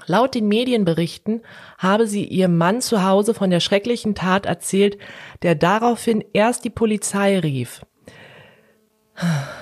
Laut 0.05 0.35
den 0.35 0.47
Medienberichten 0.47 1.43
habe 1.79 2.07
sie 2.07 2.25
ihrem 2.25 2.59
Mann 2.59 2.81
zu 2.81 3.03
Hause 3.05 3.33
von 3.33 3.51
der 3.51 3.61
schrecklichen 3.61 4.15
Tat 4.15 4.45
erzählt, 4.45 4.99
der 5.43 5.55
daraufhin 5.55 6.23
erst 6.33 6.65
die 6.65 6.71
Polizei 6.71 7.39
rief. 7.39 7.81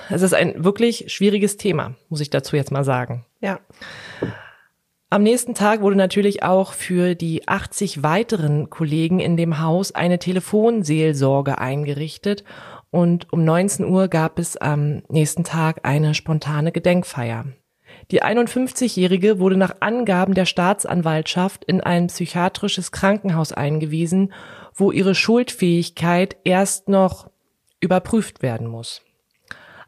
Es 0.09 0.21
ist 0.21 0.33
ein 0.33 0.63
wirklich 0.63 1.05
schwieriges 1.07 1.55
Thema, 1.57 1.95
muss 2.09 2.19
ich 2.19 2.29
dazu 2.29 2.57
jetzt 2.57 2.71
mal 2.71 2.83
sagen. 2.83 3.25
Ja. 3.39 3.59
Am 5.09 5.23
nächsten 5.23 5.53
Tag 5.53 5.81
wurde 5.81 5.95
natürlich 5.95 6.43
auch 6.43 6.73
für 6.73 7.15
die 7.15 7.47
80 7.47 8.03
weiteren 8.03 8.69
Kollegen 8.69 9.19
in 9.19 9.37
dem 9.37 9.61
Haus 9.61 9.93
eine 9.93 10.19
Telefonseelsorge 10.19 11.57
eingerichtet 11.57 12.43
und 12.89 13.31
um 13.31 13.45
19 13.45 13.85
Uhr 13.85 14.09
gab 14.09 14.39
es 14.39 14.57
am 14.57 15.03
nächsten 15.07 15.43
Tag 15.43 15.81
eine 15.83 16.15
spontane 16.15 16.71
Gedenkfeier. 16.71 17.45
Die 18.11 18.23
51-Jährige 18.23 19.39
wurde 19.39 19.57
nach 19.57 19.77
Angaben 19.79 20.35
der 20.35 20.45
Staatsanwaltschaft 20.45 21.65
in 21.65 21.81
ein 21.81 22.07
psychiatrisches 22.07 22.91
Krankenhaus 22.91 23.51
eingewiesen, 23.51 24.33
wo 24.73 24.91
ihre 24.91 25.15
Schuldfähigkeit 25.15 26.37
erst 26.43 26.87
noch 26.87 27.29
überprüft 27.79 28.43
werden 28.43 28.67
muss. 28.67 29.01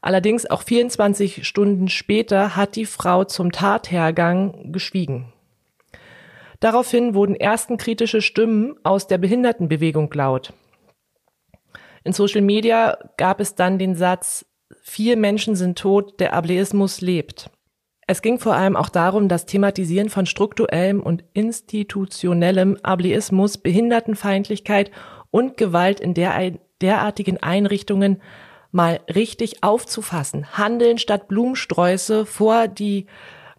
Allerdings 0.02 0.50
auch 0.50 0.64
24 0.64 1.48
Stunden 1.48 1.90
später 1.90 2.56
hat 2.56 2.76
die 2.76 2.86
Frau 2.86 3.24
zum 3.24 3.52
Tathergang 3.52 4.72
geschwiegen. 4.72 5.34
Daraufhin 6.60 7.14
wurden 7.14 7.36
ersten 7.36 7.78
kritische 7.78 8.22
Stimmen 8.22 8.76
aus 8.84 9.08
der 9.08 9.20
Behindertenbewegung 9.20 10.12
laut. 10.14 10.54
In 12.04 12.14
Social 12.14 12.42
Media 12.42 12.98
gab 13.18 13.40
es 13.40 13.54
dann 13.54 13.78
den 13.78 13.96
Satz, 13.96 14.46
vier 14.82 15.18
Menschen 15.18 15.56
sind 15.56 15.78
tot, 15.78 16.20
der 16.20 16.34
Ableismus 16.34 17.02
lebt. 17.02 17.52
Es 18.10 18.22
ging 18.22 18.40
vor 18.40 18.56
allem 18.56 18.78
auch 18.78 18.88
darum, 18.88 19.28
das 19.28 19.46
Thematisieren 19.46 20.10
von 20.10 20.26
strukturellem 20.26 21.02
und 21.02 21.26
institutionellem 21.34 22.78
Ableismus, 22.82 23.58
Behindertenfeindlichkeit 23.58 24.92
und 25.30 25.58
Gewalt 25.58 26.00
in 26.00 26.14
der, 26.14 26.54
derartigen 26.80 27.44
Einrichtungen 27.44 28.22
mal 28.72 29.02
richtig 29.14 29.62
aufzufassen. 29.62 30.58
Handeln 30.58 30.98
statt 30.98 31.28
Blumensträuße 31.28 32.26
vor 32.26 32.70
die 32.70 33.08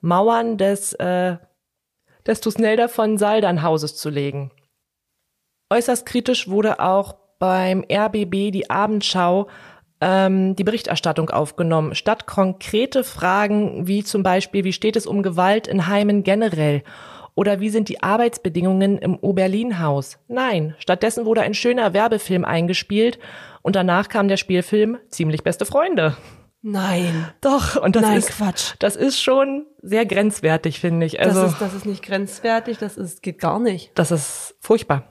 Mauern 0.00 0.56
des, 0.56 0.94
äh, 0.94 1.36
des 2.26 2.40
Tusnelda 2.40 2.88
von 2.88 3.18
Saldernhauses 3.18 3.96
zu 3.96 4.08
legen. 4.08 4.50
Äußerst 5.70 6.06
kritisch 6.06 6.48
wurde 6.48 6.80
auch 6.80 7.16
beim 7.38 7.84
RBB 7.90 8.50
die 8.50 8.70
Abendschau 8.70 9.48
ähm, 10.00 10.56
die 10.56 10.64
Berichterstattung 10.64 11.30
aufgenommen. 11.30 11.94
Statt 11.94 12.26
konkrete 12.26 13.04
Fragen 13.04 13.86
wie 13.86 14.04
zum 14.04 14.22
Beispiel, 14.22 14.64
wie 14.64 14.72
steht 14.72 14.96
es 14.96 15.06
um 15.06 15.22
Gewalt 15.22 15.66
in 15.66 15.86
Heimen 15.86 16.22
generell? 16.22 16.82
Oder 17.34 17.60
wie 17.60 17.70
sind 17.70 17.88
die 17.88 18.02
Arbeitsbedingungen 18.02 18.98
im 18.98 19.16
Oberlin-Haus? 19.16 20.18
Nein, 20.26 20.74
stattdessen 20.78 21.24
wurde 21.24 21.42
ein 21.42 21.54
schöner 21.54 21.94
Werbefilm 21.94 22.44
eingespielt 22.44 23.20
und 23.62 23.76
danach 23.76 24.08
kam 24.08 24.26
der 24.26 24.36
Spielfilm 24.36 24.98
Ziemlich 25.08 25.44
beste 25.44 25.64
Freunde. 25.64 26.16
Nein. 26.62 27.28
Doch, 27.40 27.76
und 27.76 27.94
das 27.94 28.02
Nein, 28.02 28.18
ist 28.18 28.30
Quatsch. 28.30 28.74
Das 28.80 28.96
ist 28.96 29.20
schon 29.22 29.66
sehr 29.80 30.04
grenzwertig, 30.04 30.80
finde 30.80 31.06
ich. 31.06 31.20
Also, 31.20 31.42
das, 31.42 31.52
ist, 31.52 31.60
das 31.60 31.74
ist 31.74 31.86
nicht 31.86 32.02
grenzwertig, 32.02 32.78
das 32.78 32.96
ist, 32.96 33.22
geht 33.22 33.38
gar 33.38 33.60
nicht. 33.60 33.92
Das 33.94 34.10
ist 34.10 34.56
furchtbar. 34.58 35.04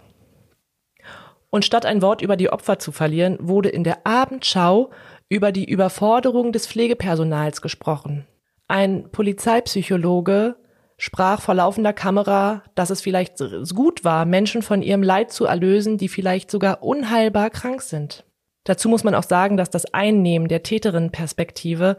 Und 1.49 1.65
statt 1.65 1.85
ein 1.85 2.01
Wort 2.01 2.21
über 2.21 2.35
die 2.35 2.49
Opfer 2.49 2.79
zu 2.79 2.91
verlieren, 2.91 3.37
wurde 3.39 3.69
in 3.69 3.83
der 3.83 4.05
Abendschau 4.05 4.89
über 5.29 5.51
die 5.51 5.65
Überforderung 5.65 6.51
des 6.51 6.67
Pflegepersonals 6.67 7.61
gesprochen. 7.61 8.27
Ein 8.67 9.09
Polizeipsychologe 9.11 10.57
sprach 10.97 11.41
vor 11.41 11.55
laufender 11.55 11.93
Kamera, 11.93 12.63
dass 12.75 12.89
es 12.89 13.01
vielleicht 13.01 13.37
gut 13.73 14.03
war, 14.03 14.25
Menschen 14.25 14.61
von 14.61 14.81
ihrem 14.81 15.03
Leid 15.03 15.31
zu 15.31 15.45
erlösen, 15.45 15.97
die 15.97 16.09
vielleicht 16.09 16.51
sogar 16.51 16.83
unheilbar 16.83 17.49
krank 17.49 17.81
sind. 17.81 18.25
Dazu 18.63 18.89
muss 18.89 19.03
man 19.03 19.15
auch 19.15 19.23
sagen, 19.23 19.55
dass 19.55 19.69
das 19.69 19.93
Einnehmen 19.93 20.49
der 20.49 20.63
Täterin-Perspektive 20.63 21.97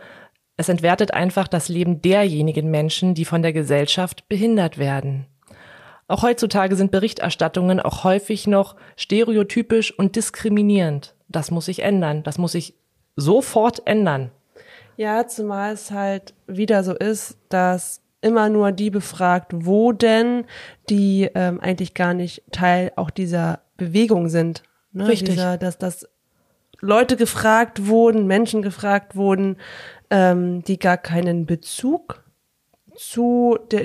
es 0.61 0.69
entwertet 0.69 1.15
einfach 1.15 1.47
das 1.47 1.69
Leben 1.69 2.03
derjenigen 2.03 2.69
Menschen, 2.69 3.15
die 3.15 3.25
von 3.25 3.43
der 3.43 3.53
Gesellschaft 3.53 4.29
behindert 4.29 4.77
werden. 4.77 5.27
Auch 6.09 6.23
heutzutage 6.23 6.75
sind 6.75 6.91
Berichterstattungen 6.91 7.81
auch 7.81 8.03
häufig 8.03 8.47
noch 8.47 8.77
stereotypisch 8.97 9.97
und 9.97 10.17
diskriminierend. 10.17 11.15
Das 11.29 11.51
muss 11.51 11.67
sich 11.67 11.83
ändern. 11.83 12.23
Das 12.23 12.39
muss 12.39 12.53
sich 12.53 12.75
sofort 13.15 13.87
ändern. 13.87 14.31
Ja, 14.97 15.29
zumal 15.29 15.75
es 15.75 15.91
halt 15.91 16.35
wieder 16.47 16.83
so 16.83 16.95
ist, 16.95 17.37
dass 17.51 18.01
immer 18.21 18.49
nur 18.49 18.73
die 18.73 18.91
befragt 18.91 19.65
wurden, 19.65 20.47
die 20.89 21.31
ähm, 21.35 21.61
eigentlich 21.61 21.95
gar 21.95 22.15
nicht 22.15 22.43
Teil 22.51 22.91
auch 22.97 23.11
dieser 23.11 23.61
Bewegung 23.77 24.29
sind. 24.29 24.63
Ne? 24.93 25.07
Richtig. 25.07 25.35
Dieser, 25.35 25.59
dass, 25.59 25.79
dass 25.79 26.09
Leute 26.81 27.17
gefragt 27.17 27.87
wurden, 27.87 28.27
Menschen 28.27 28.63
gefragt 28.63 29.15
wurden, 29.15 29.57
ähm, 30.11 30.65
die 30.65 30.79
gar 30.79 30.97
keinen 30.97 31.47
Bezug 31.47 32.25
zu 32.97 33.59
der 33.71 33.85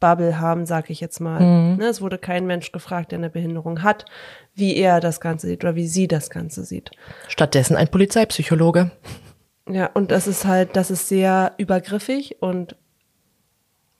Inklusionsbubble 0.00 0.40
haben, 0.40 0.66
sag 0.66 0.90
ich 0.90 1.00
jetzt 1.00 1.20
mal. 1.20 1.40
Mhm. 1.40 1.76
Ne? 1.78 1.86
Es 1.86 2.00
wurde 2.00 2.18
kein 2.18 2.46
Mensch 2.46 2.72
gefragt, 2.72 3.12
der 3.12 3.18
eine 3.18 3.30
Behinderung 3.30 3.82
hat, 3.82 4.04
wie 4.54 4.76
er 4.76 5.00
das 5.00 5.20
Ganze 5.20 5.46
sieht 5.48 5.64
oder 5.64 5.74
wie 5.74 5.86
sie 5.86 6.08
das 6.08 6.30
Ganze 6.30 6.64
sieht. 6.64 6.90
Stattdessen 7.28 7.76
ein 7.76 7.88
Polizeipsychologe. 7.88 8.90
Ja, 9.68 9.86
und 9.94 10.10
das 10.10 10.26
ist 10.26 10.44
halt, 10.44 10.76
das 10.76 10.90
ist 10.90 11.08
sehr 11.08 11.52
übergriffig 11.58 12.36
und 12.40 12.76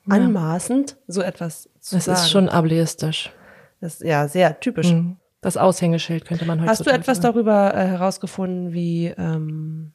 anmaßend, 0.09 0.97
so 1.09 1.23
etwas 1.23 1.69
zu 1.81 1.97
Das 1.97 2.05
sagen. 2.05 2.19
ist 2.19 2.31
schon 2.31 2.49
ableistisch. 2.49 3.33
Das 3.81 3.95
ist 3.95 4.03
ja 4.05 4.29
sehr 4.29 4.61
typisch. 4.61 4.93
Mhm. 4.93 5.17
Das 5.41 5.57
Aushängeschild 5.57 6.25
könnte 6.25 6.45
man 6.45 6.61
heutzutage 6.61 6.71
Hast 6.71 6.87
du 6.87 6.91
etwas 6.91 7.17
sagen. 7.19 7.35
darüber 7.35 7.75
äh, 7.75 7.87
herausgefunden, 7.87 8.73
wie 8.73 9.07
ähm, 9.07 9.93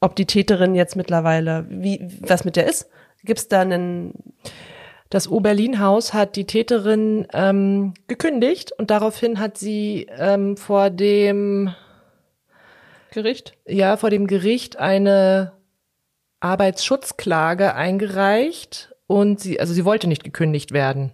ob 0.00 0.16
die 0.16 0.26
Täterin 0.26 0.74
jetzt 0.74 0.96
mittlerweile, 0.96 1.66
wie 1.68 2.08
was 2.20 2.44
mit 2.44 2.56
der 2.56 2.66
ist? 2.66 2.88
Gibt's 3.22 3.48
da 3.48 3.60
einen 3.60 4.14
Das 5.10 5.26
Oberlin-Haus 5.28 6.14
hat 6.14 6.36
die 6.36 6.46
Täterin 6.46 7.26
ähm, 7.32 7.94
gekündigt 8.06 8.70
und 8.78 8.90
daraufhin 8.90 9.40
hat 9.40 9.58
sie 9.58 10.06
ähm, 10.16 10.56
vor 10.56 10.88
dem 10.88 11.74
Gericht? 13.10 13.54
ja 13.66 13.96
vor 13.96 14.10
dem 14.10 14.28
Gericht 14.28 14.78
eine 14.78 15.52
Arbeitsschutzklage 16.38 17.74
eingereicht 17.74 18.94
und 19.08 19.40
sie 19.40 19.58
also 19.58 19.72
sie 19.74 19.84
wollte 19.84 20.06
nicht 20.06 20.22
gekündigt 20.22 20.70
werden. 20.70 21.12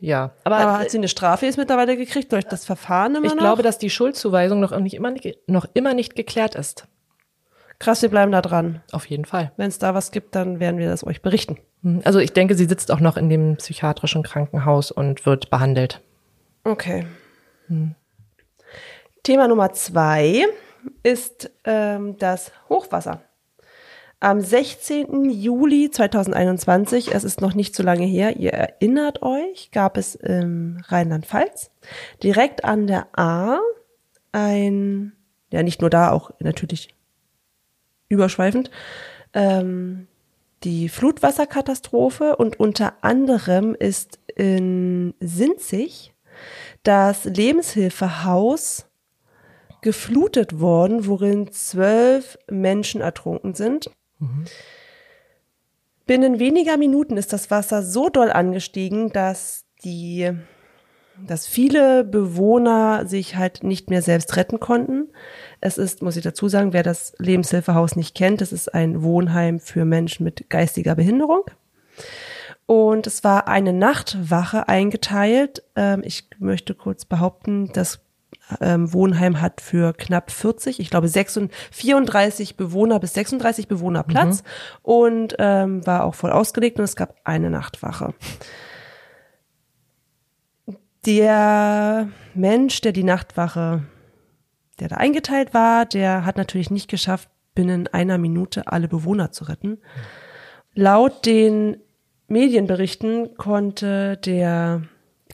Ja, 0.00 0.32
aber, 0.42 0.56
Aber 0.56 0.78
hat 0.80 0.90
sie 0.90 0.98
eine 0.98 1.08
Strafe 1.08 1.46
jetzt 1.46 1.58
mittlerweile 1.58 1.96
gekriegt 1.96 2.32
durch 2.32 2.44
das 2.44 2.64
Verfahren 2.64 3.14
immer 3.14 3.26
ich 3.26 3.34
noch? 3.34 3.38
glaube, 3.38 3.62
dass 3.62 3.78
die 3.78 3.90
Schuldzuweisung 3.90 4.58
noch 4.58 4.76
nicht 4.80 4.94
immer 4.94 5.14
noch 5.46 5.66
immer 5.74 5.94
nicht 5.94 6.16
geklärt 6.16 6.56
ist. 6.56 6.88
Krass, 7.84 8.00
wir 8.00 8.08
bleiben 8.08 8.32
da 8.32 8.40
dran. 8.40 8.80
Auf 8.92 9.04
jeden 9.04 9.26
Fall. 9.26 9.52
Wenn 9.58 9.68
es 9.68 9.78
da 9.78 9.94
was 9.94 10.10
gibt, 10.10 10.34
dann 10.34 10.58
werden 10.58 10.78
wir 10.78 10.88
das 10.88 11.06
euch 11.06 11.20
berichten. 11.20 11.58
Also 12.04 12.18
ich 12.18 12.32
denke, 12.32 12.54
sie 12.54 12.64
sitzt 12.64 12.90
auch 12.90 13.00
noch 13.00 13.18
in 13.18 13.28
dem 13.28 13.56
psychiatrischen 13.56 14.22
Krankenhaus 14.22 14.90
und 14.90 15.26
wird 15.26 15.50
behandelt. 15.50 16.00
Okay. 16.64 17.04
Thema 19.22 19.48
Nummer 19.48 19.74
zwei 19.74 20.46
ist 21.02 21.50
ähm, 21.64 22.16
das 22.16 22.52
Hochwasser. 22.70 23.20
Am 24.18 24.40
16. 24.40 25.28
Juli 25.28 25.90
2021, 25.90 27.14
es 27.14 27.22
ist 27.22 27.42
noch 27.42 27.52
nicht 27.52 27.76
so 27.76 27.82
lange 27.82 28.06
her, 28.06 28.38
ihr 28.38 28.54
erinnert 28.54 29.20
euch, 29.20 29.70
gab 29.72 29.98
es 29.98 30.14
im 30.14 30.80
Rheinland-Pfalz 30.86 31.70
direkt 32.22 32.64
an 32.64 32.86
der 32.86 33.08
A 33.12 33.58
ein, 34.32 35.12
ja 35.52 35.62
nicht 35.62 35.82
nur 35.82 35.90
da, 35.90 36.10
auch 36.10 36.30
natürlich 36.40 36.93
überschweifend, 38.14 38.70
ähm, 39.32 40.08
die 40.64 40.88
Flutwasserkatastrophe 40.88 42.36
und 42.36 42.58
unter 42.58 42.94
anderem 43.02 43.74
ist 43.74 44.18
in 44.34 45.14
Sinzig 45.20 46.14
das 46.82 47.24
Lebenshilfehaus 47.24 48.86
geflutet 49.82 50.60
worden, 50.60 51.06
worin 51.06 51.52
zwölf 51.52 52.38
Menschen 52.50 53.02
ertrunken 53.02 53.54
sind. 53.54 53.90
Binnen 56.06 56.38
weniger 56.38 56.76
Minuten 56.76 57.16
ist 57.16 57.32
das 57.32 57.50
Wasser 57.50 57.82
so 57.82 58.08
doll 58.08 58.30
angestiegen, 58.30 59.10
dass 59.12 59.64
die, 59.84 60.32
dass 61.26 61.46
viele 61.46 62.04
Bewohner 62.04 63.06
sich 63.06 63.36
halt 63.36 63.62
nicht 63.62 63.90
mehr 63.90 64.02
selbst 64.02 64.36
retten 64.36 64.60
konnten. 64.60 65.08
Es 65.60 65.78
ist, 65.78 66.02
muss 66.02 66.16
ich 66.16 66.24
dazu 66.24 66.48
sagen, 66.48 66.72
wer 66.72 66.82
das 66.82 67.14
Lebenshilfehaus 67.18 67.96
nicht 67.96 68.14
kennt, 68.14 68.42
es 68.42 68.52
ist 68.52 68.74
ein 68.74 69.02
Wohnheim 69.02 69.60
für 69.60 69.84
Menschen 69.84 70.24
mit 70.24 70.50
geistiger 70.50 70.94
Behinderung. 70.94 71.44
Und 72.66 73.06
es 73.06 73.22
war 73.24 73.48
eine 73.48 73.72
Nachtwache 73.72 74.68
eingeteilt. 74.68 75.62
Ähm, 75.76 76.02
ich 76.04 76.28
möchte 76.38 76.74
kurz 76.74 77.04
behaupten, 77.04 77.70
das 77.72 78.00
ähm, 78.60 78.92
Wohnheim 78.92 79.40
hat 79.40 79.60
für 79.60 79.92
knapp 79.92 80.30
40, 80.30 80.80
ich 80.80 80.90
glaube 80.90 81.08
36, 81.08 81.50
34 81.72 82.56
Bewohner 82.56 83.00
bis 83.00 83.14
36 83.14 83.68
Bewohner 83.68 84.02
Platz 84.02 84.42
und 84.82 85.36
ähm, 85.38 85.86
war 85.86 86.04
auch 86.04 86.14
voll 86.14 86.30
ausgelegt 86.30 86.78
und 86.78 86.84
es 86.84 86.96
gab 86.96 87.14
eine 87.24 87.50
Nachtwache. 87.50 88.14
Der 91.06 92.08
Mensch, 92.34 92.80
der 92.80 92.92
die 92.92 93.04
Nachtwache, 93.04 93.82
der 94.80 94.88
da 94.88 94.96
eingeteilt 94.96 95.52
war, 95.52 95.84
der 95.84 96.24
hat 96.24 96.36
natürlich 96.36 96.70
nicht 96.70 96.88
geschafft, 96.88 97.28
binnen 97.54 97.86
einer 97.88 98.18
Minute 98.18 98.66
alle 98.68 98.88
Bewohner 98.88 99.30
zu 99.30 99.44
retten. 99.44 99.78
Laut 100.74 101.26
den 101.26 101.76
Medienberichten 102.26 103.36
konnte 103.36 104.16
der 104.16 104.82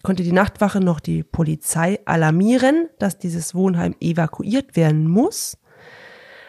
konnte 0.02 0.22
die 0.22 0.32
Nachtwache 0.32 0.80
noch 0.80 0.98
die 0.98 1.22
Polizei 1.22 2.00
alarmieren, 2.06 2.88
dass 2.98 3.18
dieses 3.18 3.54
Wohnheim 3.54 3.94
evakuiert 4.00 4.74
werden 4.74 5.06
muss. 5.06 5.58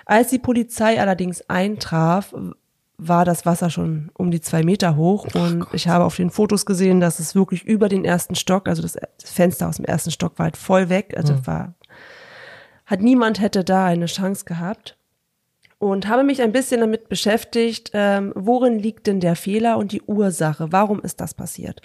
Als 0.05 0.29
die 0.29 0.39
Polizei 0.39 0.99
allerdings 0.99 1.41
eintraf, 1.49 2.33
war 3.03 3.25
das 3.25 3.47
Wasser 3.47 3.71
schon 3.71 4.11
um 4.13 4.29
die 4.29 4.41
zwei 4.41 4.61
Meter 4.61 4.95
hoch 4.95 5.27
und 5.33 5.65
ich 5.73 5.87
habe 5.87 6.05
auf 6.05 6.15
den 6.15 6.29
Fotos 6.29 6.67
gesehen, 6.67 6.99
dass 6.99 7.17
es 7.17 7.33
wirklich 7.33 7.63
über 7.63 7.89
den 7.89 8.05
ersten 8.05 8.35
Stock, 8.35 8.67
also 8.67 8.83
das 8.83 8.95
Fenster 9.23 9.67
aus 9.67 9.77
dem 9.77 9.85
ersten 9.85 10.11
Stock 10.11 10.37
war 10.37 10.45
halt 10.45 10.57
voll 10.57 10.87
weg, 10.89 11.15
also 11.17 11.35
war, 11.47 11.73
hat 12.85 13.01
niemand 13.01 13.41
hätte 13.41 13.63
da 13.63 13.85
eine 13.85 14.05
Chance 14.05 14.45
gehabt. 14.45 14.97
Und 15.79 16.07
habe 16.07 16.23
mich 16.23 16.43
ein 16.43 16.51
bisschen 16.51 16.81
damit 16.81 17.09
beschäftigt, 17.09 17.89
ähm, 17.95 18.33
worin 18.35 18.77
liegt 18.77 19.07
denn 19.07 19.19
der 19.19 19.35
Fehler 19.35 19.79
und 19.79 19.91
die 19.91 20.03
Ursache, 20.03 20.71
warum 20.71 21.01
ist 21.01 21.19
das 21.19 21.33
passiert? 21.33 21.81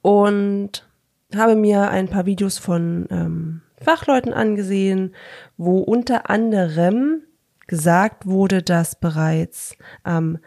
Und 0.00 0.88
habe 1.36 1.56
mir 1.56 1.90
ein 1.90 2.08
paar 2.08 2.24
Videos 2.24 2.56
von 2.56 3.06
ähm, 3.10 3.60
Fachleuten 3.82 4.32
angesehen, 4.32 5.14
wo 5.58 5.80
unter 5.80 6.30
anderem 6.30 7.20
gesagt 7.66 8.26
wurde, 8.26 8.62
dass 8.62 8.98
bereits 8.98 9.76
am 10.02 10.38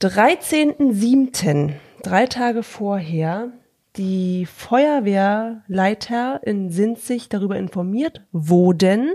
13.07., 0.00 1.72
drei 2.02 2.26
Tage 2.26 2.62
vorher, 2.62 3.52
die 3.96 4.44
Feuerwehrleiter 4.46 6.40
in 6.44 6.70
Sinzig 6.70 7.30
darüber 7.30 7.56
informiert 7.56 8.20
wurden, 8.30 9.14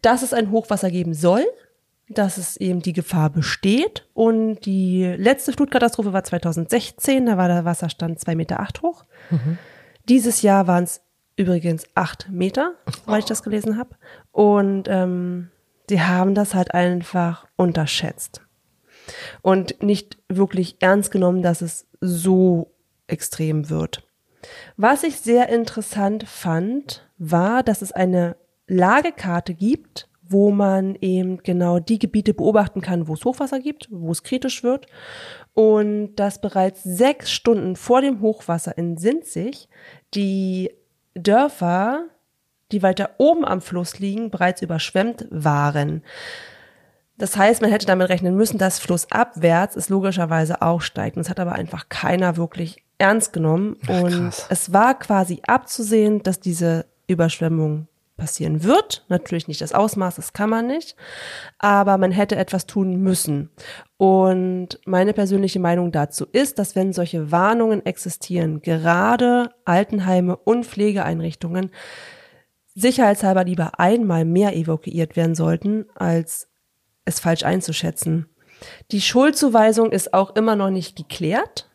dass 0.00 0.22
es 0.22 0.32
ein 0.32 0.52
Hochwasser 0.52 0.90
geben 0.90 1.14
soll, 1.14 1.44
dass 2.08 2.38
es 2.38 2.56
eben 2.56 2.82
die 2.82 2.92
Gefahr 2.92 3.30
besteht. 3.30 4.06
Und 4.14 4.64
die 4.64 5.04
letzte 5.16 5.52
Flutkatastrophe 5.52 6.12
war 6.12 6.22
2016, 6.22 7.26
da 7.26 7.36
war 7.36 7.48
der 7.48 7.64
Wasserstand 7.64 8.20
2,8 8.20 8.36
Meter 8.36 8.60
acht 8.60 8.82
hoch. 8.82 9.04
Dieses 10.08 10.42
Jahr 10.42 10.68
waren 10.68 10.84
es 10.84 11.00
übrigens 11.36 11.84
acht 11.94 12.28
Meter, 12.30 12.74
weil 13.06 13.20
ich 13.20 13.24
das 13.24 13.42
gelesen 13.42 13.76
habe. 13.76 13.96
Und 14.30 14.84
ähm, 14.88 15.50
die 15.90 16.00
haben 16.00 16.34
das 16.34 16.54
halt 16.54 16.72
einfach 16.74 17.46
unterschätzt. 17.56 18.43
Und 19.42 19.82
nicht 19.82 20.18
wirklich 20.28 20.76
ernst 20.80 21.10
genommen, 21.10 21.42
dass 21.42 21.62
es 21.62 21.86
so 22.00 22.72
extrem 23.06 23.70
wird. 23.70 24.06
Was 24.76 25.02
ich 25.02 25.16
sehr 25.16 25.48
interessant 25.48 26.28
fand, 26.28 27.08
war, 27.18 27.62
dass 27.62 27.82
es 27.82 27.92
eine 27.92 28.36
Lagekarte 28.66 29.54
gibt, 29.54 30.08
wo 30.26 30.50
man 30.50 30.96
eben 31.00 31.42
genau 31.42 31.78
die 31.78 31.98
Gebiete 31.98 32.32
beobachten 32.32 32.80
kann, 32.80 33.08
wo 33.08 33.14
es 33.14 33.24
Hochwasser 33.24 33.60
gibt, 33.60 33.88
wo 33.90 34.10
es 34.10 34.22
kritisch 34.22 34.62
wird. 34.62 34.86
Und 35.52 36.16
dass 36.16 36.40
bereits 36.40 36.82
sechs 36.82 37.30
Stunden 37.30 37.76
vor 37.76 38.00
dem 38.00 38.20
Hochwasser 38.20 38.76
in 38.76 38.96
Sinzig 38.96 39.68
die 40.14 40.70
Dörfer, 41.14 42.06
die 42.72 42.82
weiter 42.82 43.10
oben 43.18 43.44
am 43.44 43.60
Fluss 43.60 43.98
liegen, 43.98 44.30
bereits 44.30 44.62
überschwemmt 44.62 45.26
waren. 45.30 46.02
Das 47.16 47.36
heißt, 47.36 47.62
man 47.62 47.70
hätte 47.70 47.86
damit 47.86 48.08
rechnen 48.08 48.34
müssen, 48.36 48.58
dass 48.58 48.80
flussabwärts 48.80 49.76
es 49.76 49.88
logischerweise 49.88 50.62
auch 50.62 50.80
steigt. 50.80 51.16
Und 51.16 51.24
das 51.24 51.30
hat 51.30 51.40
aber 51.40 51.52
einfach 51.52 51.88
keiner 51.88 52.36
wirklich 52.36 52.82
ernst 52.98 53.32
genommen. 53.32 53.76
Ach, 53.86 54.02
und 54.02 54.12
krass. 54.12 54.46
es 54.50 54.72
war 54.72 54.98
quasi 54.98 55.40
abzusehen, 55.46 56.22
dass 56.22 56.40
diese 56.40 56.86
Überschwemmung 57.06 57.86
passieren 58.16 58.62
wird. 58.62 59.04
Natürlich 59.08 59.48
nicht 59.48 59.60
das 59.60 59.72
Ausmaß, 59.72 60.16
das 60.16 60.32
kann 60.32 60.50
man 60.50 60.66
nicht. 60.66 60.96
Aber 61.58 61.98
man 61.98 62.12
hätte 62.12 62.36
etwas 62.36 62.66
tun 62.66 62.96
müssen. 62.96 63.50
Und 63.96 64.80
meine 64.84 65.12
persönliche 65.12 65.60
Meinung 65.60 65.92
dazu 65.92 66.26
ist, 66.30 66.58
dass 66.58 66.76
wenn 66.76 66.92
solche 66.92 67.32
Warnungen 67.32 67.84
existieren, 67.84 68.60
gerade 68.62 69.50
Altenheime 69.64 70.36
und 70.36 70.66
Pflegeeinrichtungen 70.66 71.70
sicherheitshalber 72.74 73.44
lieber 73.44 73.78
einmal 73.78 74.24
mehr 74.24 74.56
evakuiert 74.56 75.16
werden 75.16 75.34
sollten, 75.34 75.86
als 75.94 76.48
es 77.04 77.20
falsch 77.20 77.44
einzuschätzen. 77.44 78.26
Die 78.90 79.00
Schuldzuweisung 79.00 79.92
ist 79.92 80.14
auch 80.14 80.36
immer 80.36 80.56
noch 80.56 80.70
nicht 80.70 80.96
geklärt. 80.96 81.68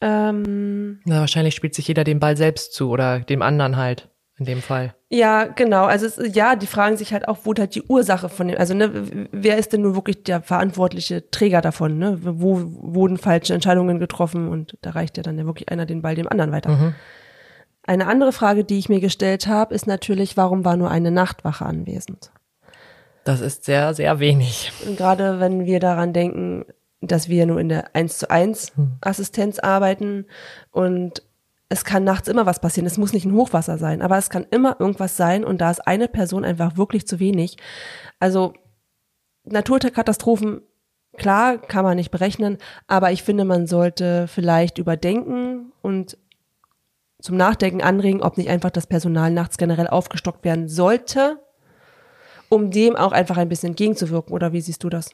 Ähm, 0.00 1.00
Na, 1.04 1.20
wahrscheinlich 1.20 1.54
spielt 1.54 1.74
sich 1.74 1.88
jeder 1.88 2.04
den 2.04 2.20
Ball 2.20 2.36
selbst 2.36 2.74
zu 2.74 2.90
oder 2.90 3.20
dem 3.20 3.42
anderen 3.42 3.76
halt 3.76 4.08
in 4.36 4.46
dem 4.46 4.62
Fall. 4.62 4.94
Ja, 5.10 5.44
genau. 5.44 5.84
Also 5.84 6.06
es, 6.06 6.34
ja, 6.34 6.56
die 6.56 6.66
fragen 6.66 6.96
sich 6.96 7.12
halt 7.12 7.28
auch, 7.28 7.38
wo 7.44 7.54
halt 7.54 7.74
die 7.76 7.82
Ursache 7.82 8.28
von 8.28 8.48
dem, 8.48 8.58
also 8.58 8.74
ne, 8.74 9.28
wer 9.30 9.58
ist 9.58 9.72
denn 9.72 9.82
nur 9.82 9.94
wirklich 9.94 10.24
der 10.24 10.42
verantwortliche 10.42 11.30
Träger 11.30 11.60
davon? 11.60 11.98
Ne? 11.98 12.18
Wo 12.20 12.60
wurden 12.64 13.16
falsche 13.16 13.54
Entscheidungen 13.54 14.00
getroffen? 14.00 14.48
Und 14.48 14.76
da 14.82 14.90
reicht 14.90 15.16
ja 15.16 15.22
dann 15.22 15.38
ja 15.38 15.46
wirklich 15.46 15.68
einer 15.68 15.86
den 15.86 16.02
Ball 16.02 16.16
dem 16.16 16.28
anderen 16.28 16.50
weiter. 16.50 16.70
Mhm. 16.70 16.94
Eine 17.86 18.06
andere 18.06 18.32
Frage, 18.32 18.64
die 18.64 18.78
ich 18.78 18.88
mir 18.88 19.00
gestellt 19.00 19.46
habe, 19.46 19.74
ist 19.74 19.86
natürlich, 19.86 20.36
warum 20.36 20.64
war 20.64 20.76
nur 20.76 20.90
eine 20.90 21.10
Nachtwache 21.10 21.64
anwesend? 21.64 22.32
Das 23.24 23.40
ist 23.40 23.64
sehr, 23.64 23.94
sehr 23.94 24.18
wenig. 24.20 24.72
Und 24.86 24.96
gerade 24.96 25.40
wenn 25.40 25.64
wir 25.64 25.80
daran 25.80 26.12
denken, 26.12 26.66
dass 27.00 27.28
wir 27.28 27.46
nur 27.46 27.60
in 27.60 27.68
der 27.68 27.94
1 27.94 28.18
zu 28.18 28.30
1 28.30 28.72
hm. 28.76 28.92
Assistenz 29.00 29.58
arbeiten 29.58 30.26
und 30.70 31.22
es 31.68 31.84
kann 31.84 32.04
nachts 32.04 32.28
immer 32.28 32.46
was 32.46 32.60
passieren. 32.60 32.86
Es 32.86 32.98
muss 32.98 33.12
nicht 33.12 33.24
ein 33.24 33.34
Hochwasser 33.34 33.78
sein, 33.78 34.02
aber 34.02 34.18
es 34.18 34.30
kann 34.30 34.46
immer 34.50 34.76
irgendwas 34.78 35.16
sein 35.16 35.44
und 35.44 35.60
da 35.60 35.70
ist 35.70 35.86
eine 35.86 36.08
Person 36.08 36.44
einfach 36.44 36.76
wirklich 36.76 37.06
zu 37.06 37.18
wenig. 37.18 37.56
Also 38.20 38.52
Naturkatastrophen, 39.44 40.62
klar, 41.16 41.58
kann 41.58 41.84
man 41.84 41.96
nicht 41.96 42.10
berechnen, 42.10 42.58
aber 42.86 43.12
ich 43.12 43.22
finde, 43.22 43.44
man 43.44 43.66
sollte 43.66 44.28
vielleicht 44.28 44.78
überdenken 44.78 45.72
und 45.82 46.18
zum 47.20 47.36
Nachdenken 47.36 47.80
anregen, 47.80 48.22
ob 48.22 48.36
nicht 48.36 48.50
einfach 48.50 48.70
das 48.70 48.86
Personal 48.86 49.30
nachts 49.30 49.56
generell 49.56 49.88
aufgestockt 49.88 50.44
werden 50.44 50.68
sollte, 50.68 51.43
um 52.48 52.70
dem 52.70 52.96
auch 52.96 53.12
einfach 53.12 53.36
ein 53.36 53.48
bisschen 53.48 53.70
entgegenzuwirken. 53.70 54.32
Oder 54.32 54.52
wie 54.52 54.60
siehst 54.60 54.84
du 54.84 54.88
das? 54.88 55.10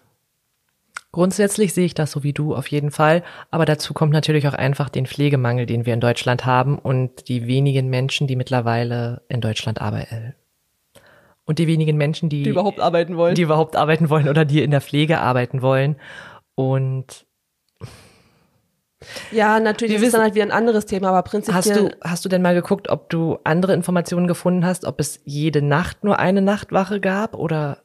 Grundsätzlich 1.13 1.75
sehe 1.75 1.87
ich 1.87 1.95
das 1.95 2.13
so 2.13 2.23
wie 2.23 2.33
du 2.33 2.55
auf 2.55 2.69
jeden 2.69 2.93
Fall, 2.93 3.25
aber 3.51 3.65
dazu 3.65 3.95
kommt 3.95 4.13
natürlich 4.13 4.47
auch 4.47 4.55
einfach 4.55 4.89
den 4.89 5.07
Pflegemangel, 5.07 5.67
den 5.67 5.85
wir 5.85 5.93
in 5.93 6.01
Deutschland 6.01 6.47
haben 6.47 6.79
und 6.79 7.27
die 7.27 7.49
wenigen 7.49 7.89
Menschen, 7.89 8.29
die 8.29 8.37
mittlerweile 8.37 9.23
in 9.29 9.41
Deutschland 9.41 9.81
arbeiten. 9.81 10.35
Und 11.47 11.59
die 11.59 11.67
wenigen 11.67 11.97
Menschen, 11.97 12.29
die, 12.29 12.45
die 12.45 12.51
überhaupt 12.51 12.79
arbeiten 12.79 13.17
wollen. 13.17 13.35
Die 13.35 13.43
überhaupt 13.43 13.75
arbeiten 13.75 14.09
wollen 14.09 14.29
oder 14.29 14.45
die 14.45 14.63
in 14.63 14.71
der 14.71 14.81
Pflege 14.81 15.19
arbeiten 15.19 15.63
wollen. 15.63 15.97
Und 16.55 17.27
ja, 19.31 19.61
natürlich 19.61 20.01
ist 20.03 20.13
dann 20.13 20.23
halt 20.23 20.35
wieder 20.35 20.45
ein 20.45 20.51
anderes 20.51 20.87
Thema, 20.87 21.09
aber 21.09 21.23
prinzipiell. 21.23 21.57
Hast 21.57 21.75
du, 21.75 21.91
hast 22.03 22.25
du 22.25 22.29
denn 22.29 22.43
mal 22.43 22.55
geguckt, 22.55 22.91
ob 22.91 23.09
du 23.09 23.39
andere 23.45 23.73
Informationen 23.73 24.27
gefunden 24.27 24.65
hast, 24.65 24.85
ob 24.85 25.01
es 25.01 25.21
jede 25.25 25.63
Nacht 25.63 26.05
nur 26.05 26.19
eine 26.19 26.43
Nachtwache 26.43 27.01
gab 27.01 27.35
oder 27.35 27.79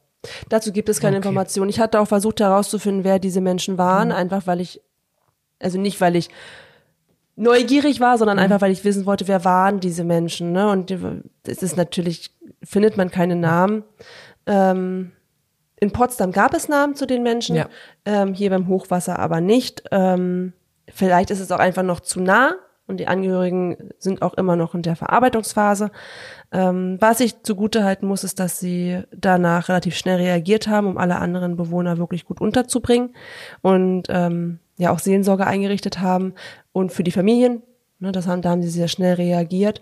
Dazu 0.48 0.72
gibt 0.72 0.88
es 0.88 1.00
keine 1.00 1.18
okay. 1.18 1.28
Informationen. 1.28 1.70
Ich 1.70 1.80
hatte 1.80 2.00
auch 2.00 2.08
versucht 2.08 2.40
herauszufinden, 2.40 3.04
wer 3.04 3.18
diese 3.18 3.40
Menschen 3.40 3.78
waren, 3.78 4.08
mhm. 4.08 4.14
einfach 4.14 4.46
weil 4.46 4.60
ich, 4.60 4.80
also 5.60 5.78
nicht 5.78 6.00
weil 6.00 6.16
ich 6.16 6.28
neugierig 7.36 8.00
war, 8.00 8.18
sondern 8.18 8.38
mhm. 8.38 8.44
einfach 8.44 8.60
weil 8.60 8.72
ich 8.72 8.84
wissen 8.84 9.06
wollte, 9.06 9.28
wer 9.28 9.44
waren 9.44 9.80
diese 9.80 10.04
Menschen. 10.04 10.52
Ne? 10.52 10.68
Und 10.68 10.90
es 11.46 11.62
ist 11.62 11.76
natürlich, 11.76 12.34
findet 12.62 12.96
man 12.96 13.10
keine 13.10 13.36
Namen. 13.36 13.84
Ähm, 14.46 15.12
in 15.78 15.92
Potsdam 15.92 16.32
gab 16.32 16.54
es 16.54 16.68
Namen 16.68 16.94
zu 16.94 17.06
den 17.06 17.22
Menschen, 17.22 17.56
ja. 17.56 17.68
ähm, 18.06 18.32
hier 18.32 18.50
beim 18.50 18.66
Hochwasser 18.68 19.18
aber 19.18 19.40
nicht. 19.40 19.82
Ähm, 19.90 20.54
vielleicht 20.96 21.30
ist 21.30 21.40
es 21.40 21.52
auch 21.52 21.58
einfach 21.58 21.82
noch 21.82 22.00
zu 22.00 22.20
nah 22.20 22.56
und 22.86 22.98
die 22.98 23.08
Angehörigen 23.08 23.90
sind 23.98 24.22
auch 24.22 24.34
immer 24.34 24.56
noch 24.56 24.74
in 24.74 24.82
der 24.82 24.96
Verarbeitungsphase. 24.96 25.90
Ähm, 26.52 26.96
was 27.00 27.20
ich 27.20 27.42
zugute 27.42 27.84
halten 27.84 28.06
muss, 28.06 28.24
ist, 28.24 28.38
dass 28.38 28.60
sie 28.60 29.02
danach 29.14 29.68
relativ 29.68 29.96
schnell 29.96 30.16
reagiert 30.16 30.68
haben, 30.68 30.86
um 30.86 30.98
alle 30.98 31.16
anderen 31.16 31.56
Bewohner 31.56 31.98
wirklich 31.98 32.24
gut 32.24 32.40
unterzubringen 32.40 33.14
und 33.62 34.04
ähm, 34.08 34.60
ja 34.76 34.92
auch 34.92 34.98
Seelensorge 34.98 35.46
eingerichtet 35.46 36.00
haben 36.00 36.34
und 36.72 36.92
für 36.92 37.02
die 37.02 37.12
Familien. 37.12 37.62
Ne, 37.98 38.12
das 38.12 38.26
haben, 38.26 38.42
da 38.42 38.50
haben 38.50 38.62
sie 38.62 38.68
sehr 38.68 38.88
schnell 38.88 39.14
reagiert. 39.14 39.80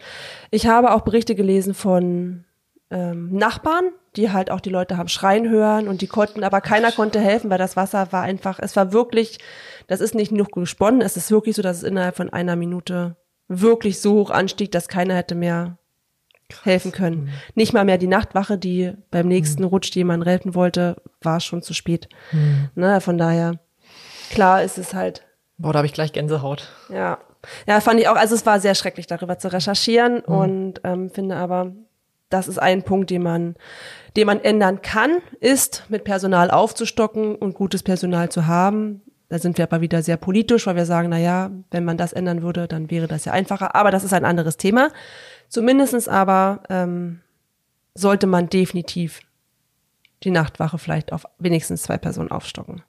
Ich 0.51 0.67
habe 0.67 0.95
auch 0.95 1.01
Berichte 1.01 1.35
gelesen 1.35 1.75
von 1.75 2.45
ähm, 2.91 3.33
Nachbarn, 3.33 3.87
die 4.15 4.31
halt 4.31 4.51
auch 4.53 4.61
die 4.61 4.71
Leute 4.71 4.97
haben 4.97 5.09
schreien 5.09 5.51
hören 5.51 5.89
und 5.89 6.01
die 6.01 6.07
konnten, 6.07 6.45
aber 6.45 6.61
keiner 6.61 6.93
konnte 6.93 7.19
helfen, 7.19 7.51
weil 7.51 7.59
das 7.59 7.77
Wasser 7.77 8.13
war 8.13 8.23
einfach, 8.23 8.61
es 8.61 8.77
war 8.77 8.93
wirklich, 8.93 9.39
das 9.87 10.01
ist 10.01 10.15
nicht 10.15 10.33
nur 10.33 10.47
gesponnen, 10.47 11.01
es 11.01 11.17
ist 11.17 11.31
wirklich 11.31 11.57
so, 11.57 11.63
dass 11.63 11.79
es 11.79 11.83
innerhalb 11.83 12.17
von 12.17 12.31
einer 12.31 12.57
Minute 12.57 13.17
wirklich 13.49 14.01
so 14.01 14.15
hoch 14.15 14.31
anstieg, 14.31 14.73
dass 14.73 14.89
keiner 14.89 15.15
hätte 15.15 15.35
mehr 15.35 15.79
Krass. 16.49 16.65
helfen 16.65 16.93
können. 16.93 17.25
Mhm. 17.25 17.29
Nicht 17.55 17.73
mal 17.73 17.85
mehr 17.85 17.99
die 17.99 18.07
Nachtwache, 18.07 18.59
die 18.59 18.93
beim 19.11 19.29
nächsten 19.29 19.63
mhm. 19.63 19.69
Rutsch 19.69 19.95
jemanden 19.95 20.23
retten 20.23 20.55
wollte, 20.55 21.03
war 21.23 21.41
schon 21.41 21.63
zu 21.63 21.75
spät. 21.75 22.09
Mhm. 22.33 22.71
Ne, 22.75 23.01
von 23.01 23.19
daher, 23.19 23.61
klar 24.31 24.63
ist 24.63 24.79
es 24.79 24.95
halt. 24.95 25.27
Boah, 25.59 25.73
da 25.73 25.79
habe 25.79 25.87
ich 25.87 25.93
gleich 25.93 26.13
Gänsehaut. 26.13 26.69
Ja. 26.89 27.19
Ja, 27.67 27.81
fand 27.81 28.01
ich 28.01 28.09
auch, 28.09 28.17
also 28.17 28.35
es 28.35 28.47
war 28.47 28.59
sehr 28.59 28.75
schrecklich, 28.75 29.07
darüber 29.07 29.39
zu 29.39 29.53
recherchieren 29.53 30.23
mhm. 30.27 30.35
und 30.35 30.81
ähm, 30.83 31.11
finde 31.11 31.37
aber, 31.37 31.73
das 32.31 32.49
ist 32.49 32.59
ein 32.59 32.83
Punkt, 32.83 33.11
den 33.11 33.23
man, 33.23 33.55
den 34.17 34.27
man 34.27 34.41
ändern 34.41 34.83
kann, 34.83 35.19
ist 35.41 35.85
mit 35.89 36.05
Personal 36.05 36.51
aufzustocken 36.51 37.37
und 37.37 37.55
gutes 37.55 37.83
Personal 37.83 38.31
zu 38.31 38.47
haben. 38.47 39.03
Da 39.35 39.41
sind 39.41 39.59
wir 39.59 39.65
aber 39.65 39.81
wieder 39.81 40.01
sehr 40.01 40.17
politisch, 40.17 40.65
weil 40.69 40.77
wir 40.77 40.87
sagen, 40.87 41.09
na 41.09 41.19
ja, 41.19 41.51
wenn 41.73 41.85
man 41.85 41.97
das 41.97 42.13
ändern 42.13 42.43
würde, 42.43 42.69
dann 42.69 42.89
wäre 42.89 43.09
das 43.09 43.25
ja 43.25 43.33
einfacher. 43.33 43.75
Aber 43.75 43.91
das 43.91 44.05
ist 44.05 44.13
ein 44.13 44.25
anderes 44.25 44.59
Thema. 44.59 44.93
Zumindestens 45.49 46.07
aber 46.07 46.63
ähm, 46.69 47.21
sollte 47.95 48.29
man 48.29 48.49
definitiv 48.49 49.23
die 50.23 50.31
Nachtwache 50.31 50.79
vielleicht 50.79 51.13
auf 51.13 51.25
wenigstens 51.41 51.83
zwei 51.83 51.99
Personen 51.99 52.31
aufstocken. 52.31 52.83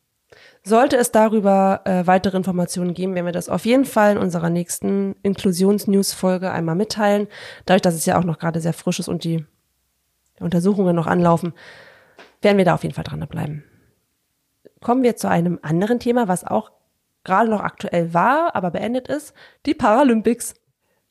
Sollte 0.63 0.97
es 0.97 1.11
darüber 1.11 1.81
äh, 1.85 2.05
weitere 2.05 2.37
Informationen 2.37 2.93
geben, 2.93 3.15
werden 3.15 3.25
wir 3.25 3.33
das 3.33 3.49
auf 3.49 3.65
jeden 3.65 3.85
Fall 3.85 4.11
in 4.11 4.19
unserer 4.19 4.51
nächsten 4.51 5.15
Inklusions-News-Folge 5.23 6.51
einmal 6.51 6.75
mitteilen. 6.75 7.27
Dadurch, 7.65 7.81
dass 7.81 7.95
es 7.95 8.05
ja 8.05 8.19
auch 8.19 8.23
noch 8.23 8.37
gerade 8.37 8.61
sehr 8.61 8.73
frisch 8.73 8.99
ist 8.99 9.07
und 9.07 9.23
die 9.23 9.43
Untersuchungen 10.39 10.95
noch 10.95 11.07
anlaufen, 11.07 11.55
werden 12.43 12.59
wir 12.59 12.65
da 12.65 12.75
auf 12.75 12.83
jeden 12.83 12.93
Fall 12.93 13.03
dranbleiben. 13.03 13.63
Kommen 14.85 15.01
wir 15.01 15.15
zu 15.15 15.27
einem 15.27 15.57
anderen 15.63 15.99
Thema, 15.99 16.27
was 16.27 16.43
auch 16.43 16.71
gerade 17.23 17.49
noch 17.49 17.61
aktuell 17.61 18.13
war, 18.13 18.55
aber 18.55 18.69
beendet 18.69 19.07
ist, 19.07 19.33
die 19.65 19.73
Paralympics. 19.73 20.53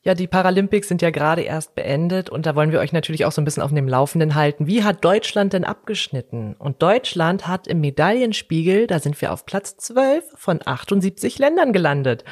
Ja, 0.05 0.14
die 0.14 0.29
Paralympics 0.29 0.87
sind 0.87 1.03
ja 1.03 1.11
gerade 1.11 1.43
erst 1.43 1.75
beendet 1.75 2.31
und 2.31 2.47
da 2.47 2.55
wollen 2.55 2.70
wir 2.70 2.79
euch 2.79 2.93
natürlich 2.93 3.25
auch 3.25 3.33
so 3.33 3.43
ein 3.43 3.45
bisschen 3.45 3.64
auf 3.64 3.72
dem 3.72 3.89
Laufenden 3.89 4.37
halten. 4.37 4.68
Wie 4.68 4.85
hat 4.85 5.05
Deutschland 5.05 5.55
denn 5.55 5.64
abgeschnitten? 5.64 6.55
Und 6.57 6.83
Deutschland 6.83 7.49
hat 7.49 7.66
im 7.66 7.81
Medaillenspiegel, 7.81 8.87
da 8.87 9.01
sind 9.01 9.20
wir 9.20 9.33
auf 9.33 9.45
Platz 9.45 9.77
12 9.77 10.35
von 10.37 10.61
78 10.64 11.41
Ländern 11.41 11.72
gelandet. 11.72 12.25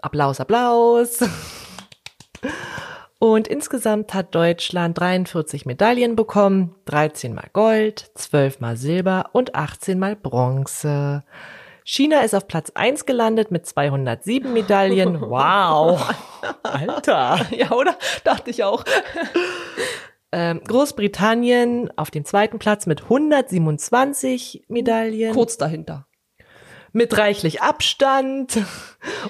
Applaus, 0.00 0.38
Applaus. 0.38 1.18
Und 3.20 3.48
insgesamt 3.48 4.14
hat 4.14 4.34
Deutschland 4.34 4.98
43 4.98 5.66
Medaillen 5.66 6.14
bekommen, 6.14 6.76
13 6.84 7.34
mal 7.34 7.48
Gold, 7.52 8.12
12 8.14 8.60
mal 8.60 8.76
Silber 8.76 9.30
und 9.32 9.56
18 9.56 9.98
mal 9.98 10.14
Bronze. 10.14 11.24
China 11.82 12.20
ist 12.20 12.34
auf 12.34 12.46
Platz 12.46 12.70
1 12.74 13.06
gelandet 13.06 13.50
mit 13.50 13.66
207 13.66 14.52
Medaillen. 14.52 15.20
Wow. 15.28 16.14
Alter. 16.62 17.40
Ja, 17.50 17.72
oder? 17.72 17.96
Dachte 18.22 18.50
ich 18.50 18.62
auch. 18.62 18.84
Ähm, 20.30 20.60
Großbritannien 20.62 21.90
auf 21.96 22.12
dem 22.12 22.24
zweiten 22.24 22.58
Platz 22.58 22.86
mit 22.86 23.04
127 23.04 24.66
Medaillen. 24.68 25.34
Kurz 25.34 25.56
dahinter. 25.56 26.06
Mit 26.92 27.16
reichlich 27.18 27.62
Abstand. 27.62 28.58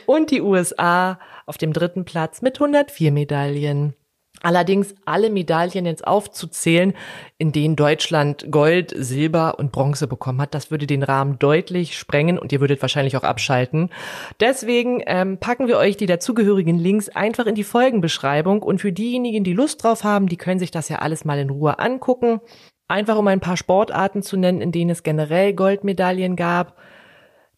Und 0.05 0.30
die 0.30 0.43
USA 0.43 1.20
auf 1.49 1.59
dem 1.59 1.72
dritten 1.72 2.05
Platz 2.05 2.42
mit 2.42 2.57
104 2.57 3.12
Medaillen. 3.12 3.94
Allerdings 4.40 4.94
alle 5.05 5.30
Medaillen 5.30 5.84
jetzt 5.84 6.07
aufzuzählen, 6.07 6.94
in 7.38 7.51
denen 7.51 7.74
Deutschland 7.74 8.46
Gold, 8.51 8.94
Silber 8.96 9.59
und 9.59 9.72
Bronze 9.72 10.07
bekommen 10.07 10.40
hat, 10.40 10.55
das 10.55 10.70
würde 10.70 10.86
den 10.86 11.03
Rahmen 11.03 11.40
deutlich 11.40 11.99
sprengen 11.99 12.38
und 12.38 12.53
ihr 12.53 12.61
würdet 12.61 12.80
wahrscheinlich 12.80 13.16
auch 13.16 13.24
abschalten. 13.24 13.90
Deswegen 14.38 15.03
ähm, 15.07 15.38
packen 15.38 15.66
wir 15.66 15.76
euch 15.76 15.96
die 15.96 16.07
dazugehörigen 16.07 16.78
Links 16.78 17.09
einfach 17.09 17.46
in 17.46 17.57
die 17.57 17.64
Folgenbeschreibung 17.64 18.62
und 18.62 18.80
für 18.80 18.92
diejenigen, 18.92 19.42
die 19.42 19.55
Lust 19.55 19.82
drauf 19.82 20.05
haben, 20.05 20.28
die 20.28 20.36
können 20.36 20.61
sich 20.61 20.70
das 20.70 20.88
ja 20.88 20.99
alles 20.99 21.24
mal 21.24 21.38
in 21.38 21.51
Ruhe 21.51 21.80
angucken. 21.80 22.40
Einfach 22.86 23.18
um 23.18 23.26
ein 23.26 23.40
paar 23.40 23.57
Sportarten 23.57 24.22
zu 24.22 24.36
nennen, 24.36 24.61
in 24.61 24.72
denen 24.72 24.90
es 24.90 25.03
generell 25.03 25.53
Goldmedaillen 25.53 26.36
gab. 26.36 26.76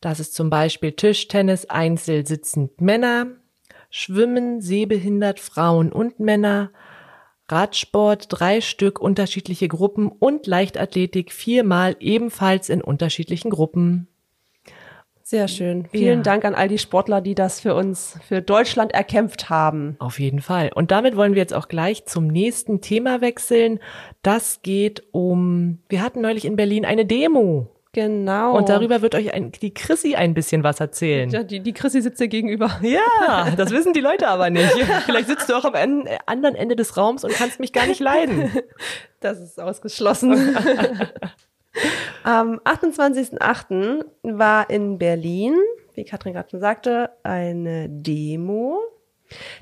Das 0.00 0.18
ist 0.18 0.34
zum 0.34 0.48
Beispiel 0.48 0.92
Tischtennis 0.92 1.66
einzeln 1.66 2.24
sitzend 2.24 2.80
Männer, 2.80 3.26
Schwimmen, 3.90 4.60
sehbehindert 4.60 5.40
Frauen 5.40 5.92
und 5.92 6.20
Männer, 6.20 6.70
Radsport 7.48 8.26
drei 8.28 8.60
Stück 8.60 9.00
unterschiedliche 9.00 9.66
Gruppen 9.66 10.08
und 10.08 10.46
Leichtathletik 10.46 11.32
viermal 11.32 11.96
ebenfalls 11.98 12.68
in 12.68 12.80
unterschiedlichen 12.80 13.50
Gruppen. 13.50 14.06
Sehr 15.22 15.46
schön. 15.46 15.86
Vielen 15.86 16.18
Ja. 16.18 16.22
Dank 16.22 16.44
an 16.44 16.56
all 16.56 16.66
die 16.66 16.78
Sportler, 16.78 17.20
die 17.20 17.36
das 17.36 17.60
für 17.60 17.74
uns, 17.76 18.18
für 18.26 18.42
Deutschland 18.42 18.92
erkämpft 18.92 19.48
haben. 19.48 19.94
Auf 20.00 20.18
jeden 20.18 20.40
Fall. 20.40 20.72
Und 20.74 20.90
damit 20.90 21.16
wollen 21.16 21.34
wir 21.34 21.40
jetzt 21.40 21.54
auch 21.54 21.68
gleich 21.68 22.04
zum 22.04 22.26
nächsten 22.26 22.80
Thema 22.80 23.20
wechseln. 23.20 23.78
Das 24.22 24.62
geht 24.62 25.04
um, 25.12 25.78
wir 25.88 26.02
hatten 26.02 26.20
neulich 26.20 26.44
in 26.44 26.56
Berlin 26.56 26.84
eine 26.84 27.06
Demo. 27.06 27.68
Genau. 27.92 28.56
Und 28.56 28.68
darüber 28.68 29.02
wird 29.02 29.16
euch 29.16 29.34
ein, 29.34 29.50
die 29.50 29.74
Chrissy 29.74 30.14
ein 30.14 30.32
bisschen 30.32 30.62
was 30.62 30.78
erzählen. 30.78 31.28
Ja, 31.30 31.42
die, 31.42 31.58
die 31.60 31.72
Chrissy 31.72 32.00
sitzt 32.02 32.20
dir 32.20 32.28
gegenüber. 32.28 32.70
Ja, 32.82 33.50
das 33.56 33.70
wissen 33.70 33.92
die 33.92 34.00
Leute 34.00 34.28
aber 34.28 34.48
nicht. 34.50 34.70
Vielleicht 35.06 35.26
sitzt 35.28 35.48
du 35.48 35.54
auch 35.54 35.64
am 35.64 35.74
en- 35.74 36.08
anderen 36.26 36.54
Ende 36.54 36.76
des 36.76 36.96
Raums 36.96 37.24
und 37.24 37.32
kannst 37.32 37.58
mich 37.60 37.72
gar 37.72 37.86
nicht 37.86 38.00
leiden. 38.00 38.50
Das 39.22 39.38
ist 39.38 39.60
ausgeschlossen. 39.60 40.56
Am 42.24 42.58
28.08. 42.60 44.04
war 44.22 44.70
in 44.70 44.96
Berlin, 44.98 45.54
wie 45.94 46.04
Katrin 46.04 46.32
gerade 46.32 46.48
schon 46.48 46.60
sagte, 46.60 47.10
eine 47.22 47.86
Demo. 47.90 48.78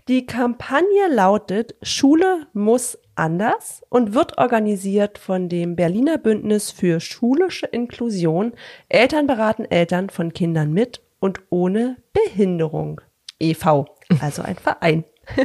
Die 0.07 0.26
Kampagne 0.26 1.09
lautet 1.11 1.74
Schule 1.83 2.47
muss 2.53 2.99
anders 3.19 3.83
und 3.89 4.14
wird 4.14 4.39
organisiert 4.39 5.19
von 5.19 5.49
dem 5.49 5.77
Berliner 5.77 6.19
Bündnis 6.19 6.71
für 6.71 7.01
schulische 7.01 7.66
Inklusion 7.66 8.53
Eltern 8.89 9.27
beraten 9.27 9.64
Eltern 9.64 10.11
von 10.11 10.33
Kindern 10.33 10.73
mit 10.73 11.03
und 11.21 11.41
ohne 11.51 11.97
Behinderung. 12.12 13.01
e.V., 13.39 13.87
also 14.21 14.43
ein 14.43 14.57
Verein. 14.57 15.05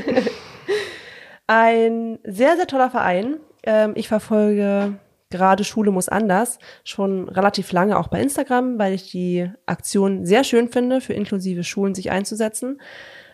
Ein 1.48 2.20
sehr, 2.24 2.56
sehr 2.56 2.68
toller 2.68 2.90
Verein. 2.90 3.38
Ähm, 3.64 3.94
ich 3.96 4.08
verfolge 4.08 4.98
gerade 5.30 5.64
Schule 5.64 5.92
muss 5.92 6.10
anders 6.10 6.60
schon 6.84 7.28
relativ 7.28 7.72
lange 7.72 7.98
auch 7.98 8.08
bei 8.08 8.22
Instagram, 8.22 8.78
weil 8.78 8.94
ich 8.94 9.12
die 9.12 9.50
Aktion 9.66 10.26
sehr 10.26 10.44
schön 10.44 10.70
finde, 10.70 11.02
für 11.02 11.14
inklusive 11.14 11.64
Schulen 11.64 11.96
sich 11.96 12.12
einzusetzen. 12.12 12.80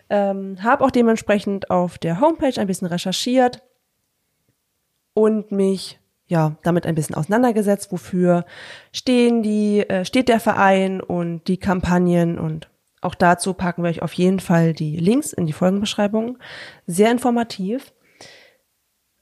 Ähm, 0.10 0.64
habe 0.64 0.84
auch 0.84 0.92
dementsprechend 0.92 1.70
auf 1.70 1.98
der 1.98 2.20
Homepage 2.20 2.60
ein 2.60 2.68
bisschen 2.68 2.88
recherchiert 2.88 3.62
und 5.14 5.52
mich 5.52 6.00
ja 6.28 6.58
damit 6.64 6.86
ein 6.86 6.96
bisschen 6.96 7.16
auseinandergesetzt, 7.16 7.92
wofür 7.92 8.46
stehen 8.94 9.42
die, 9.42 9.80
äh, 9.82 10.06
steht 10.06 10.30
der 10.30 10.40
Verein 10.40 11.02
und 11.02 11.48
die 11.48 11.58
Kampagnen 11.58 12.38
und 12.38 12.70
auch 13.02 13.16
dazu 13.16 13.54
packen 13.54 13.84
wir 13.84 13.90
euch 13.90 14.02
auf 14.02 14.14
jeden 14.14 14.40
Fall 14.40 14.74
die 14.74 14.98
Links 14.98 15.34
in 15.34 15.46
die 15.46 15.54
Folgenbeschreibung. 15.54 16.38
Sehr 16.86 17.12
informativ. 17.12 17.94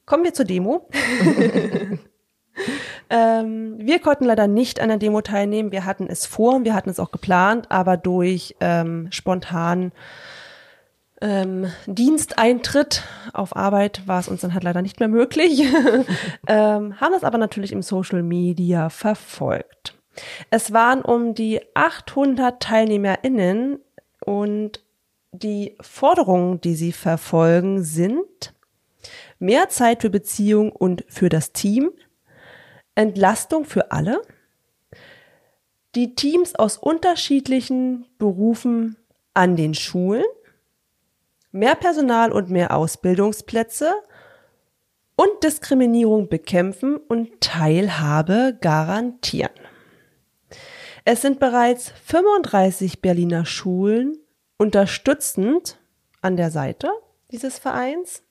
Kommen 0.06 0.24
wir 0.24 0.34
zur 0.34 0.46
Demo. 0.46 0.90
ähm, 3.10 3.76
wir 3.78 4.00
konnten 4.00 4.26
leider 4.26 4.48
nicht 4.48 4.80
an 4.80 4.90
der 4.90 4.98
Demo 4.98 5.22
teilnehmen. 5.22 5.72
Wir 5.72 5.86
hatten 5.86 6.08
es 6.08 6.26
vor, 6.26 6.64
wir 6.64 6.74
hatten 6.74 6.90
es 6.90 7.00
auch 7.00 7.12
geplant, 7.12 7.70
aber 7.70 7.98
durch 7.98 8.56
ähm, 8.62 9.10
spontan 9.12 9.92
ähm, 11.22 11.72
Diensteintritt 11.88 13.04
auf 13.34 13.56
Arbeit 13.56 14.08
war 14.08 14.20
es 14.20 14.28
uns 14.28 14.42
dann 14.42 14.54
halt 14.54 14.64
leider 14.64 14.82
nicht 14.82 15.00
mehr 15.00 15.10
möglich. 15.10 15.62
ähm, 16.48 17.00
haben 17.00 17.14
das 17.14 17.24
aber 17.24 17.38
natürlich 17.38 17.72
im 17.72 17.82
Social 17.82 18.24
Media 18.24 18.90
verfolgt. 18.90 19.96
Es 20.50 20.74
waren 20.74 21.02
um 21.02 21.34
die 21.34 21.62
800 21.76 22.60
TeilnehmerInnen 22.60 23.80
und 24.26 24.84
die 25.32 25.78
Forderungen, 25.82 26.62
die 26.62 26.76
sie 26.76 26.92
verfolgen, 26.92 27.84
sind 27.84 28.54
mehr 29.40 29.70
Zeit 29.70 30.02
für 30.02 30.10
Beziehung 30.10 30.72
und 30.72 31.06
für 31.08 31.30
das 31.30 31.54
Team, 31.54 31.92
Entlastung 32.96 33.66
für 33.66 33.92
alle, 33.92 34.22
die 35.96 36.16
Teams 36.16 36.56
aus 36.56 36.78
unterschiedlichen 36.78 38.06
Berufen 38.18 38.98
an 39.34 39.56
den 39.56 39.74
Schulen, 39.74 40.26
mehr 41.58 41.76
Personal 41.76 42.32
und 42.32 42.50
mehr 42.50 42.76
Ausbildungsplätze 42.76 43.92
und 45.16 45.30
Diskriminierung 45.44 46.30
bekämpfen 46.30 46.98
und 46.98 47.42
Teilhabe 47.42 48.58
garantieren. 48.62 49.52
Es 51.06 51.22
sind 51.22 51.40
bereits 51.40 51.92
35 52.06 53.02
Berliner 53.02 53.46
Schulen 53.46 54.18
unterstützend 54.58 55.80
an 56.22 56.38
der 56.38 56.52
Seite 56.52 56.90
dieses 57.32 57.60
Vereins 57.60 58.24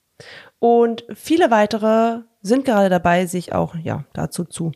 und 0.59 1.05
viele 1.13 1.51
weitere 1.51 2.21
sind 2.41 2.65
gerade 2.65 2.89
dabei, 2.89 3.25
sich 3.25 3.53
auch 3.53 3.75
ja 3.75 4.05
dazu 4.13 4.45
zu 4.45 4.71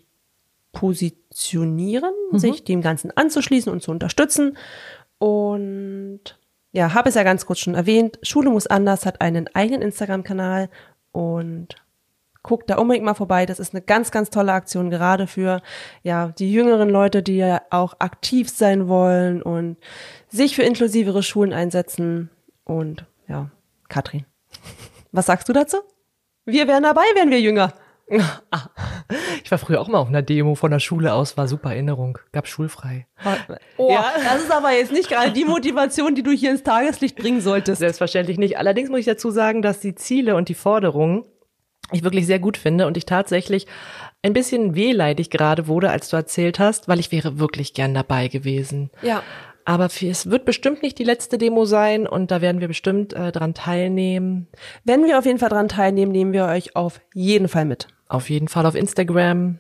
positionieren, 0.72 2.14
sich 2.32 2.64
dem 2.64 2.82
Ganzen 2.82 3.12
anzuschließen 3.16 3.72
und 3.72 3.82
zu 3.82 3.91
unterstützen. 3.91 4.58
Und 5.18 6.39
ja, 6.72 6.93
habe 6.93 7.09
es 7.09 7.15
ja 7.15 7.24
ganz 7.24 7.45
kurz 7.45 7.59
schon 7.59 7.76
erwähnt. 7.76 8.19
Schule 8.24 8.49
muss 8.49 8.67
anders 8.67 9.05
hat 9.05 9.22
einen 9.22 9.47
eigenen 9.53 9.82
Instagram-Kanal 9.82 10.69
und 11.11 11.76
guckt 12.43 12.69
da 12.69 12.78
unbedingt 12.78 13.05
mal 13.05 13.13
vorbei. 13.13 13.45
Das 13.45 13.59
ist 13.59 13.74
eine 13.74 13.82
ganz, 13.82 14.11
ganz 14.11 14.30
tolle 14.30 14.53
Aktion, 14.53 14.89
gerade 14.89 15.28
für 15.28 15.61
ja 16.03 16.30
die 16.30 16.51
jüngeren 16.51 16.89
Leute, 16.89 17.22
die 17.24 17.38
ja 17.38 17.61
auch 17.69 17.95
aktiv 17.99 18.49
sein 18.49 18.88
wollen 18.88 19.41
und 19.41 19.78
sich 20.30 20.55
für 20.55 20.63
inklusivere 20.63 21.24
Schulen 21.24 21.53
einsetzen. 21.53 22.30
Und 22.63 23.05
ja, 23.28 23.51
Katrin, 23.89 24.26
was 25.11 25.26
sagst 25.26 25.49
du 25.49 25.53
dazu? 25.53 25.78
Wir 26.45 26.67
wären 26.67 26.84
dabei, 26.84 27.03
wären 27.15 27.30
wir 27.30 27.39
jünger. 27.39 27.74
Ich 29.43 29.51
war 29.51 29.57
früher 29.57 29.82
auch 29.82 29.88
mal 29.88 29.97
auf 29.97 30.07
einer 30.07 30.22
Demo 30.22 30.55
von 30.55 30.72
der 30.72 30.80
Schule 30.80 31.14
aus, 31.14 31.36
war 31.36 31.47
super 31.47 31.72
Erinnerung, 31.72 32.18
gab 32.32 32.47
schulfrei. 32.47 33.07
Oh, 33.78 33.93
das 34.24 34.43
ist 34.43 34.51
aber 34.51 34.72
jetzt 34.72 34.91
nicht 34.91 35.09
gerade 35.09 35.32
die 35.32 35.43
Motivation, 35.43 36.16
die 36.16 36.24
du 36.24 36.32
hier 36.32 36.51
ins 36.51 36.64
Tageslicht 36.64 37.18
bringen 37.18 37.41
solltest. 37.41 37.80
Selbstverständlich 37.80 38.38
nicht. 38.38 38.57
Allerdings 38.57 38.89
muss 38.89 38.99
ich 38.99 39.05
dazu 39.05 39.32
sagen, 39.32 39.62
dass 39.62 39.80
die 39.80 39.95
Ziele 39.95 40.36
und 40.36 40.47
die 40.47 40.53
Forderungen 40.53 41.26
ich 41.91 42.03
wirklich 42.03 42.26
sehr 42.26 42.39
gut 42.39 42.57
finde 42.57 42.88
und 42.88 42.95
ich 42.95 43.05
tatsächlich 43.05 43.68
ein 44.24 44.34
bisschen 44.34 44.76
wehleidig 44.76 45.30
gerade 45.30 45.68
wurde, 45.68 45.89
als 45.89 46.09
du 46.09 46.16
erzählt 46.16 46.59
hast, 46.59 46.88
weil 46.88 46.99
ich 46.99 47.12
wäre 47.12 47.39
wirklich 47.39 47.74
gern 47.74 47.93
dabei 47.93 48.28
gewesen. 48.28 48.91
Ja. 49.01 49.24
Aber 49.66 49.86
es 49.86 50.30
wird 50.30 50.45
bestimmt 50.45 50.82
nicht 50.82 50.97
die 50.97 51.03
letzte 51.03 51.38
Demo 51.38 51.66
sein 51.66 52.07
und 52.07 52.32
da 52.32 52.41
werden 52.41 52.62
wir 52.62 52.68
bestimmt 52.68 53.14
äh, 53.14 53.32
dran 53.32 53.53
teilnehmen. 53.53 54.47
Wenn 54.84 55.05
wir 55.05 55.20
auf 55.20 55.26
jeden 55.26 55.38
Fall 55.38 55.49
dran 55.49 55.68
teilnehmen, 55.68 56.12
nehmen 56.12 56.34
wir 56.34 56.45
euch 56.45 56.76
auf 56.76 56.99
jeden 57.14 57.47
Fall 57.47 57.66
mit. 57.66 57.88
Auf 58.12 58.30
jeden 58.30 58.49
Fall 58.49 58.66
auf 58.66 58.76
Instagram, 58.76 59.59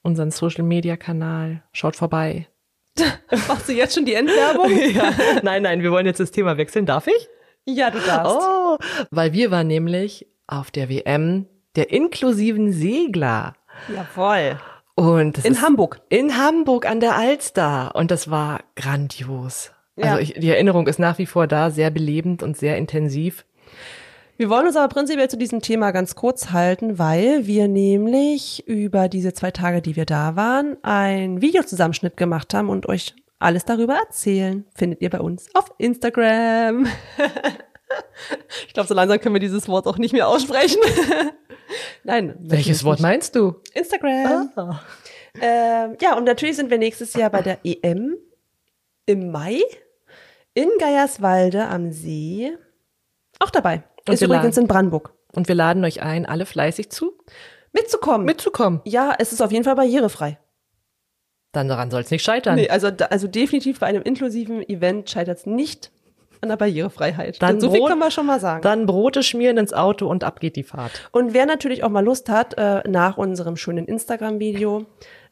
unseren 0.00 0.30
Social 0.30 0.64
Media 0.64 0.96
Kanal. 0.96 1.62
Schaut 1.72 1.96
vorbei. 1.96 2.48
Machst 3.30 3.68
du 3.68 3.74
jetzt 3.74 3.94
schon 3.94 4.06
die 4.06 4.14
Endwerbung? 4.14 4.70
ja. 4.94 5.12
Nein, 5.42 5.64
nein, 5.64 5.82
wir 5.82 5.92
wollen 5.92 6.06
jetzt 6.06 6.18
das 6.18 6.30
Thema 6.30 6.56
wechseln. 6.56 6.86
Darf 6.86 7.06
ich? 7.08 7.28
Ja, 7.66 7.90
du 7.90 7.98
darfst. 7.98 8.38
Oh, 8.40 8.78
weil 9.10 9.34
wir 9.34 9.50
waren 9.50 9.66
nämlich 9.66 10.26
auf 10.46 10.70
der 10.70 10.88
WM 10.88 11.44
der 11.76 11.90
inklusiven 11.90 12.72
Segler. 12.72 13.52
Jawohl. 13.94 14.58
Und 14.94 15.44
In 15.44 15.60
Hamburg. 15.60 16.00
In 16.08 16.38
Hamburg 16.38 16.86
an 16.86 17.00
der 17.00 17.16
Alster. 17.16 17.94
Und 17.94 18.10
das 18.10 18.30
war 18.30 18.60
grandios. 18.76 19.72
Ja. 19.96 20.12
Also 20.12 20.20
ich, 20.20 20.32
die 20.32 20.48
Erinnerung 20.48 20.86
ist 20.86 20.98
nach 20.98 21.18
wie 21.18 21.26
vor 21.26 21.46
da, 21.46 21.70
sehr 21.70 21.90
belebend 21.90 22.42
und 22.42 22.56
sehr 22.56 22.78
intensiv. 22.78 23.44
Wir 24.36 24.50
wollen 24.50 24.66
uns 24.66 24.76
aber 24.76 24.92
prinzipiell 24.92 25.30
zu 25.30 25.36
diesem 25.36 25.60
Thema 25.60 25.92
ganz 25.92 26.16
kurz 26.16 26.50
halten, 26.50 26.98
weil 26.98 27.46
wir 27.46 27.68
nämlich 27.68 28.66
über 28.66 29.08
diese 29.08 29.32
zwei 29.32 29.52
Tage, 29.52 29.80
die 29.80 29.94
wir 29.94 30.06
da 30.06 30.34
waren, 30.34 30.76
ein 30.82 31.40
Videozusammenschnitt 31.40 32.16
gemacht 32.16 32.52
haben 32.52 32.68
und 32.68 32.88
euch 32.88 33.14
alles 33.38 33.64
darüber 33.64 33.94
erzählen. 33.94 34.64
Findet 34.74 35.02
ihr 35.02 35.10
bei 35.10 35.20
uns 35.20 35.54
auf 35.54 35.72
Instagram. 35.78 36.86
ich 38.66 38.74
glaube, 38.74 38.88
so 38.88 38.94
langsam 38.94 39.20
können 39.20 39.36
wir 39.36 39.40
dieses 39.40 39.68
Wort 39.68 39.86
auch 39.86 39.98
nicht 39.98 40.12
mehr 40.12 40.26
aussprechen. 40.26 40.80
Nein. 42.02 42.34
Welches 42.40 42.82
Wort 42.82 42.98
meinst 42.98 43.36
du? 43.36 43.54
Instagram. 43.72 44.50
Ah. 44.56 44.80
Ähm, 45.40 45.96
ja, 46.00 46.16
und 46.16 46.24
natürlich 46.24 46.56
sind 46.56 46.70
wir 46.70 46.78
nächstes 46.78 47.14
Jahr 47.14 47.30
bei 47.30 47.42
der 47.42 47.58
EM 47.62 48.16
im 49.06 49.30
Mai 49.30 49.60
in 50.54 50.68
Geierswalde 50.80 51.66
am 51.66 51.92
See 51.92 52.50
auch 53.38 53.50
dabei. 53.50 53.84
Und 54.06 54.14
Ist 54.14 54.22
übrigens 54.22 54.56
laden- 54.56 54.62
in 54.64 54.68
Brandenburg. 54.68 55.12
Und 55.34 55.48
wir 55.48 55.54
laden 55.54 55.84
euch 55.84 56.02
ein, 56.02 56.26
alle 56.26 56.46
fleißig 56.46 56.90
zu, 56.90 57.12
Mitzukommen. 57.72 58.24
mitzukommen. 58.24 58.80
ja, 58.84 59.14
es 59.18 59.32
ist 59.32 59.40
auf 59.40 59.50
jeden 59.50 59.64
Fall 59.64 59.74
barrierefrei. 59.74 60.38
Dann 61.52 61.68
daran 61.68 61.90
soll 61.90 62.02
es 62.02 62.10
nicht 62.10 62.22
scheitern. 62.24 62.56
Nee, 62.56 62.68
also, 62.68 62.88
also 63.10 63.28
definitiv 63.28 63.80
bei 63.80 63.86
einem 63.86 64.02
inklusiven 64.02 64.62
Event 64.68 65.08
scheitert 65.10 65.38
es 65.38 65.46
nicht 65.46 65.90
an 66.40 66.48
der 66.50 66.56
Barrierefreiheit. 66.56 67.40
Dann 67.40 67.60
so 67.60 67.70
viel 67.70 67.80
Brot- 67.80 67.88
können 67.90 68.00
wir 68.00 68.10
schon 68.10 68.26
mal 68.26 68.38
sagen. 68.40 68.62
Dann 68.62 68.86
Brote 68.86 69.22
schmieren 69.22 69.56
ins 69.56 69.72
Auto 69.72 70.06
und 70.08 70.24
ab 70.24 70.40
geht 70.40 70.56
die 70.56 70.62
Fahrt. 70.64 71.08
Und 71.12 71.32
wer 71.32 71.46
natürlich 71.46 71.82
auch 71.84 71.88
mal 71.90 72.04
Lust 72.04 72.28
hat, 72.28 72.54
äh, 72.58 72.82
nach 72.88 73.16
unserem 73.16 73.56
schönen 73.56 73.86
Instagram-Video 73.86 74.84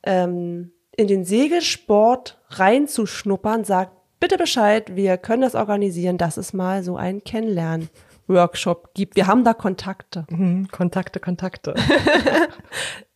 ähm, 0.04 0.72
in 0.96 1.06
den 1.08 1.24
Segelsport 1.24 2.38
reinzuschnuppern, 2.48 3.64
sagt 3.64 3.92
bitte 4.20 4.38
Bescheid, 4.38 4.94
wir 4.96 5.16
können 5.18 5.42
das 5.42 5.54
organisieren. 5.54 6.18
Das 6.18 6.38
ist 6.38 6.52
mal 6.54 6.82
so 6.82 6.96
ein 6.96 7.24
Kennenlernen 7.24 7.88
Workshop 8.28 8.94
gibt. 8.94 9.16
Wir 9.16 9.26
haben 9.26 9.44
da 9.44 9.52
Kontakte. 9.54 10.24
Mhm, 10.30 10.68
Kontakte, 10.70 11.20
Kontakte. 11.20 11.74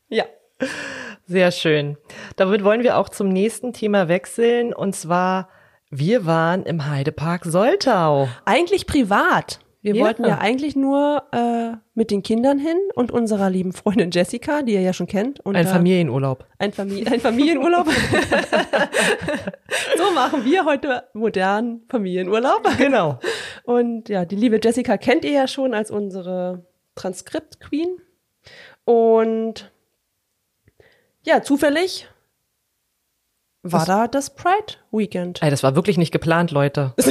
Ja. 0.08 0.24
Sehr 1.26 1.50
schön. 1.50 1.96
Damit 2.36 2.62
wollen 2.62 2.84
wir 2.84 2.96
auch 2.98 3.08
zum 3.08 3.28
nächsten 3.28 3.72
Thema 3.72 4.06
wechseln 4.08 4.72
und 4.72 4.94
zwar 4.94 5.48
wir 5.90 6.26
waren 6.26 6.62
im 6.64 6.88
Heidepark 6.88 7.44
Soltau. 7.44 8.28
Eigentlich 8.44 8.86
privat. 8.86 9.58
Wir 9.82 9.94
Ja. 9.94 10.04
wollten 10.04 10.24
ja 10.24 10.38
eigentlich 10.38 10.74
nur 10.76 11.22
äh, 11.32 11.76
mit 11.94 12.10
den 12.10 12.22
Kindern 12.24 12.58
hin 12.58 12.76
und 12.94 13.12
unserer 13.12 13.50
lieben 13.50 13.72
Freundin 13.72 14.10
Jessica, 14.10 14.62
die 14.62 14.74
ihr 14.74 14.80
ja 14.80 14.92
schon 14.92 15.06
kennt. 15.06 15.38
Und 15.40 15.54
Ein 15.56 15.66
Familienurlaub. 15.66 16.44
Ein, 16.58 16.72
Famili 16.72 17.06
ein 17.06 17.20
Familienurlaub. 17.20 17.86
so 19.96 20.10
machen 20.12 20.44
wir 20.44 20.64
heute 20.64 21.04
modernen 21.14 21.82
Familienurlaub. 21.88 22.62
Genau. 22.78 23.18
Und 23.66 24.08
ja, 24.08 24.24
die 24.24 24.36
liebe 24.36 24.60
Jessica 24.62 24.96
kennt 24.96 25.24
ihr 25.24 25.32
ja 25.32 25.48
schon 25.48 25.74
als 25.74 25.90
unsere 25.90 26.64
Transkript-Queen. 26.94 28.00
Und 28.84 29.72
ja, 31.24 31.42
zufällig 31.42 32.08
war 33.62 33.80
Was? 33.80 33.86
da 33.86 34.06
das 34.06 34.34
Pride 34.36 34.74
Weekend. 34.92 35.42
Ey, 35.42 35.50
das 35.50 35.64
war 35.64 35.74
wirklich 35.74 35.98
nicht 35.98 36.12
geplant, 36.12 36.52
Leute. 36.52 36.94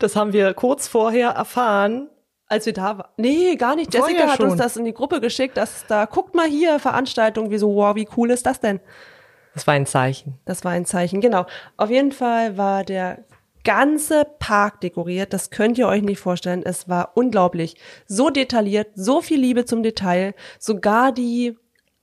Das 0.00 0.16
haben 0.16 0.34
wir 0.34 0.52
kurz 0.52 0.86
vorher 0.86 1.30
erfahren. 1.30 2.10
Als 2.46 2.66
wir 2.66 2.74
da 2.74 2.98
waren. 2.98 3.08
Nee, 3.16 3.56
gar 3.56 3.74
nicht. 3.74 3.94
Vorher 3.94 4.14
Jessica 4.14 4.32
hat 4.32 4.40
uns 4.40 4.56
das 4.56 4.76
in 4.76 4.84
die 4.84 4.92
Gruppe 4.92 5.22
geschickt, 5.22 5.56
dass 5.56 5.86
da, 5.86 6.04
guckt 6.04 6.34
mal 6.34 6.46
hier, 6.46 6.78
Veranstaltung, 6.78 7.50
wie 7.50 7.56
so, 7.56 7.74
wow, 7.74 7.96
wie 7.96 8.06
cool 8.16 8.30
ist 8.30 8.44
das 8.44 8.60
denn? 8.60 8.80
Das 9.54 9.66
war 9.66 9.72
ein 9.72 9.86
Zeichen. 9.86 10.38
Das 10.44 10.62
war 10.62 10.72
ein 10.72 10.84
Zeichen, 10.84 11.22
genau. 11.22 11.46
Auf 11.78 11.88
jeden 11.88 12.12
Fall 12.12 12.58
war 12.58 12.84
der 12.84 13.24
ganze 13.64 14.26
Park 14.38 14.80
dekoriert. 14.80 15.32
Das 15.32 15.50
könnt 15.50 15.78
ihr 15.78 15.88
euch 15.88 16.02
nicht 16.02 16.20
vorstellen. 16.20 16.62
Es 16.64 16.88
war 16.88 17.12
unglaublich. 17.14 17.76
So 18.06 18.30
detailliert, 18.30 18.88
so 18.94 19.20
viel 19.20 19.40
Liebe 19.40 19.64
zum 19.64 19.82
Detail. 19.82 20.34
Sogar 20.58 21.12
die 21.12 21.56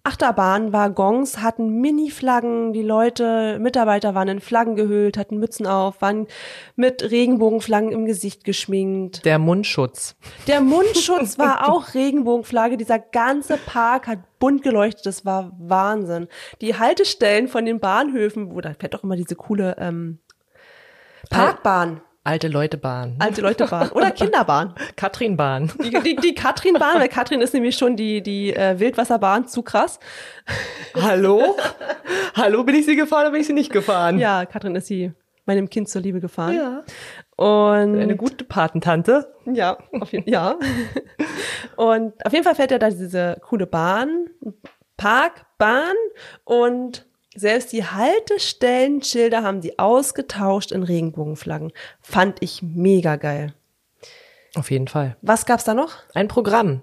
Achterbahnwaggons 0.03 1.39
hatten 1.43 1.79
Mini-Flaggen. 1.79 2.73
Die 2.73 2.81
Leute, 2.81 3.59
Mitarbeiter 3.59 4.15
waren 4.15 4.27
in 4.29 4.39
Flaggen 4.39 4.75
gehüllt, 4.75 5.15
hatten 5.15 5.37
Mützen 5.37 5.67
auf, 5.67 6.01
waren 6.01 6.27
mit 6.75 7.11
Regenbogenflaggen 7.11 7.91
im 7.91 8.05
Gesicht 8.05 8.43
geschminkt. 8.43 9.23
Der 9.25 9.37
Mundschutz. 9.37 10.15
Der 10.47 10.61
Mundschutz 10.61 11.37
war 11.37 11.69
auch 11.71 11.93
Regenbogenflagge. 11.93 12.77
Dieser 12.77 12.97
ganze 12.97 13.57
Park 13.57 14.07
hat 14.07 14.19
bunt 14.39 14.63
geleuchtet. 14.63 15.05
Das 15.05 15.23
war 15.23 15.51
Wahnsinn. 15.59 16.27
Die 16.61 16.79
Haltestellen 16.79 17.47
von 17.47 17.65
den 17.65 17.79
Bahnhöfen, 17.79 18.55
wo 18.55 18.61
da 18.61 18.73
fährt 18.73 18.95
doch 18.95 19.03
immer 19.03 19.15
diese 19.15 19.35
coole 19.35 19.75
ähm, 19.79 20.17
Parkbahn, 21.31 22.01
Alte 22.23 22.47
Leutebahn. 22.49 23.15
alte 23.19 23.41
Leutebahn 23.41 23.89
oder 23.89 24.11
Kinderbahn. 24.11 24.75
Katrinbahn. 24.95 25.71
Die, 25.83 25.89
die, 25.89 26.15
die 26.17 26.35
Katrinbahn, 26.35 26.99
weil 26.99 27.09
Katrin 27.09 27.41
ist 27.41 27.53
nämlich 27.53 27.75
schon 27.77 27.95
die, 27.95 28.21
die 28.21 28.53
äh, 28.55 28.79
Wildwasserbahn 28.79 29.47
zu 29.47 29.63
krass. 29.63 29.99
Hallo? 30.95 31.57
Hallo, 32.35 32.63
bin 32.63 32.75
ich 32.75 32.85
sie 32.85 32.95
gefahren 32.95 33.23
oder 33.23 33.31
bin 33.31 33.41
ich 33.41 33.47
sie 33.47 33.53
nicht 33.53 33.71
gefahren? 33.71 34.19
Ja, 34.19 34.45
Katrin 34.45 34.75
ist 34.75 34.85
sie 34.87 35.11
meinem 35.45 35.67
Kind 35.69 35.89
zur 35.89 36.01
Liebe 36.01 36.19
gefahren. 36.19 36.55
Ja. 36.55 36.83
Und 37.35 37.99
Eine 37.99 38.15
gute 38.15 38.43
Patentante. 38.43 39.33
Ja, 39.51 39.77
auf 39.99 40.11
jeden 40.11 40.29
ja. 40.29 40.57
Und 41.75 42.23
auf 42.23 42.31
jeden 42.33 42.43
Fall 42.43 42.53
fährt 42.53 42.71
er 42.71 42.77
da 42.79 42.89
diese 42.91 43.37
coole 43.41 43.65
Bahn, 43.65 44.27
Parkbahn 44.97 45.95
und 46.43 47.07
selbst 47.35 47.71
die 47.71 47.85
Haltestellenschilder 47.85 49.43
haben 49.43 49.61
die 49.61 49.79
ausgetauscht 49.79 50.71
in 50.71 50.83
Regenbogenflaggen. 50.83 51.71
Fand 52.01 52.41
ich 52.41 52.61
mega 52.61 53.15
geil. 53.15 53.53
Auf 54.55 54.69
jeden 54.69 54.87
Fall. 54.87 55.15
Was 55.21 55.45
gab's 55.45 55.63
da 55.63 55.73
noch? 55.73 55.93
Ein 56.13 56.27
Programm. 56.27 56.81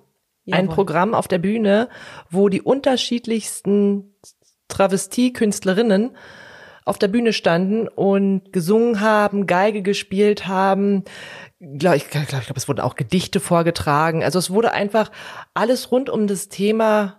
Ein 0.51 0.65
Jawohl. 0.65 0.75
Programm 0.75 1.15
auf 1.15 1.29
der 1.29 1.39
Bühne, 1.39 1.91
wo 2.31 2.49
die 2.49 2.63
unterschiedlichsten 2.63 4.15
Travestiekünstlerinnen 4.69 6.17
auf 6.87 6.99
der 6.99 7.09
Bühne 7.09 7.35
standen 7.35 7.87
und 7.87 8.51
gesungen 8.51 9.01
haben, 9.03 9.47
Geige 9.47 9.83
gespielt 9.83 10.47
haben. 10.47 11.05
Glaub, 11.61 11.95
ich 11.95 12.09
glaube, 12.09 12.27
glaub, 12.27 12.43
glaub, 12.43 12.57
es 12.57 12.67
wurden 12.67 12.81
auch 12.81 12.95
Gedichte 12.95 13.41
vorgetragen. 13.41 14.25
Also 14.25 14.39
es 14.39 14.51
wurde 14.51 14.73
einfach 14.73 15.13
alles 15.53 15.93
rund 15.93 16.09
um 16.09 16.27
das 16.27 16.49
Thema 16.49 17.18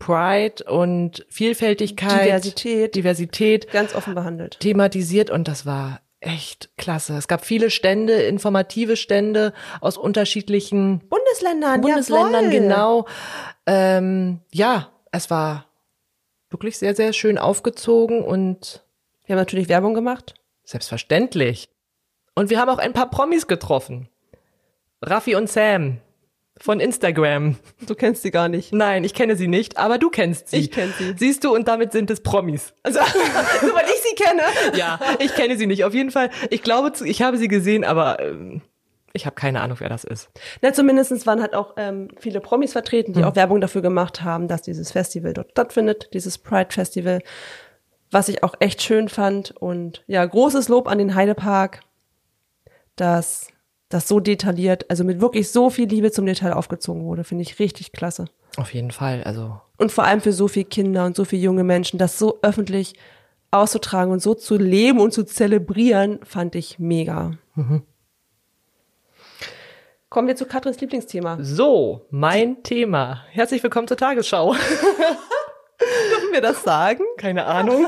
Pride 0.00 0.64
und 0.64 1.24
Vielfältigkeit, 1.28 2.24
Diversität. 2.26 2.94
Diversität 2.96 3.70
Ganz 3.70 3.94
offen 3.94 4.16
behandelt. 4.16 4.58
thematisiert 4.58 5.30
und 5.30 5.46
das 5.46 5.64
war 5.66 6.00
echt 6.18 6.70
klasse. 6.76 7.16
Es 7.16 7.28
gab 7.28 7.44
viele 7.44 7.70
Stände, 7.70 8.14
informative 8.14 8.96
Stände 8.96 9.52
aus 9.80 9.96
unterschiedlichen 9.96 11.00
Bundesländern, 11.08 11.80
Bundesländern, 11.80 12.46
jawohl. 12.46 12.60
genau. 12.60 13.06
Ähm, 13.66 14.40
ja, 14.52 14.88
es 15.12 15.30
war 15.30 15.66
wirklich 16.50 16.78
sehr, 16.78 16.96
sehr 16.96 17.12
schön 17.12 17.38
aufgezogen 17.38 18.24
und 18.24 18.82
Wir 19.26 19.34
haben 19.34 19.40
natürlich 19.40 19.68
Werbung 19.68 19.94
gemacht. 19.94 20.34
selbstverständlich. 20.64 21.68
Und 22.34 22.48
wir 22.50 22.58
haben 22.58 22.68
auch 22.70 22.78
ein 22.78 22.92
paar 22.92 23.10
Promis 23.10 23.46
getroffen. 23.46 24.08
Raffi 25.02 25.34
und 25.36 25.48
Sam 25.48 25.98
von 26.60 26.78
Instagram. 26.78 27.56
Du 27.86 27.94
kennst 27.94 28.22
sie 28.22 28.30
gar 28.30 28.48
nicht. 28.48 28.72
Nein, 28.72 29.02
ich 29.02 29.14
kenne 29.14 29.34
sie 29.34 29.48
nicht, 29.48 29.78
aber 29.78 29.98
du 29.98 30.10
kennst 30.10 30.48
sie. 30.48 30.58
Ich 30.58 30.70
kenn 30.70 30.92
sie. 30.98 31.14
Siehst 31.16 31.42
du, 31.42 31.54
und 31.54 31.66
damit 31.66 31.92
sind 31.92 32.10
es 32.10 32.22
Promis. 32.22 32.74
Also, 32.82 33.00
nur 33.62 33.74
weil 33.74 33.86
ich 33.86 34.00
sie 34.02 34.14
kenne. 34.14 34.42
Ja, 34.76 35.00
ich 35.18 35.34
kenne 35.34 35.56
sie 35.56 35.66
nicht. 35.66 35.84
Auf 35.84 35.94
jeden 35.94 36.10
Fall, 36.10 36.30
ich 36.50 36.62
glaube, 36.62 36.92
ich 37.04 37.22
habe 37.22 37.38
sie 37.38 37.48
gesehen, 37.48 37.82
aber 37.82 38.20
ähm, 38.20 38.60
ich 39.14 39.24
habe 39.24 39.34
keine 39.34 39.62
Ahnung, 39.62 39.78
wer 39.80 39.88
das 39.88 40.04
ist. 40.04 40.28
Na, 40.60 40.72
zumindestens 40.72 41.26
waren 41.26 41.40
halt 41.40 41.54
auch 41.54 41.74
ähm, 41.78 42.08
viele 42.18 42.40
Promis 42.40 42.72
vertreten, 42.72 43.14
die 43.14 43.24
auch 43.24 43.34
Werbung 43.36 43.60
dafür 43.60 43.82
gemacht 43.82 44.22
haben, 44.22 44.46
dass 44.46 44.62
dieses 44.62 44.92
Festival 44.92 45.32
dort 45.32 45.52
stattfindet, 45.52 46.10
dieses 46.12 46.36
Pride 46.36 46.70
Festival, 46.70 47.20
was 48.10 48.28
ich 48.28 48.44
auch 48.44 48.54
echt 48.60 48.82
schön 48.82 49.08
fand. 49.08 49.52
Und 49.56 50.04
ja, 50.06 50.24
großes 50.24 50.68
Lob 50.68 50.88
an 50.88 50.98
den 50.98 51.14
Heidepark, 51.14 51.80
dass 52.96 53.48
das 53.90 54.08
so 54.08 54.20
detailliert, 54.20 54.88
also 54.88 55.04
mit 55.04 55.20
wirklich 55.20 55.50
so 55.50 55.68
viel 55.68 55.86
Liebe 55.86 56.10
zum 56.12 56.24
Detail 56.24 56.52
aufgezogen 56.54 57.04
wurde, 57.04 57.24
finde 57.24 57.42
ich 57.42 57.58
richtig 57.58 57.92
klasse. 57.92 58.26
Auf 58.56 58.72
jeden 58.72 58.92
Fall, 58.92 59.22
also 59.24 59.60
Und 59.76 59.92
vor 59.92 60.04
allem 60.04 60.20
für 60.20 60.32
so 60.32 60.48
viele 60.48 60.64
Kinder 60.64 61.04
und 61.04 61.16
so 61.16 61.24
viele 61.24 61.42
junge 61.42 61.64
Menschen, 61.64 61.98
das 61.98 62.18
so 62.18 62.38
öffentlich 62.42 62.94
auszutragen 63.50 64.12
und 64.12 64.22
so 64.22 64.34
zu 64.34 64.56
leben 64.56 65.00
und 65.00 65.12
zu 65.12 65.24
zelebrieren, 65.24 66.20
fand 66.22 66.54
ich 66.54 66.78
mega. 66.78 67.32
Kommen 70.08 70.28
wir 70.28 70.36
zu 70.36 70.46
Katrins 70.46 70.80
Lieblingsthema. 70.80 71.38
So, 71.40 72.06
mein 72.10 72.62
Thema. 72.62 73.24
Herzlich 73.30 73.62
willkommen 73.62 73.88
zur 73.88 73.96
Tagesschau. 73.96 74.52
Dürfen 76.10 76.32
wir 76.32 76.40
das 76.40 76.62
sagen? 76.62 77.02
Keine 77.16 77.44
Ahnung. 77.46 77.86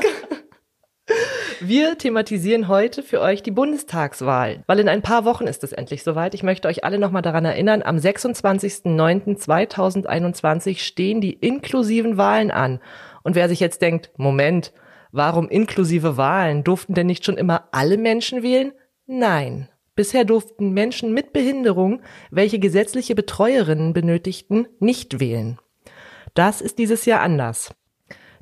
Wir 1.65 1.97
thematisieren 1.97 2.67
heute 2.67 3.03
für 3.03 3.21
euch 3.21 3.41
die 3.41 3.51
Bundestagswahl, 3.51 4.65
weil 4.67 4.79
in 4.79 4.89
ein 4.89 5.01
paar 5.01 5.23
Wochen 5.23 5.47
ist 5.47 5.63
es 5.63 5.71
endlich 5.71 6.03
soweit. 6.03 6.33
Ich 6.33 6.43
möchte 6.43 6.67
euch 6.67 6.83
alle 6.83 6.99
nochmal 6.99 7.21
daran 7.21 7.45
erinnern, 7.45 7.83
am 7.83 7.95
26.09.2021 7.95 10.79
stehen 10.79 11.21
die 11.21 11.31
inklusiven 11.31 12.17
Wahlen 12.17 12.51
an. 12.51 12.81
Und 13.23 13.35
wer 13.35 13.47
sich 13.47 13.61
jetzt 13.61 13.81
denkt, 13.81 14.11
Moment, 14.17 14.73
warum 15.13 15.47
inklusive 15.47 16.17
Wahlen? 16.17 16.65
Durften 16.65 16.95
denn 16.95 17.07
nicht 17.07 17.23
schon 17.23 17.37
immer 17.37 17.69
alle 17.71 17.97
Menschen 17.97 18.43
wählen? 18.43 18.73
Nein. 19.05 19.69
Bisher 19.95 20.25
durften 20.25 20.73
Menschen 20.73 21.13
mit 21.13 21.31
Behinderung, 21.31 22.01
welche 22.29 22.59
gesetzliche 22.59 23.15
Betreuerinnen 23.15 23.93
benötigten, 23.93 24.67
nicht 24.81 25.21
wählen. 25.21 25.59
Das 26.33 26.59
ist 26.59 26.77
dieses 26.77 27.05
Jahr 27.05 27.21
anders. 27.21 27.73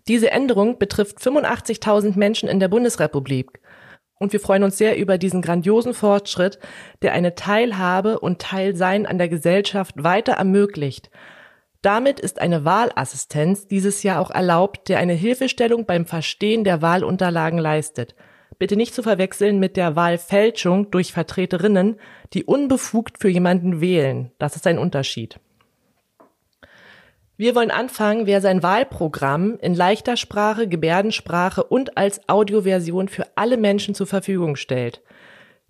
Diese 0.07 0.31
Änderung 0.31 0.79
betrifft 0.79 1.19
85.000 1.19 2.17
Menschen 2.17 2.49
in 2.49 2.59
der 2.59 2.67
Bundesrepublik. 2.67 3.59
Und 4.19 4.33
wir 4.33 4.39
freuen 4.39 4.63
uns 4.63 4.77
sehr 4.77 4.97
über 4.97 5.17
diesen 5.17 5.41
grandiosen 5.41 5.93
Fortschritt, 5.93 6.59
der 7.01 7.13
eine 7.13 7.33
Teilhabe 7.33 8.19
und 8.19 8.39
Teilsein 8.39 9.05
an 9.05 9.17
der 9.17 9.29
Gesellschaft 9.29 10.03
weiter 10.03 10.33
ermöglicht. 10.33 11.09
Damit 11.81 12.19
ist 12.19 12.39
eine 12.39 12.63
Wahlassistenz 12.63 13.67
dieses 13.67 14.03
Jahr 14.03 14.19
auch 14.19 14.29
erlaubt, 14.29 14.89
der 14.89 14.99
eine 14.99 15.13
Hilfestellung 15.13 15.87
beim 15.87 16.05
Verstehen 16.05 16.63
der 16.63 16.83
Wahlunterlagen 16.83 17.57
leistet. 17.57 18.15
Bitte 18.59 18.75
nicht 18.75 18.93
zu 18.93 19.01
verwechseln 19.01 19.59
mit 19.59 19.75
der 19.75 19.95
Wahlfälschung 19.95 20.91
durch 20.91 21.13
Vertreterinnen, 21.13 21.99
die 22.33 22.43
unbefugt 22.43 23.17
für 23.19 23.29
jemanden 23.29 23.81
wählen. 23.81 24.31
Das 24.37 24.55
ist 24.55 24.67
ein 24.67 24.77
Unterschied. 24.77 25.39
Wir 27.41 27.55
wollen 27.55 27.71
anfangen, 27.71 28.27
wer 28.27 28.39
sein 28.39 28.61
Wahlprogramm 28.61 29.57
in 29.63 29.73
leichter 29.73 30.15
Sprache, 30.15 30.67
Gebärdensprache 30.67 31.63
und 31.63 31.97
als 31.97 32.29
Audioversion 32.29 33.07
für 33.07 33.25
alle 33.33 33.57
Menschen 33.57 33.95
zur 33.95 34.05
Verfügung 34.05 34.55
stellt. 34.55 35.01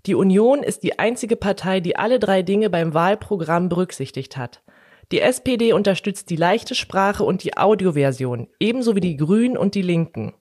Die 0.06 0.14
Union 0.14 0.64
ist 0.64 0.84
die 0.84 1.00
einzige 1.00 1.38
Partei, 1.38 1.80
die 1.80 1.96
alle 1.96 2.20
drei 2.20 2.42
Dinge 2.42 2.70
beim 2.70 2.94
Wahlprogramm 2.94 3.70
berücksichtigt 3.70 4.36
hat. 4.36 4.62
Die 5.14 5.22
SPD 5.22 5.72
unterstützt 5.72 6.30
die 6.30 6.36
leichte 6.36 6.76
Sprache 6.76 7.24
und 7.24 7.46
die 7.46 7.56
Audioversion, 7.56 8.50
ebenso 8.60 8.98
wie 8.98 9.00
die 9.00 9.16
Grünen 9.16 9.56
und 9.56 9.74
die 9.74 9.82
Linken. 9.82 10.34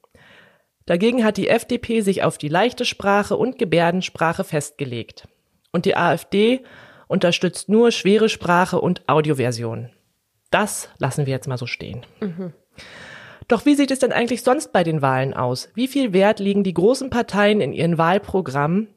Dagegen 0.87 1.23
hat 1.23 1.37
die 1.37 1.47
FDP 1.47 2.01
sich 2.01 2.25
auf 2.25 2.39
die 2.39 2.49
leichte 2.49 2.85
Sprache 2.85 3.37
und 3.37 3.57
Gebärdensprache 3.57 4.43
festgelegt. 4.43 5.29
Und 5.71 5.85
die 5.85 5.97
AfD 5.97 6.65
unterstützt 7.07 7.69
nur 7.69 7.93
schwere 7.93 8.29
Sprache 8.29 8.81
und 8.81 9.09
Audioversion. 9.09 9.91
Das 10.51 10.89
lassen 10.99 11.27
wir 11.27 11.33
jetzt 11.33 11.49
mal 11.49 11.59
so 11.59 11.67
stehen. 11.67 12.05
Mhm. 12.21 12.53
Doch 13.49 13.67
wie 13.67 13.75
sieht 13.75 13.91
es 13.91 13.99
denn 13.99 14.13
eigentlich 14.13 14.43
sonst 14.43 14.73
bei 14.73 14.85
den 14.85 15.03
Wahlen 15.03 15.35
aus? 15.35 15.71
Wie 15.75 15.89
viel 15.89 16.13
Wert 16.13 16.39
legen 16.39 16.63
die 16.63 16.75
großen 16.75 17.11
Parteien 17.11 17.61
in 17.61 17.73
ihren 17.73 17.99
Wahlprogrammen 17.99 18.89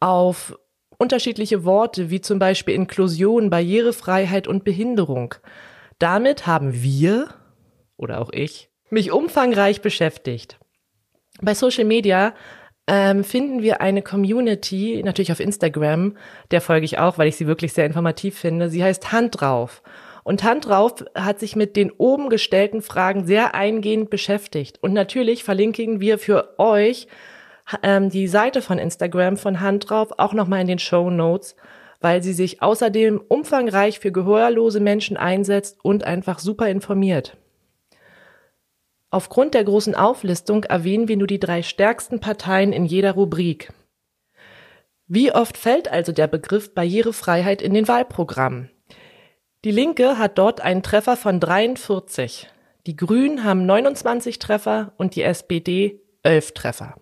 auf 0.00 0.58
unterschiedliche 0.96 1.64
Worte 1.64 2.08
wie 2.08 2.20
zum 2.20 2.38
Beispiel 2.38 2.74
Inklusion, 2.74 3.50
Barrierefreiheit 3.50 4.48
und 4.48 4.64
Behinderung? 4.64 5.34
Damit 5.98 6.46
haben 6.46 6.82
wir, 6.82 7.28
oder 7.96 8.20
auch 8.20 8.32
ich, 8.32 8.70
mich 8.90 9.12
umfangreich 9.12 9.82
beschäftigt. 9.82 10.58
Bei 11.40 11.54
Social 11.54 11.84
Media 11.84 12.32
ähm, 12.86 13.24
finden 13.24 13.62
wir 13.62 13.80
eine 13.80 14.02
Community, 14.02 15.02
natürlich 15.04 15.32
auf 15.32 15.40
Instagram, 15.40 16.16
der 16.50 16.60
folge 16.60 16.84
ich 16.84 16.98
auch, 16.98 17.18
weil 17.18 17.28
ich 17.28 17.36
sie 17.36 17.46
wirklich 17.46 17.72
sehr 17.72 17.86
informativ 17.86 18.38
finde. 18.38 18.70
Sie 18.70 18.82
heißt 18.82 19.12
Hand 19.12 19.40
drauf. 19.40 19.82
Und 20.24 20.42
Hand 20.42 20.66
drauf 20.66 21.04
hat 21.14 21.38
sich 21.38 21.54
mit 21.54 21.76
den 21.76 21.92
oben 21.92 22.30
gestellten 22.30 22.82
Fragen 22.82 23.26
sehr 23.26 23.54
eingehend 23.54 24.10
beschäftigt. 24.10 24.82
Und 24.82 24.94
natürlich 24.94 25.44
verlinken 25.44 26.00
wir 26.00 26.18
für 26.18 26.58
euch 26.58 27.06
ähm, 27.82 28.08
die 28.08 28.26
Seite 28.26 28.62
von 28.62 28.78
Instagram 28.78 29.36
von 29.36 29.60
Hand 29.60 29.88
drauf 29.88 30.10
auch 30.18 30.32
nochmal 30.32 30.62
in 30.62 30.66
den 30.66 30.78
Show 30.78 31.10
Notes, 31.10 31.56
weil 32.00 32.22
sie 32.22 32.32
sich 32.32 32.62
außerdem 32.62 33.20
umfangreich 33.28 34.00
für 34.00 34.12
gehörlose 34.12 34.80
Menschen 34.80 35.16
einsetzt 35.16 35.78
und 35.82 36.04
einfach 36.04 36.38
super 36.38 36.68
informiert. 36.68 37.36
Aufgrund 39.10 39.54
der 39.54 39.64
großen 39.64 39.94
Auflistung 39.94 40.64
erwähnen 40.64 41.06
wir 41.06 41.16
nur 41.16 41.28
die 41.28 41.38
drei 41.38 41.62
stärksten 41.62 42.18
Parteien 42.18 42.72
in 42.72 42.84
jeder 42.84 43.12
Rubrik. 43.12 43.72
Wie 45.06 45.32
oft 45.32 45.56
fällt 45.56 45.86
also 45.86 46.12
der 46.12 46.26
Begriff 46.26 46.74
Barrierefreiheit 46.74 47.62
in 47.62 47.74
den 47.74 47.86
Wahlprogrammen? 47.86 48.70
Die 49.64 49.70
Linke 49.70 50.18
hat 50.18 50.36
dort 50.36 50.60
einen 50.60 50.82
Treffer 50.82 51.16
von 51.16 51.40
43. 51.40 52.50
Die 52.86 52.96
Grünen 52.96 53.44
haben 53.44 53.64
29 53.64 54.38
Treffer 54.38 54.92
und 54.98 55.16
die 55.16 55.22
SPD 55.22 56.02
11 56.22 56.52
Treffer. 56.52 56.96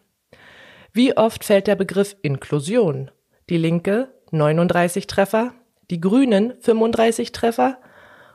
Wie 0.92 1.16
oft 1.16 1.42
fällt 1.42 1.66
der 1.66 1.74
Begriff 1.74 2.14
Inklusion? 2.22 3.10
Die 3.50 3.56
Linke 3.56 4.14
39 4.30 5.08
Treffer, 5.08 5.52
die 5.90 6.00
Grünen 6.00 6.52
35 6.60 7.32
Treffer 7.32 7.78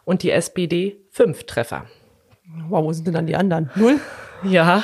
und 0.03 0.23
die 0.23 0.31
SPD 0.31 0.97
5 1.11 1.45
Treffer. 1.45 1.85
Wow, 2.67 2.83
wo 2.83 2.91
sind 2.91 3.07
denn 3.07 3.13
dann 3.13 3.27
die 3.27 3.37
anderen? 3.37 3.71
Null? 3.75 3.99
Ja, 4.43 4.83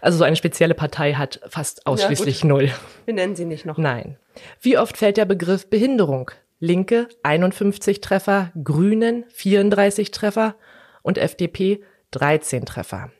also 0.00 0.18
so 0.18 0.24
eine 0.24 0.36
spezielle 0.36 0.74
Partei 0.74 1.14
hat 1.14 1.40
fast 1.48 1.84
ausschließlich 1.86 2.42
ja, 2.42 2.46
null. 2.46 2.70
Wir 3.06 3.14
nennen 3.14 3.34
sie 3.34 3.44
nicht 3.44 3.66
noch. 3.66 3.76
Nein. 3.76 4.18
Wie 4.60 4.78
oft 4.78 4.96
fällt 4.96 5.16
der 5.16 5.24
Begriff 5.24 5.68
Behinderung? 5.68 6.30
Linke 6.60 7.08
51 7.22 8.00
Treffer, 8.00 8.50
Grünen 8.64 9.24
34 9.28 10.10
Treffer 10.10 10.56
und 11.02 11.16
FDP 11.16 11.84
13 12.10 12.66
Treffer. 12.66 13.10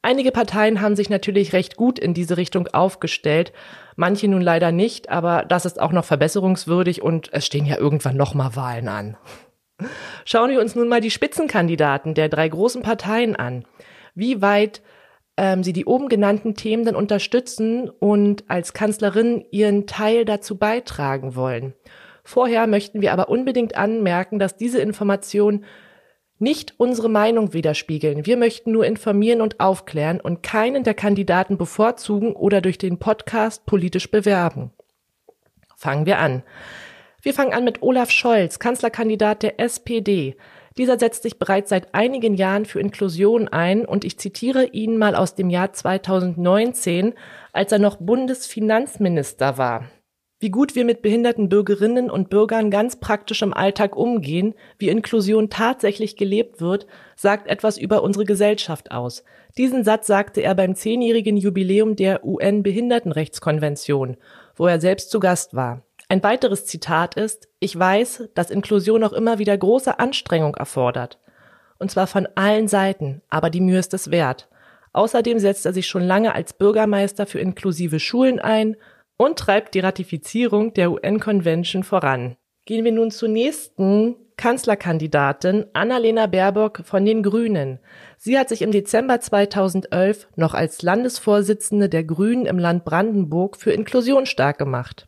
Einige 0.00 0.30
Parteien 0.30 0.80
haben 0.80 0.94
sich 0.94 1.10
natürlich 1.10 1.52
recht 1.52 1.76
gut 1.76 1.98
in 1.98 2.14
diese 2.14 2.36
Richtung 2.36 2.68
aufgestellt, 2.68 3.52
manche 3.96 4.28
nun 4.28 4.42
leider 4.42 4.70
nicht, 4.70 5.10
aber 5.10 5.44
das 5.44 5.64
ist 5.64 5.80
auch 5.80 5.90
noch 5.90 6.04
verbesserungswürdig 6.04 7.02
und 7.02 7.32
es 7.32 7.46
stehen 7.46 7.66
ja 7.66 7.78
irgendwann 7.78 8.16
nochmal 8.16 8.54
Wahlen 8.54 8.88
an. 8.88 9.16
Schauen 10.24 10.50
wir 10.50 10.60
uns 10.60 10.76
nun 10.76 10.88
mal 10.88 11.00
die 11.00 11.10
Spitzenkandidaten 11.10 12.14
der 12.14 12.28
drei 12.28 12.48
großen 12.48 12.82
Parteien 12.82 13.34
an. 13.34 13.64
Wie 14.14 14.40
weit 14.40 14.82
ähm, 15.36 15.64
sie 15.64 15.72
die 15.72 15.86
oben 15.86 16.08
genannten 16.08 16.54
Themen 16.54 16.84
dann 16.84 16.94
unterstützen 16.94 17.90
und 17.90 18.44
als 18.48 18.72
Kanzlerin 18.72 19.44
ihren 19.50 19.88
Teil 19.88 20.24
dazu 20.24 20.58
beitragen 20.58 21.34
wollen. 21.34 21.74
Vorher 22.24 22.66
möchten 22.66 23.00
wir 23.00 23.12
aber 23.12 23.28
unbedingt 23.28 23.76
anmerken, 23.76 24.38
dass 24.38 24.56
diese 24.56 24.80
Informationen 24.80 25.64
nicht 26.38 26.74
unsere 26.78 27.08
Meinung 27.08 27.52
widerspiegeln. 27.52 28.26
Wir 28.26 28.36
möchten 28.36 28.72
nur 28.72 28.84
informieren 28.84 29.40
und 29.40 29.60
aufklären 29.60 30.20
und 30.20 30.42
keinen 30.42 30.82
der 30.82 30.94
Kandidaten 30.94 31.56
bevorzugen 31.56 32.32
oder 32.32 32.60
durch 32.60 32.78
den 32.78 32.98
Podcast 32.98 33.64
politisch 33.64 34.10
bewerben. 34.10 34.72
Fangen 35.76 36.04
wir 36.04 36.18
an. 36.18 36.42
Wir 37.22 37.32
fangen 37.32 37.52
an 37.52 37.64
mit 37.64 37.82
Olaf 37.82 38.10
Scholz, 38.10 38.58
Kanzlerkandidat 38.58 39.44
der 39.44 39.60
SPD. 39.60 40.36
Dieser 40.76 40.98
setzt 40.98 41.22
sich 41.22 41.38
bereits 41.38 41.70
seit 41.70 41.94
einigen 41.94 42.34
Jahren 42.34 42.64
für 42.64 42.80
Inklusion 42.80 43.46
ein 43.46 43.84
und 43.84 44.04
ich 44.04 44.18
zitiere 44.18 44.64
ihn 44.66 44.98
mal 44.98 45.14
aus 45.14 45.36
dem 45.36 45.50
Jahr 45.50 45.72
2019, 45.72 47.14
als 47.52 47.70
er 47.70 47.78
noch 47.78 47.96
Bundesfinanzminister 47.96 49.58
war. 49.58 49.84
Wie 50.42 50.50
gut 50.50 50.74
wir 50.74 50.84
mit 50.84 51.02
behinderten 51.02 51.48
Bürgerinnen 51.48 52.10
und 52.10 52.28
Bürgern 52.28 52.72
ganz 52.72 52.96
praktisch 52.96 53.42
im 53.42 53.54
Alltag 53.54 53.94
umgehen, 53.94 54.54
wie 54.76 54.88
Inklusion 54.88 55.50
tatsächlich 55.50 56.16
gelebt 56.16 56.60
wird, 56.60 56.88
sagt 57.14 57.46
etwas 57.46 57.78
über 57.78 58.02
unsere 58.02 58.24
Gesellschaft 58.24 58.90
aus. 58.90 59.22
Diesen 59.56 59.84
Satz 59.84 60.08
sagte 60.08 60.40
er 60.40 60.56
beim 60.56 60.74
zehnjährigen 60.74 61.36
Jubiläum 61.36 61.94
der 61.94 62.24
UN-Behindertenrechtskonvention, 62.24 64.16
wo 64.56 64.66
er 64.66 64.80
selbst 64.80 65.12
zu 65.12 65.20
Gast 65.20 65.54
war. 65.54 65.82
Ein 66.08 66.24
weiteres 66.24 66.66
Zitat 66.66 67.14
ist, 67.14 67.48
ich 67.60 67.78
weiß, 67.78 68.24
dass 68.34 68.50
Inklusion 68.50 69.04
auch 69.04 69.12
immer 69.12 69.38
wieder 69.38 69.56
große 69.56 70.00
Anstrengung 70.00 70.56
erfordert. 70.56 71.20
Und 71.78 71.92
zwar 71.92 72.08
von 72.08 72.26
allen 72.34 72.66
Seiten, 72.66 73.22
aber 73.28 73.48
die 73.48 73.60
Mühe 73.60 73.78
ist 73.78 73.94
es 73.94 74.10
wert. 74.10 74.48
Außerdem 74.92 75.38
setzt 75.38 75.66
er 75.66 75.72
sich 75.72 75.86
schon 75.86 76.02
lange 76.02 76.34
als 76.34 76.52
Bürgermeister 76.52 77.26
für 77.26 77.38
inklusive 77.38 78.00
Schulen 78.00 78.40
ein 78.40 78.76
und 79.16 79.38
treibt 79.38 79.74
die 79.74 79.80
Ratifizierung 79.80 80.74
der 80.74 80.90
UN-Convention 80.90 81.84
voran. 81.84 82.36
Gehen 82.64 82.84
wir 82.84 82.92
nun 82.92 83.10
zur 83.10 83.28
nächsten 83.28 84.16
Kanzlerkandidatin 84.36 85.66
Annalena 85.72 86.26
Baerbock 86.26 86.82
von 86.84 87.04
den 87.04 87.22
Grünen. 87.22 87.78
Sie 88.16 88.38
hat 88.38 88.48
sich 88.48 88.62
im 88.62 88.72
Dezember 88.72 89.20
2011 89.20 90.28
noch 90.36 90.54
als 90.54 90.82
Landesvorsitzende 90.82 91.88
der 91.88 92.04
Grünen 92.04 92.46
im 92.46 92.58
Land 92.58 92.84
Brandenburg 92.84 93.56
für 93.56 93.72
Inklusion 93.72 94.26
stark 94.26 94.58
gemacht. 94.58 95.06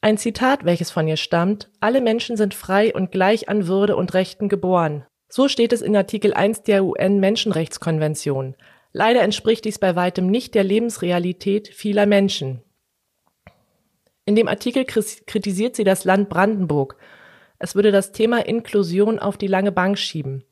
Ein 0.00 0.18
Zitat, 0.18 0.64
welches 0.64 0.90
von 0.90 1.08
ihr 1.08 1.16
stammt, 1.16 1.70
alle 1.80 2.00
Menschen 2.00 2.36
sind 2.36 2.54
frei 2.54 2.94
und 2.94 3.10
gleich 3.10 3.48
an 3.48 3.68
Würde 3.68 3.96
und 3.96 4.14
Rechten 4.14 4.48
geboren. 4.48 5.06
So 5.28 5.48
steht 5.48 5.72
es 5.72 5.80
in 5.80 5.96
Artikel 5.96 6.34
1 6.34 6.62
der 6.62 6.84
UN-Menschenrechtskonvention. 6.84 8.54
Leider 8.92 9.22
entspricht 9.22 9.64
dies 9.64 9.78
bei 9.78 9.96
weitem 9.96 10.26
nicht 10.26 10.54
der 10.54 10.62
Lebensrealität 10.62 11.68
vieler 11.68 12.06
Menschen. 12.06 12.62
In 14.26 14.36
dem 14.36 14.48
Artikel 14.48 14.84
kritisiert 14.84 15.76
sie 15.76 15.84
das 15.84 16.04
Land 16.04 16.28
Brandenburg. 16.28 16.96
Es 17.58 17.74
würde 17.74 17.92
das 17.92 18.12
Thema 18.12 18.46
Inklusion 18.46 19.18
auf 19.18 19.36
die 19.36 19.46
lange 19.46 19.72
Bank 19.72 19.98
schieben. 19.98 20.44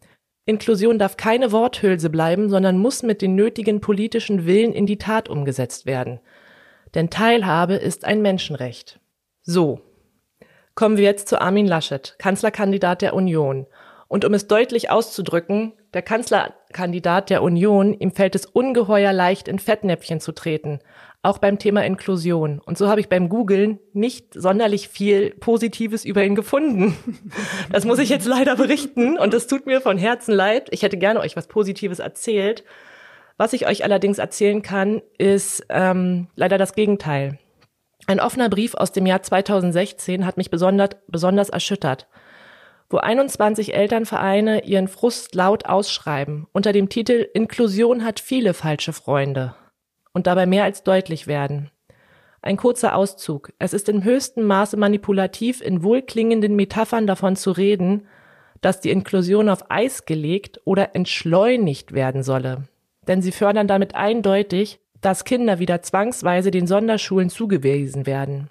Inklusion 0.45 0.99
darf 0.99 1.16
keine 1.16 1.53
Worthülse 1.53 2.11
bleiben, 2.11 2.51
sondern 2.51 2.79
muss 2.79 3.03
mit 3.03 3.23
den 3.23 3.35
nötigen 3.35 3.81
politischen 3.81 4.45
Willen 4.45 4.73
in 4.73 4.87
die 4.87 4.99
Tat 4.99 5.29
umgesetzt 5.29 5.87
werden. 5.87 6.20
Denn 6.95 7.11
Teilhabe 7.11 7.75
ist 7.75 8.05
ein 8.05 8.23
Menschenrecht. 8.23 9.01
So, 9.43 9.81
kommen 10.75 10.97
wir 10.97 11.05
jetzt 11.05 11.29
zu 11.29 11.41
Armin 11.41 11.66
Laschet, 11.66 12.16
Kanzlerkandidat 12.18 13.03
der 13.03 13.14
Union. 13.14 13.66
Und 14.09 14.25
um 14.27 14.35
es 14.35 14.47
deutlich 14.47 14.91
auszudrücken, 14.91 15.73
der 15.95 16.03
Kanzlerkandidat 16.03 17.31
der 17.31 17.43
Union, 17.43 17.95
ihm 17.95 18.11
fällt 18.11 18.35
es 18.35 18.45
ungeheuer 18.45 19.12
leicht, 19.12 19.49
in 19.49 19.59
Fettnäpfchen 19.59 20.20
zu 20.20 20.33
treten, 20.33 20.81
auch 21.23 21.39
beim 21.39 21.59
Thema 21.59 21.85
Inklusion. 21.85 22.59
Und 22.59 22.77
so 22.77 22.89
habe 22.89 23.01
ich 23.01 23.09
beim 23.09 23.29
Googlen 23.29 23.79
nicht 23.93 24.35
sonderlich 24.35 24.89
viel 24.89 25.31
Positives 25.31 26.05
über 26.05 26.25
ihn 26.25 26.35
gefunden. 26.35 26.97
Das 27.70 27.85
muss 27.85 28.01
ich 28.01 28.11
jetzt 28.11 28.27
leider 28.27 28.57
berichten 28.57 29.18
und 29.18 29.33
es 29.33 29.47
tut 29.47 29.66
mir 29.66 29.81
von 29.81 29.97
Herzen 29.97 30.35
leid. 30.35 30.68
Ich 30.73 30.83
hätte 30.83 30.99
gerne 30.99 31.20
euch 31.20 31.37
was 31.37 31.47
Positives 31.47 32.01
erzählt. 32.01 32.64
Was 33.39 33.55
ich 33.55 33.66
euch 33.66 33.83
allerdings 33.85 34.18
erzählen 34.18 34.61
kann, 34.61 35.01
ist 35.16 35.64
ähm, 35.70 36.27
leider 36.37 36.59
das 36.59 36.75
Gegenteil. 36.75 37.39
Ein 38.07 38.20
offener 38.20 38.51
Brief 38.51 38.75
aus 38.75 38.93
dem 38.93 39.07
Jahr 39.07 39.23
2016 39.23 40.27
hat 40.27 40.37
mich 40.37 40.51
besonders, 40.51 40.91
besonders 41.07 41.49
erschüttert, 41.49 42.09
wo 42.91 42.99
21 42.99 43.75
Elternvereine 43.75 44.64
ihren 44.64 44.89
Frust 44.89 45.35
laut 45.35 45.66
ausschreiben 45.66 46.47
unter 46.53 46.73
dem 46.73 46.89
Titel 46.89 47.27
Inklusion 47.33 48.05
hat 48.05 48.20
viele 48.20 48.55
falsche 48.55 48.93
Freunde 48.93 49.55
und 50.12 50.26
dabei 50.26 50.46
mehr 50.46 50.64
als 50.64 50.82
deutlich 50.82 51.26
werden. 51.26 51.70
Ein 52.42 52.56
kurzer 52.56 52.96
Auszug. 52.96 53.52
Es 53.58 53.72
ist 53.72 53.88
im 53.88 54.02
höchsten 54.02 54.42
Maße 54.42 54.76
manipulativ, 54.76 55.60
in 55.60 55.84
wohlklingenden 55.84 56.56
Metaphern 56.56 57.06
davon 57.06 57.36
zu 57.36 57.52
reden, 57.52 58.06
dass 58.60 58.80
die 58.80 58.90
Inklusion 58.90 59.48
auf 59.48 59.70
Eis 59.70 60.06
gelegt 60.06 60.60
oder 60.64 60.94
entschleunigt 60.94 61.92
werden 61.92 62.22
solle. 62.22 62.64
Denn 63.06 63.22
sie 63.22 63.32
fördern 63.32 63.68
damit 63.68 63.94
eindeutig, 63.94 64.80
dass 65.00 65.24
Kinder 65.24 65.58
wieder 65.58 65.82
zwangsweise 65.82 66.50
den 66.50 66.66
Sonderschulen 66.66 67.28
zugewiesen 67.28 68.06
werden. 68.06 68.50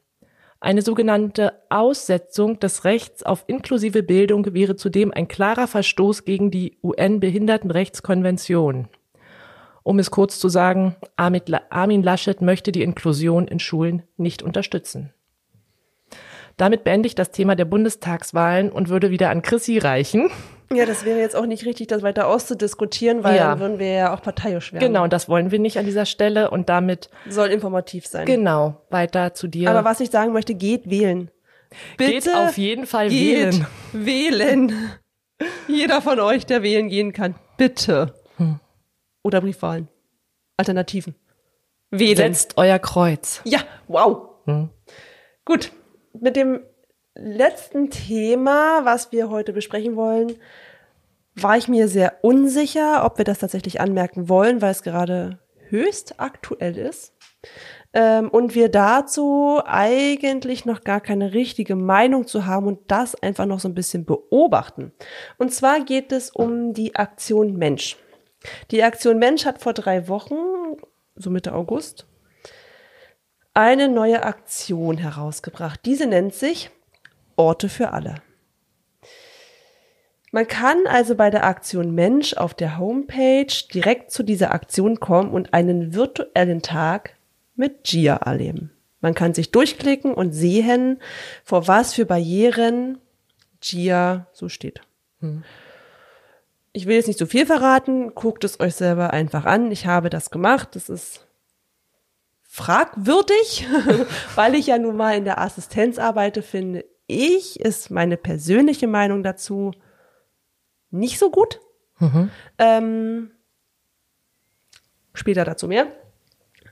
Eine 0.59 0.83
sogenannte 0.83 1.53
Aussetzung 1.69 2.59
des 2.59 2.83
Rechts 2.83 3.23
auf 3.23 3.45
inklusive 3.47 4.03
Bildung 4.03 4.53
wäre 4.53 4.75
zudem 4.75 5.11
ein 5.11 5.27
klarer 5.27 5.67
Verstoß 5.67 6.23
gegen 6.23 6.51
die 6.51 6.77
UN-Behindertenrechtskonvention. 6.83 8.87
Um 9.83 9.97
es 9.99 10.11
kurz 10.11 10.39
zu 10.39 10.47
sagen, 10.49 10.95
Armin 11.15 12.03
Laschet 12.03 12.41
möchte 12.41 12.71
die 12.71 12.83
Inklusion 12.83 13.47
in 13.47 13.59
Schulen 13.59 14.03
nicht 14.17 14.43
unterstützen. 14.43 15.13
Damit 16.57 16.83
beende 16.83 17.07
ich 17.07 17.15
das 17.15 17.31
Thema 17.31 17.55
der 17.55 17.65
Bundestagswahlen 17.65 18.71
und 18.71 18.89
würde 18.89 19.09
wieder 19.09 19.29
an 19.31 19.41
Chrissy 19.41 19.79
reichen. 19.79 20.29
Ja, 20.71 20.85
das 20.85 21.03
wäre 21.05 21.19
jetzt 21.19 21.35
auch 21.35 21.45
nicht 21.47 21.65
richtig, 21.65 21.87
das 21.87 22.03
weiter 22.03 22.27
auszudiskutieren, 22.27 23.23
weil 23.23 23.35
Ja. 23.37 23.49
dann 23.49 23.59
würden 23.59 23.79
wir 23.79 23.91
ja 23.91 24.13
auch 24.13 24.21
parteiisch 24.21 24.71
werden. 24.71 24.85
Genau, 24.85 25.03
und 25.03 25.11
das 25.11 25.27
wollen 25.27 25.51
wir 25.51 25.59
nicht 25.59 25.77
an 25.79 25.85
dieser 25.85 26.05
Stelle 26.05 26.51
und 26.51 26.69
damit 26.69 27.09
Soll 27.27 27.47
informativ 27.49 28.05
sein. 28.05 28.25
genau 28.25 28.81
weiter 28.89 29.33
zu 29.33 29.47
dir. 29.47 29.69
Aber 29.69 29.83
was 29.83 29.99
ich 29.99 30.11
sagen 30.11 30.31
möchte, 30.33 30.53
geht 30.53 30.89
wählen. 30.89 31.31
Geht 31.97 32.23
Bitte 32.25 32.37
auf 32.37 32.57
jeden 32.57 32.85
Fall 32.85 33.09
geht 33.09 33.65
wählen. 33.65 33.67
wählen. 33.93 34.73
Jeder 35.67 36.01
von 36.01 36.19
euch, 36.19 36.45
der 36.45 36.63
wählen 36.63 36.87
gehen 36.89 37.11
kann. 37.13 37.35
Bitte. 37.57 38.13
Oder 39.23 39.41
Briefwahlen. 39.41 39.87
Alternativen. 40.57 41.15
Wählen. 41.89 42.33
Setzt 42.33 42.57
euer 42.57 42.79
Kreuz. 42.79 43.41
Ja, 43.43 43.59
wow. 43.87 44.29
Hm. 44.45 44.69
Gut, 45.45 45.71
mit 46.19 46.35
dem 46.35 46.61
letzten 47.15 47.89
Thema, 47.89 48.85
was 48.85 49.11
wir 49.11 49.29
heute 49.29 49.53
besprechen 49.53 49.95
wollen, 49.95 50.35
war 51.35 51.57
ich 51.57 51.67
mir 51.67 51.87
sehr 51.87 52.23
unsicher, 52.23 53.05
ob 53.05 53.17
wir 53.17 53.25
das 53.25 53.39
tatsächlich 53.39 53.79
anmerken 53.81 54.29
wollen, 54.29 54.61
weil 54.61 54.71
es 54.71 54.83
gerade 54.83 55.39
höchst 55.69 56.19
aktuell 56.19 56.77
ist. 56.77 57.13
Ähm, 57.93 58.29
und 58.29 58.55
wir 58.55 58.69
dazu 58.69 59.61
eigentlich 59.65 60.65
noch 60.65 60.83
gar 60.83 61.01
keine 61.01 61.33
richtige 61.33 61.75
Meinung 61.75 62.27
zu 62.27 62.45
haben 62.45 62.67
und 62.67 62.79
das 62.87 63.15
einfach 63.21 63.45
noch 63.45 63.59
so 63.59 63.67
ein 63.67 63.75
bisschen 63.75 64.05
beobachten. 64.05 64.93
Und 65.37 65.53
zwar 65.53 65.81
geht 65.81 66.11
es 66.11 66.29
um 66.29 66.73
die 66.73 66.95
Aktion 66.95 67.57
Mensch. 67.57 67.97
Die 68.71 68.83
Aktion 68.83 69.19
Mensch 69.19 69.45
hat 69.45 69.61
vor 69.61 69.73
drei 69.73 70.07
Wochen, 70.07 70.35
so 71.15 71.29
Mitte 71.29 71.53
August, 71.53 72.05
eine 73.53 73.89
neue 73.89 74.23
Aktion 74.23 74.97
herausgebracht. 74.97 75.81
Diese 75.85 76.05
nennt 76.05 76.33
sich 76.33 76.69
Orte 77.35 77.69
für 77.69 77.91
alle. 77.91 78.15
Man 80.31 80.47
kann 80.47 80.87
also 80.87 81.15
bei 81.15 81.29
der 81.29 81.43
Aktion 81.43 81.93
Mensch 81.93 82.35
auf 82.35 82.53
der 82.53 82.77
Homepage 82.77 83.53
direkt 83.73 84.11
zu 84.11 84.23
dieser 84.23 84.53
Aktion 84.53 85.01
kommen 85.01 85.31
und 85.31 85.53
einen 85.53 85.93
virtuellen 85.93 86.61
Tag 86.61 87.17
mit 87.55 87.83
Gia 87.83 88.15
erleben. 88.15 88.71
Man 89.01 89.13
kann 89.13 89.33
sich 89.33 89.51
durchklicken 89.51 90.13
und 90.13 90.31
sehen, 90.31 91.01
vor 91.43 91.67
was 91.67 91.93
für 91.93 92.05
Barrieren 92.05 92.99
Gia 93.59 94.27
so 94.31 94.47
steht. 94.47 94.81
Ich 96.73 96.85
will 96.85 96.95
jetzt 96.95 97.07
nicht 97.07 97.19
so 97.19 97.25
viel 97.25 97.45
verraten, 97.45 98.15
guckt 98.15 98.43
es 98.43 98.59
euch 98.59 98.75
selber 98.75 99.11
einfach 99.11 99.45
an. 99.45 99.71
Ich 99.71 99.85
habe 99.85 100.09
das 100.09 100.29
gemacht. 100.29 100.69
Das 100.73 100.89
ist 100.89 101.27
fragwürdig, 102.43 103.67
weil 104.35 104.55
ich 104.55 104.67
ja 104.67 104.77
nun 104.77 104.95
mal 104.95 105.17
in 105.17 105.25
der 105.25 105.39
Assistenz 105.39 105.97
arbeite, 105.97 106.41
finde 106.41 106.85
ich, 107.07 107.59
ist 107.59 107.91
meine 107.91 108.17
persönliche 108.17 108.87
Meinung 108.87 109.23
dazu 109.23 109.71
nicht 110.89 111.19
so 111.19 111.29
gut. 111.29 111.59
Ähm, 112.57 113.31
später 115.13 115.45
dazu 115.45 115.67
mehr. 115.67 115.87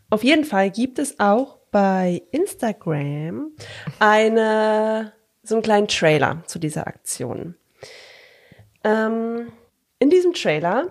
Auf 0.09 0.23
jeden 0.23 0.43
Fall 0.43 0.71
gibt 0.71 0.99
es 0.99 1.19
auch 1.19 1.57
bei 1.71 2.23
Instagram 2.31 3.51
eine, 3.99 5.13
so 5.43 5.55
einen 5.55 5.61
kleinen 5.61 5.87
Trailer 5.87 6.43
zu 6.47 6.57
dieser 6.57 6.87
Aktion. 6.87 7.55
Ähm, 8.83 9.51
in 9.99 10.09
diesem 10.09 10.33
Trailer 10.33 10.89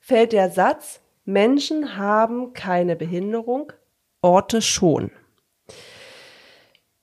fällt 0.00 0.32
der 0.32 0.50
Satz, 0.50 1.00
Menschen 1.24 1.96
haben 1.96 2.52
keine 2.52 2.96
Behinderung, 2.96 3.72
Orte 4.20 4.62
schon. 4.62 5.10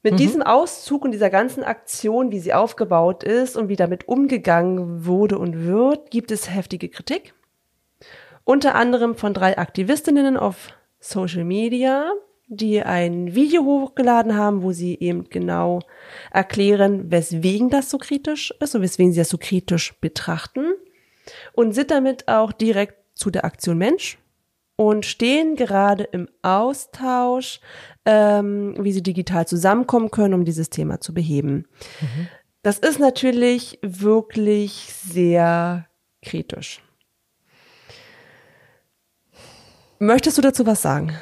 Mit 0.02 0.20
diesem 0.20 0.42
Auszug 0.42 1.06
und 1.06 1.12
dieser 1.12 1.30
ganzen 1.30 1.64
Aktion, 1.64 2.32
wie 2.32 2.40
sie 2.40 2.54
aufgebaut 2.54 3.24
ist 3.24 3.56
und 3.56 3.70
wie 3.70 3.78
damit 3.78 4.06
umgegangen 4.10 5.06
wurde 5.06 5.38
und 5.38 5.66
wird, 5.66 6.12
gibt 6.12 6.30
es 6.32 6.54
heftige 6.54 6.90
Kritik. 6.90 7.34
Unter 8.44 8.76
anderem 8.76 9.16
von 9.16 9.34
drei 9.34 9.58
Aktivistinnen 9.58 10.36
auf 10.36 10.74
Social 11.00 11.46
Media, 11.46 12.12
die 12.48 12.84
ein 12.84 13.34
Video 13.34 13.64
hochgeladen 13.64 14.36
haben, 14.36 14.62
wo 14.62 14.74
sie 14.74 15.00
eben 15.00 15.30
genau 15.30 15.80
erklären, 16.32 17.10
weswegen 17.10 17.70
das 17.70 17.90
so 17.90 17.98
kritisch 17.98 18.54
ist 18.60 18.76
und 18.76 18.82
weswegen 18.82 19.14
sie 19.14 19.20
das 19.20 19.30
so 19.30 19.38
kritisch 19.38 19.98
betrachten 20.02 20.74
und 21.54 21.74
sind 21.74 21.92
damit 21.92 22.28
auch 22.28 22.52
direkt 22.52 22.96
zu 23.16 23.30
der 23.30 23.46
Aktion 23.46 23.78
Mensch 23.78 24.18
und 24.76 25.06
stehen 25.06 25.56
gerade 25.56 26.04
im 26.04 26.28
Austausch, 26.42 27.60
ähm, 28.06 28.76
wie 28.80 28.92
sie 28.92 29.04
digital 29.04 29.48
zusammenkommen 29.48 30.12
können, 30.12 30.34
um 30.34 30.46
dieses 30.46 30.70
Thema 30.70 31.00
zu 31.00 31.14
beheben. 31.14 31.66
Das 32.64 32.80
ist 32.80 33.00
natürlich 33.00 33.78
wirklich 33.82 34.72
sehr 34.72 35.88
kritisch. 36.22 36.82
Möchtest 40.00 40.38
du 40.38 40.42
dazu 40.42 40.66
was 40.66 40.82
sagen? 40.82 41.14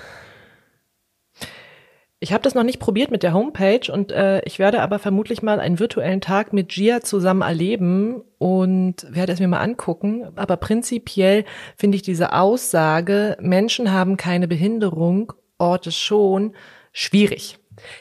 Ich 2.23 2.31
habe 2.33 2.43
das 2.43 2.53
noch 2.53 2.61
nicht 2.61 2.79
probiert 2.79 3.09
mit 3.09 3.23
der 3.23 3.33
Homepage 3.33 3.91
und 3.91 4.11
äh, 4.11 4.41
ich 4.45 4.59
werde 4.59 4.83
aber 4.83 4.99
vermutlich 4.99 5.41
mal 5.41 5.59
einen 5.59 5.79
virtuellen 5.79 6.21
Tag 6.21 6.53
mit 6.53 6.69
Gia 6.69 7.01
zusammen 7.01 7.41
erleben 7.41 8.21
und 8.37 9.07
werde 9.09 9.33
es 9.33 9.39
mir 9.39 9.47
mal 9.47 9.59
angucken. 9.59 10.27
Aber 10.35 10.55
prinzipiell 10.57 11.45
finde 11.75 11.95
ich 11.95 12.03
diese 12.03 12.33
Aussage, 12.33 13.37
Menschen 13.41 13.91
haben 13.91 14.17
keine 14.17 14.47
Behinderung, 14.47 15.33
Orte 15.57 15.91
schon, 15.91 16.53
schwierig. 16.93 17.57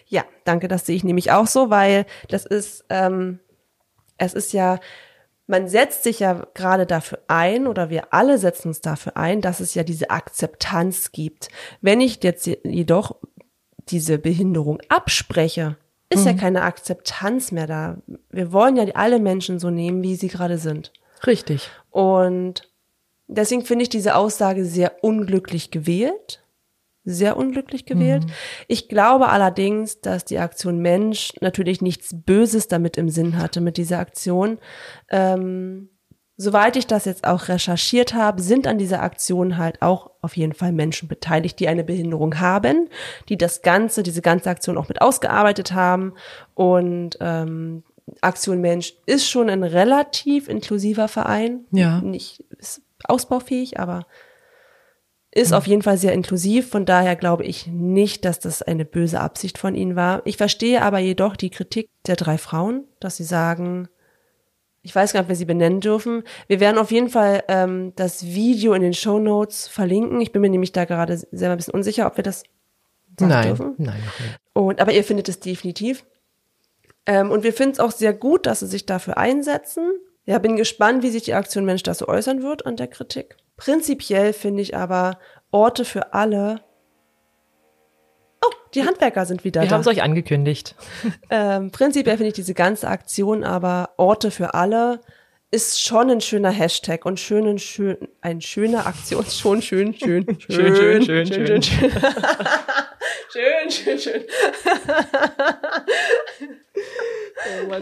Ja, 0.06 0.24
danke, 0.44 0.68
das 0.68 0.84
sehe 0.84 0.96
ich 0.96 1.04
nämlich 1.04 1.32
auch 1.32 1.46
so, 1.46 1.70
weil 1.70 2.04
das 2.28 2.44
ist, 2.44 2.84
ähm, 2.90 3.38
es 4.18 4.34
ist 4.34 4.52
ja, 4.52 4.80
man 5.46 5.66
setzt 5.66 6.02
sich 6.02 6.20
ja 6.20 6.46
gerade 6.52 6.84
dafür 6.84 7.20
ein 7.26 7.66
oder 7.66 7.88
wir 7.88 8.12
alle 8.12 8.36
setzen 8.36 8.68
uns 8.68 8.82
dafür 8.82 9.16
ein, 9.16 9.40
dass 9.40 9.60
es 9.60 9.74
ja 9.74 9.82
diese 9.82 10.10
Akzeptanz 10.10 11.10
gibt. 11.10 11.48
Wenn 11.80 12.02
ich 12.02 12.22
jetzt 12.22 12.46
je- 12.46 12.60
jedoch 12.64 13.16
diese 13.90 14.18
Behinderung 14.18 14.80
abspreche, 14.88 15.76
ist 16.12 16.26
ja 16.26 16.32
keine 16.32 16.62
Akzeptanz 16.62 17.52
mehr 17.52 17.68
da. 17.68 17.98
Wir 18.30 18.52
wollen 18.52 18.76
ja 18.76 18.84
alle 18.94 19.20
Menschen 19.20 19.60
so 19.60 19.70
nehmen, 19.70 20.02
wie 20.02 20.16
sie 20.16 20.26
gerade 20.26 20.58
sind. 20.58 20.92
Richtig. 21.24 21.70
Und 21.90 22.68
deswegen 23.28 23.64
finde 23.64 23.84
ich 23.84 23.90
diese 23.90 24.16
Aussage 24.16 24.64
sehr 24.64 25.04
unglücklich 25.04 25.70
gewählt. 25.70 26.42
Sehr 27.04 27.36
unglücklich 27.36 27.86
gewählt. 27.86 28.24
Ich 28.68 28.88
glaube 28.88 29.28
allerdings, 29.28 30.00
dass 30.00 30.24
die 30.24 30.38
Aktion 30.38 30.80
Mensch 30.80 31.32
natürlich 31.40 31.80
nichts 31.80 32.10
Böses 32.12 32.68
damit 32.68 32.98
im 32.98 33.08
Sinn 33.08 33.38
hatte 33.38 33.60
mit 33.60 33.78
dieser 33.78 34.00
Aktion. 34.00 34.58
Ähm, 35.08 35.88
soweit 36.40 36.76
ich 36.76 36.86
das 36.86 37.04
jetzt 37.04 37.26
auch 37.26 37.48
recherchiert 37.48 38.14
habe, 38.14 38.40
sind 38.40 38.66
an 38.66 38.78
dieser 38.78 39.02
Aktion 39.02 39.58
halt 39.58 39.82
auch 39.82 40.10
auf 40.22 40.38
jeden 40.38 40.54
Fall 40.54 40.72
Menschen 40.72 41.06
beteiligt, 41.06 41.60
die 41.60 41.68
eine 41.68 41.84
Behinderung 41.84 42.40
haben, 42.40 42.88
die 43.28 43.36
das 43.36 43.60
Ganze, 43.60 44.02
diese 44.02 44.22
ganze 44.22 44.48
Aktion 44.48 44.78
auch 44.78 44.88
mit 44.88 45.02
ausgearbeitet 45.02 45.72
haben. 45.72 46.14
Und 46.54 47.18
ähm, 47.20 47.82
Aktion 48.22 48.62
Mensch 48.62 48.94
ist 49.04 49.28
schon 49.28 49.50
ein 49.50 49.62
relativ 49.62 50.48
inklusiver 50.48 51.08
Verein. 51.08 51.66
Ja. 51.72 52.00
Nicht 52.00 52.40
ist 52.58 52.80
ausbaufähig, 53.04 53.78
aber 53.78 54.06
ist 55.32 55.52
auf 55.52 55.66
jeden 55.66 55.82
Fall 55.82 55.98
sehr 55.98 56.14
inklusiv. 56.14 56.70
Von 56.70 56.86
daher 56.86 57.16
glaube 57.16 57.44
ich 57.44 57.66
nicht, 57.66 58.24
dass 58.24 58.40
das 58.40 58.62
eine 58.62 58.86
böse 58.86 59.20
Absicht 59.20 59.58
von 59.58 59.74
ihnen 59.74 59.94
war. 59.94 60.22
Ich 60.24 60.38
verstehe 60.38 60.80
aber 60.80 61.00
jedoch 61.00 61.36
die 61.36 61.50
Kritik 61.50 61.90
der 62.06 62.16
drei 62.16 62.38
Frauen, 62.38 62.84
dass 62.98 63.18
sie 63.18 63.24
sagen, 63.24 63.88
ich 64.82 64.94
weiß 64.94 65.12
gar 65.12 65.20
nicht, 65.20 65.26
ob 65.26 65.28
wir 65.28 65.36
sie 65.36 65.44
benennen 65.44 65.80
dürfen. 65.80 66.22
Wir 66.46 66.60
werden 66.60 66.78
auf 66.78 66.90
jeden 66.90 67.10
Fall 67.10 67.44
ähm, 67.48 67.92
das 67.96 68.24
Video 68.24 68.72
in 68.72 68.82
den 68.82 68.94
Show 68.94 69.18
Notes 69.18 69.68
verlinken. 69.68 70.20
Ich 70.20 70.32
bin 70.32 70.40
mir 70.40 70.48
nämlich 70.48 70.72
da 70.72 70.84
gerade 70.84 71.18
selber 71.18 71.52
ein 71.52 71.58
bisschen 71.58 71.74
unsicher, 71.74 72.06
ob 72.06 72.16
wir 72.16 72.24
das 72.24 72.44
sagen 73.18 73.30
Nein, 73.30 73.46
dürfen. 73.48 73.74
nein, 73.78 73.96
nicht. 73.96 74.38
Und, 74.54 74.80
aber 74.80 74.92
ihr 74.92 75.04
findet 75.04 75.28
es 75.28 75.40
definitiv. 75.40 76.06
Ähm, 77.06 77.30
und 77.30 77.44
wir 77.44 77.52
finden 77.52 77.72
es 77.72 77.80
auch 77.80 77.90
sehr 77.90 78.14
gut, 78.14 78.46
dass 78.46 78.60
sie 78.60 78.66
sich 78.66 78.86
dafür 78.86 79.18
einsetzen. 79.18 79.90
Ja, 80.24 80.38
bin 80.38 80.56
gespannt, 80.56 81.02
wie 81.02 81.10
sich 81.10 81.24
die 81.24 81.34
Aktion 81.34 81.64
Mensch 81.64 81.82
dazu 81.82 82.08
äußern 82.08 82.42
wird 82.42 82.64
an 82.64 82.76
der 82.76 82.88
Kritik. 82.88 83.36
Prinzipiell 83.56 84.32
finde 84.32 84.62
ich 84.62 84.76
aber 84.76 85.18
Orte 85.50 85.84
für 85.84 86.14
alle. 86.14 86.62
Oh, 88.70 88.74
die 88.74 88.86
Handwerker 88.86 89.26
sind 89.26 89.44
wieder 89.44 89.62
Wir 89.62 89.68
da. 89.68 89.74
haben 89.74 89.80
es 89.82 89.86
euch 89.86 90.02
angekündigt. 90.02 90.74
Ähm, 91.32 91.70
prinzipiell 91.70 92.16
finde 92.16 92.28
ich 92.28 92.34
diese 92.34 92.54
ganze 92.54 92.88
Aktion 92.88 93.44
aber 93.44 93.90
Orte 93.96 94.32
für 94.32 94.54
alle 94.54 95.00
ist 95.52 95.80
schon 95.80 96.10
ein 96.10 96.20
schöner 96.20 96.50
Hashtag 96.50 97.04
und 97.04 97.20
schönen, 97.20 97.58
schön, 97.58 97.96
ein 98.20 98.40
schöner 98.40 98.86
Aktion, 98.86 99.24
schon 99.30 99.62
schön, 99.62 99.94
schön, 99.94 100.26
schön, 100.38 100.46
Schön, 100.48 100.74
schön, 100.74 101.04
schön, 101.04 101.26
schön, 101.26 101.62
schön, 101.62 101.62
schön, 103.30 103.70
schön, 103.70 103.70
schön, 103.70 103.98
schön. 103.98 104.24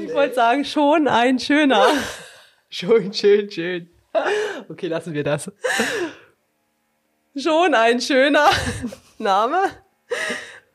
Ich 0.06 0.14
wollte 0.14 0.34
sagen, 0.34 0.64
schon 0.64 1.08
ein 1.08 1.38
schöner. 1.38 1.86
Schön, 2.68 3.12
schön, 3.12 3.50
schön. 3.50 3.90
Okay, 4.68 4.88
lassen 4.88 5.14
wir 5.14 5.24
das. 5.24 5.50
Schon 7.34 7.74
ein 7.74 8.00
schöner 8.00 8.50
Name 9.18 9.58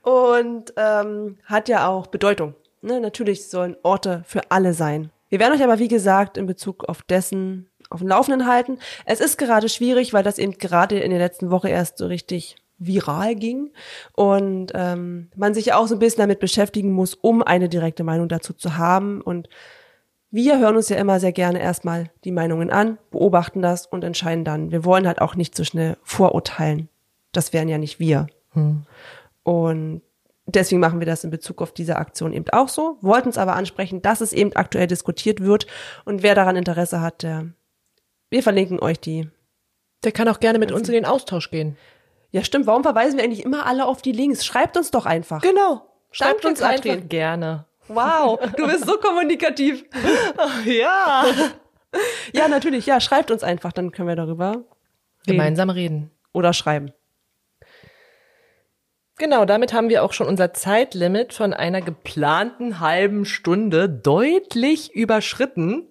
und 0.03 0.73
ähm, 0.77 1.37
hat 1.45 1.67
ja 1.69 1.87
auch 1.87 2.07
Bedeutung. 2.07 2.53
Ne, 2.81 2.99
natürlich 2.99 3.47
sollen 3.49 3.77
Orte 3.81 4.23
für 4.27 4.41
alle 4.51 4.73
sein. 4.73 5.09
Wir 5.29 5.39
werden 5.39 5.55
euch 5.55 5.63
aber, 5.63 5.79
wie 5.79 5.87
gesagt, 5.87 6.37
in 6.37 6.45
Bezug 6.45 6.83
auf 6.83 7.01
dessen 7.01 7.69
auf 7.89 7.99
dem 7.99 8.09
Laufenden 8.09 8.47
halten. 8.47 8.79
Es 9.05 9.19
ist 9.19 9.37
gerade 9.37 9.69
schwierig, 9.69 10.13
weil 10.13 10.23
das 10.23 10.37
eben 10.37 10.57
gerade 10.57 10.99
in 10.99 11.11
der 11.11 11.19
letzten 11.19 11.51
Woche 11.51 11.69
erst 11.69 11.97
so 11.97 12.07
richtig 12.07 12.55
viral 12.79 13.35
ging 13.35 13.71
und 14.13 14.71
ähm, 14.73 15.29
man 15.35 15.53
sich 15.53 15.73
auch 15.73 15.87
so 15.87 15.95
ein 15.95 15.99
bisschen 15.99 16.21
damit 16.21 16.39
beschäftigen 16.39 16.91
muss, 16.91 17.13
um 17.13 17.41
eine 17.41 17.69
direkte 17.69 18.03
Meinung 18.03 18.27
dazu 18.27 18.53
zu 18.53 18.77
haben. 18.77 19.21
Und 19.21 19.47
wir 20.31 20.59
hören 20.59 20.75
uns 20.75 20.89
ja 20.89 20.97
immer 20.97 21.19
sehr 21.19 21.31
gerne 21.31 21.61
erstmal 21.61 22.09
die 22.23 22.31
Meinungen 22.31 22.71
an, 22.71 22.97
beobachten 23.11 23.61
das 23.61 23.85
und 23.85 24.03
entscheiden 24.03 24.43
dann. 24.43 24.71
Wir 24.71 24.83
wollen 24.83 25.07
halt 25.07 25.21
auch 25.21 25.35
nicht 25.35 25.55
so 25.55 25.63
schnell 25.63 25.97
vorurteilen. 26.03 26.89
Das 27.31 27.53
wären 27.53 27.69
ja 27.69 27.77
nicht 27.77 27.99
wir. 27.99 28.27
Hm. 28.51 28.85
Und 29.43 30.01
deswegen 30.45 30.81
machen 30.81 30.99
wir 30.99 31.05
das 31.07 31.23
in 31.23 31.29
Bezug 31.29 31.61
auf 31.61 31.73
diese 31.73 31.97
Aktion 31.97 32.33
eben 32.33 32.49
auch 32.51 32.69
so, 32.69 32.97
wollten 33.01 33.29
es 33.29 33.37
aber 33.37 33.55
ansprechen, 33.55 34.01
dass 34.01 34.21
es 34.21 34.33
eben 34.33 34.53
aktuell 34.53 34.87
diskutiert 34.87 35.41
wird 35.41 35.67
und 36.05 36.23
wer 36.23 36.35
daran 36.35 36.55
Interesse 36.55 37.01
hat, 37.01 37.23
der, 37.23 37.47
wir 38.29 38.43
verlinken 38.43 38.79
euch 38.79 38.99
die. 38.99 39.29
Der 40.03 40.11
kann 40.11 40.27
auch 40.27 40.39
gerne 40.39 40.59
mit 40.59 40.71
uns 40.71 40.89
in 40.89 40.95
den 40.95 41.05
Austausch 41.05 41.49
gehen. 41.49 41.77
Ja, 42.31 42.43
stimmt. 42.43 42.65
Warum 42.65 42.83
verweisen 42.83 43.17
wir 43.17 43.23
eigentlich 43.23 43.45
immer 43.45 43.65
alle 43.65 43.85
auf 43.85 44.01
die 44.01 44.11
Links? 44.11 44.43
Schreibt 44.43 44.75
uns 44.75 44.91
doch 44.91 45.05
einfach. 45.05 45.41
Genau. 45.41 45.85
Schreibt 46.11 46.43
Danke, 46.43 46.47
uns 46.47 46.59
Katrin. 46.59 46.91
einfach 46.91 47.09
gerne. 47.09 47.65
Wow, 47.87 48.39
du 48.57 48.65
bist 48.65 48.85
so 48.85 48.97
kommunikativ. 48.97 49.85
Ja. 50.65 51.25
Ja, 52.33 52.47
natürlich. 52.47 52.85
Ja, 52.87 52.99
schreibt 52.99 53.29
uns 53.29 53.43
einfach, 53.43 53.71
dann 53.71 53.91
können 53.91 54.07
wir 54.07 54.15
darüber 54.15 54.51
reden. 54.51 54.65
Gemeinsam 55.27 55.69
reden. 55.69 56.09
oder 56.33 56.53
schreiben. 56.53 56.91
Genau, 59.19 59.45
damit 59.45 59.73
haben 59.73 59.89
wir 59.89 60.03
auch 60.03 60.11
schon 60.11 60.25
unser 60.25 60.53
Zeitlimit 60.53 61.33
von 61.33 61.53
einer 61.53 61.81
geplanten 61.81 62.79
halben 62.79 63.25
Stunde 63.25 63.87
deutlich 63.87 64.95
überschritten. 64.95 65.87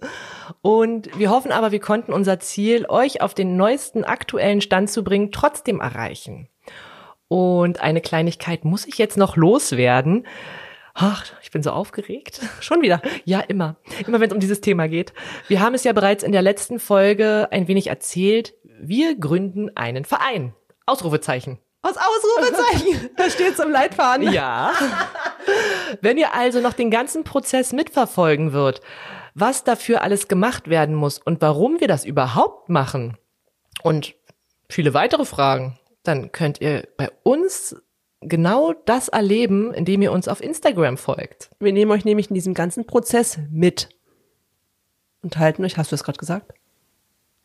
Und 0.60 1.16
wir 1.16 1.30
hoffen 1.30 1.52
aber, 1.52 1.70
wir 1.70 1.78
konnten 1.78 2.12
unser 2.12 2.40
Ziel, 2.40 2.84
euch 2.88 3.20
auf 3.20 3.34
den 3.34 3.56
neuesten 3.56 4.02
aktuellen 4.02 4.60
Stand 4.60 4.90
zu 4.90 5.04
bringen, 5.04 5.30
trotzdem 5.30 5.80
erreichen. 5.80 6.48
Und 7.28 7.80
eine 7.80 8.00
Kleinigkeit 8.00 8.64
muss 8.64 8.86
ich 8.86 8.98
jetzt 8.98 9.16
noch 9.16 9.36
loswerden. 9.36 10.26
Ach, 10.92 11.24
ich 11.42 11.52
bin 11.52 11.62
so 11.62 11.70
aufgeregt. 11.70 12.40
Schon 12.60 12.82
wieder. 12.82 13.00
Ja, 13.24 13.38
immer. 13.38 13.76
Immer 14.04 14.18
wenn 14.18 14.28
es 14.30 14.34
um 14.34 14.40
dieses 14.40 14.60
Thema 14.60 14.88
geht. 14.88 15.12
Wir 15.46 15.60
haben 15.60 15.74
es 15.74 15.84
ja 15.84 15.92
bereits 15.92 16.24
in 16.24 16.32
der 16.32 16.42
letzten 16.42 16.80
Folge 16.80 17.48
ein 17.52 17.68
wenig 17.68 17.86
erzählt. 17.86 18.54
Wir 18.80 19.16
gründen 19.16 19.74
einen 19.76 20.04
Verein. 20.04 20.54
Ausrufezeichen. 20.86 21.60
Aus 21.82 21.96
Ausrufezeichen. 21.96 23.10
da 23.16 23.28
steht's 23.28 23.58
im 23.58 23.70
Leitfaden. 23.70 24.32
Ja. 24.32 24.72
Wenn 26.00 26.16
ihr 26.16 26.32
also 26.32 26.60
noch 26.60 26.74
den 26.74 26.90
ganzen 26.90 27.24
Prozess 27.24 27.72
mitverfolgen 27.72 28.52
wird, 28.52 28.80
was 29.34 29.64
dafür 29.64 30.02
alles 30.02 30.28
gemacht 30.28 30.68
werden 30.68 30.94
muss 30.94 31.18
und 31.18 31.40
warum 31.42 31.80
wir 31.80 31.88
das 31.88 32.04
überhaupt 32.04 32.68
machen 32.68 33.18
und 33.82 34.14
viele 34.68 34.94
weitere 34.94 35.24
Fragen, 35.24 35.78
dann 36.04 36.30
könnt 36.30 36.60
ihr 36.60 36.86
bei 36.96 37.10
uns 37.24 37.76
genau 38.20 38.72
das 38.72 39.08
erleben, 39.08 39.74
indem 39.74 40.02
ihr 40.02 40.12
uns 40.12 40.28
auf 40.28 40.40
Instagram 40.40 40.96
folgt. 40.96 41.50
Wir 41.58 41.72
nehmen 41.72 41.90
euch 41.90 42.04
nämlich 42.04 42.30
in 42.30 42.34
diesem 42.34 42.54
ganzen 42.54 42.86
Prozess 42.86 43.38
mit. 43.50 43.88
Und 45.22 45.38
halten 45.38 45.64
euch, 45.64 45.76
hast 45.76 45.90
du 45.90 45.94
das 45.94 46.04
gerade 46.04 46.18
gesagt? 46.18 46.52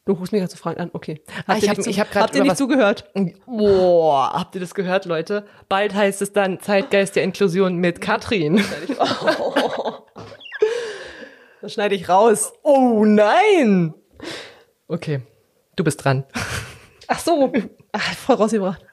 Du 0.07 0.13
rufst 0.13 0.31
mich 0.31 0.39
gerade 0.39 0.49
zu 0.49 0.57
Fragen 0.57 0.79
an, 0.79 0.89
okay. 0.93 1.21
Ah, 1.45 1.57
ich 1.57 1.63
ihr 1.63 1.69
hab- 1.69 1.77
nicht 1.77 1.83
zu- 1.83 1.89
ich 1.91 1.99
hab 1.99 2.09
grad 2.11 2.23
Habt 2.23 2.35
ihr 2.35 2.41
nicht 2.41 2.51
was- 2.51 2.57
zugehört? 2.57 3.11
Boah, 3.45 4.31
habt 4.33 4.55
ihr 4.55 4.61
das 4.61 4.73
gehört, 4.73 5.05
Leute? 5.05 5.45
Bald 5.69 5.93
heißt 5.93 6.21
es 6.21 6.31
dann 6.33 6.59
Zeitgeist 6.61 7.15
der 7.17 7.23
Inklusion 7.23 7.75
mit 7.75 7.99
Katrin. 8.01 8.63
Das 11.61 11.73
schneide 11.73 11.95
ich 11.95 12.07
raus. 12.07 12.53
Oh 12.63 13.03
nein! 13.03 13.93
Okay, 14.87 15.19
du 15.75 15.83
bist 15.83 16.03
dran. 16.05 16.23
Ach 17.07 17.19
so. 17.19 17.51
Ach, 17.91 18.13
voll 18.15 18.35
rausgebracht. 18.35 18.85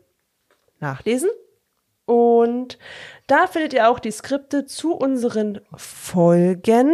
nachlesen. 0.81 1.31
Und 2.07 2.79
da 3.27 3.49
findet 3.49 3.73
ihr 3.73 3.91
auch 3.91 3.99
die 3.99 4.13
Skripte 4.13 4.65
zu 4.65 4.95
unseren 4.95 5.61
Folgen. 5.75 6.93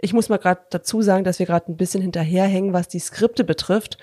Ich 0.00 0.12
muss 0.12 0.28
mal 0.28 0.38
gerade 0.38 0.62
dazu 0.70 1.02
sagen, 1.02 1.24
dass 1.24 1.40
wir 1.40 1.46
gerade 1.46 1.70
ein 1.70 1.76
bisschen 1.76 2.00
hinterherhängen, 2.00 2.72
was 2.72 2.86
die 2.86 3.00
Skripte 3.00 3.42
betrifft. 3.42 3.98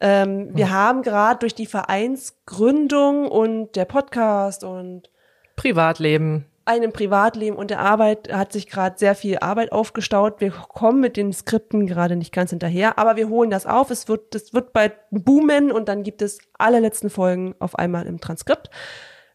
Ähm, 0.00 0.50
wir 0.54 0.70
haben 0.70 1.02
gerade 1.02 1.38
durch 1.38 1.54
die 1.54 1.66
Vereinsgründung 1.66 3.28
und 3.28 3.76
der 3.76 3.86
Podcast 3.86 4.62
und 4.62 5.08
Privatleben. 5.56 6.44
Einem 6.66 6.92
Privatleben 6.92 7.56
und 7.56 7.70
der 7.70 7.80
Arbeit 7.80 8.32
hat 8.32 8.52
sich 8.52 8.66
gerade 8.66 8.98
sehr 8.98 9.14
viel 9.14 9.38
Arbeit 9.38 9.72
aufgestaut. 9.72 10.40
Wir 10.40 10.50
kommen 10.50 11.00
mit 11.00 11.16
den 11.16 11.32
Skripten 11.32 11.86
gerade 11.86 12.16
nicht 12.16 12.32
ganz 12.32 12.50
hinterher, 12.50 12.98
aber 12.98 13.16
wir 13.16 13.28
holen 13.28 13.50
das 13.50 13.66
auf. 13.66 13.90
Es 13.90 14.08
wird, 14.08 14.34
das 14.34 14.54
wird 14.54 14.72
bald 14.72 14.94
boomen 15.10 15.70
und 15.70 15.88
dann 15.88 16.02
gibt 16.02 16.22
es 16.22 16.38
alle 16.58 16.80
letzten 16.80 17.10
Folgen 17.10 17.54
auf 17.58 17.78
einmal 17.78 18.06
im 18.06 18.20
Transkript. 18.20 18.70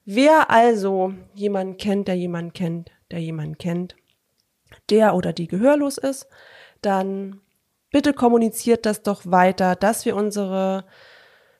Wer 0.05 0.49
also 0.49 1.13
jemanden 1.35 1.77
kennt, 1.77 2.07
der 2.07 2.15
jemanden 2.15 2.53
kennt, 2.53 2.91
der 3.11 3.19
jemanden 3.19 3.57
kennt, 3.57 3.95
der 4.89 5.13
oder 5.13 5.33
die 5.33 5.47
gehörlos 5.47 5.97
ist, 5.97 6.27
dann 6.81 7.41
bitte 7.91 8.13
kommuniziert 8.13 8.85
das 8.85 9.03
doch 9.03 9.21
weiter, 9.25 9.75
dass 9.75 10.05
wir 10.05 10.15
unsere 10.15 10.85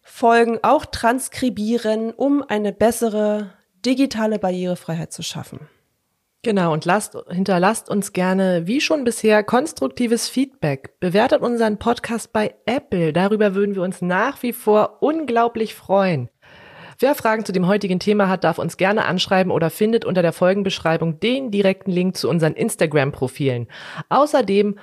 Folgen 0.01 0.59
auch 0.63 0.85
transkribieren, 0.85 2.11
um 2.11 2.43
eine 2.47 2.73
bessere 2.73 3.53
digitale 3.85 4.39
Barrierefreiheit 4.39 5.11
zu 5.11 5.23
schaffen. 5.23 5.67
Genau, 6.41 6.71
und 6.71 6.85
lasst, 6.85 7.17
hinterlasst 7.29 7.89
uns 7.89 8.13
gerne, 8.13 8.65
wie 8.65 8.79
schon 8.79 9.03
bisher, 9.03 9.43
konstruktives 9.43 10.29
Feedback. 10.29 10.97
Bewertet 11.01 11.41
unseren 11.41 11.79
Podcast 11.79 12.31
bei 12.31 12.55
Apple. 12.65 13.11
Darüber 13.11 13.55
würden 13.55 13.75
wir 13.75 13.81
uns 13.81 14.01
nach 14.01 14.41
wie 14.41 14.53
vor 14.53 14.97
unglaublich 15.01 15.75
freuen. 15.75 16.29
Wer 16.97 17.15
Fragen 17.15 17.43
zu 17.43 17.51
dem 17.51 17.67
heutigen 17.67 17.99
Thema 17.99 18.29
hat, 18.29 18.45
darf 18.45 18.57
uns 18.57 18.77
gerne 18.77 19.05
anschreiben 19.05 19.51
oder 19.51 19.69
findet 19.69 20.05
unter 20.05 20.21
der 20.21 20.33
Folgenbeschreibung 20.33 21.19
den 21.19 21.51
direkten 21.51 21.91
Link 21.91 22.15
zu 22.15 22.29
unseren 22.29 22.53
Instagram-Profilen. 22.53 23.67
Außerdem 24.07 24.79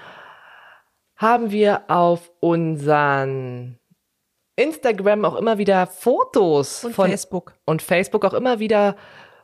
haben 1.16 1.50
wir 1.50 1.84
auf 1.88 2.30
unseren 2.40 3.78
Instagram 4.56 5.24
auch 5.24 5.36
immer 5.36 5.58
wieder 5.58 5.86
Fotos 5.86 6.84
Und 6.84 6.94
von 6.94 7.08
Facebook. 7.08 7.54
und 7.66 7.82
Facebook 7.82 8.24
auch 8.24 8.34
immer 8.34 8.58
wieder 8.58 8.96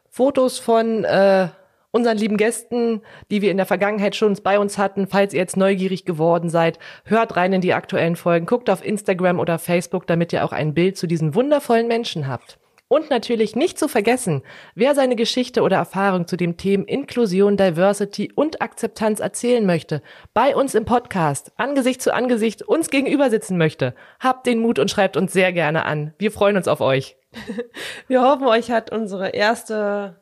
Fotos 0.09 0.59
von 0.59 1.05
äh, 1.05 1.49
unseren 1.91 2.17
lieben 2.17 2.39
Gästen, 2.39 3.03
die 3.31 3.43
wir 3.43 3.51
in 3.51 3.59
der 3.59 3.67
Vergangenheit 3.67 4.17
schon 4.17 4.35
bei 4.43 4.59
uns 4.59 4.79
hatten. 4.79 5.07
Falls 5.07 5.35
ihr 5.35 5.41
jetzt 5.41 5.57
neugierig 5.57 6.05
geworden 6.05 6.49
seid, 6.49 6.79
hört 7.05 7.37
rein 7.37 7.53
in 7.53 7.61
die 7.61 7.75
aktuellen 7.75 8.17
Folgen, 8.17 8.47
guckt 8.47 8.69
auf 8.71 8.85
Instagram 8.85 9.39
oder 9.39 9.59
Facebook, 9.59 10.07
damit 10.07 10.33
ihr 10.33 10.45
auch 10.45 10.53
ein 10.53 10.75
Bild 10.75 10.97
zu 10.97 11.07
diesen 11.07 11.35
wundervollen 11.35 11.89
Menschen 11.89 12.27
habt. 12.27 12.59
Und 12.93 13.09
natürlich 13.09 13.57
nicht 13.57 13.79
zu 13.79 13.89
vergessen, 13.89 14.43
wer 14.75 14.95
seine 14.95 15.17
Geschichte 15.17 15.63
oder 15.63 15.77
Erfahrung 15.77 16.27
zu 16.27 16.37
dem 16.37 16.59
Themen 16.59 16.85
Inklusion, 16.85 17.57
Diversity 17.57 18.31
und 18.35 18.61
Akzeptanz 18.61 19.19
erzählen 19.19 19.65
möchte, 19.65 20.03
bei 20.35 20.55
uns 20.55 20.75
im 20.75 20.85
Podcast, 20.85 21.53
Angesicht 21.57 22.03
zu 22.03 22.13
Angesicht 22.13 22.61
uns 22.61 22.91
gegenüber 22.91 23.31
sitzen 23.31 23.57
möchte, 23.57 23.95
habt 24.21 24.47
den 24.47 24.59
Mut 24.59 24.79
und 24.79 24.91
schreibt 24.91 25.17
uns 25.17 25.33
sehr 25.33 25.55
gerne 25.55 25.87
an. 25.87 26.13
Wir 26.19 26.31
freuen 26.31 26.59
uns 26.59 26.69
auf 26.69 26.83
euch. 26.83 27.17
Wir 28.09 28.21
hoffen, 28.21 28.47
euch 28.47 28.71
hat 28.71 28.93
unsere 28.93 29.31
erste 29.31 30.21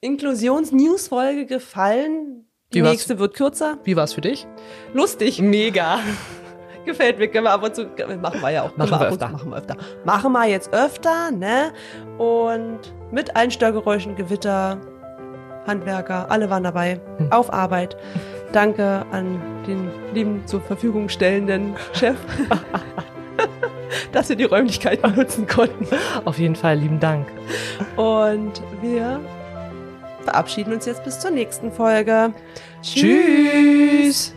Inklusions-News-Folge 0.00 1.46
gefallen. 1.46 2.46
Die 2.72 2.78
Wie 2.78 2.82
war's? 2.84 2.92
nächste 2.92 3.18
wird 3.18 3.34
kürzer. 3.34 3.78
Wie 3.82 3.96
war's 3.96 4.12
für 4.12 4.20
dich? 4.20 4.46
Lustig. 4.94 5.40
Mega. 5.40 5.98
Gefällt 6.84 7.18
mir. 7.18 7.28
Können 7.28 7.44
wir 7.44 7.52
ab 7.52 7.62
und 7.62 7.74
zu, 7.74 7.86
machen 8.20 8.40
wir 8.40 8.50
ja 8.50 8.62
auch. 8.62 8.76
Machen 8.76 8.90
wir 8.90 8.94
ab 8.96 9.00
und 9.02 9.06
öfter. 9.12 9.26
zu- 9.26 9.32
Machen 9.32 9.50
wir 9.50 9.56
öfter. 9.58 9.76
Machen 10.04 10.32
wir 10.32 10.46
jetzt 10.48 10.72
öfter, 10.74 11.30
ne? 11.30 11.72
Und 12.18 12.80
mit 13.10 13.36
allen 13.36 13.50
Störgeräuschen, 13.50 14.16
Gewitter, 14.16 14.78
Handwerker, 15.66 16.30
alle 16.30 16.50
waren 16.50 16.64
dabei. 16.64 17.00
Hm. 17.18 17.30
Auf 17.32 17.52
Arbeit. 17.52 17.96
Danke 18.52 19.06
an 19.12 19.40
den 19.66 19.90
lieben 20.12 20.42
zur 20.46 20.60
Verfügung 20.60 21.08
stellenden 21.08 21.74
Chef, 21.92 22.16
dass 24.12 24.28
wir 24.28 24.36
die 24.36 24.44
Räumlichkeiten 24.44 25.14
nutzen 25.14 25.46
konnten. 25.46 25.86
Auf 26.24 26.38
jeden 26.38 26.56
Fall 26.56 26.76
lieben 26.76 27.00
Dank. 27.00 27.26
Und 27.96 28.60
wir 28.82 29.20
verabschieden 30.24 30.72
uns 30.74 30.84
jetzt 30.86 31.02
bis 31.04 31.18
zur 31.18 31.30
nächsten 31.30 31.72
Folge. 31.72 32.32
Tschüss. 32.82 34.34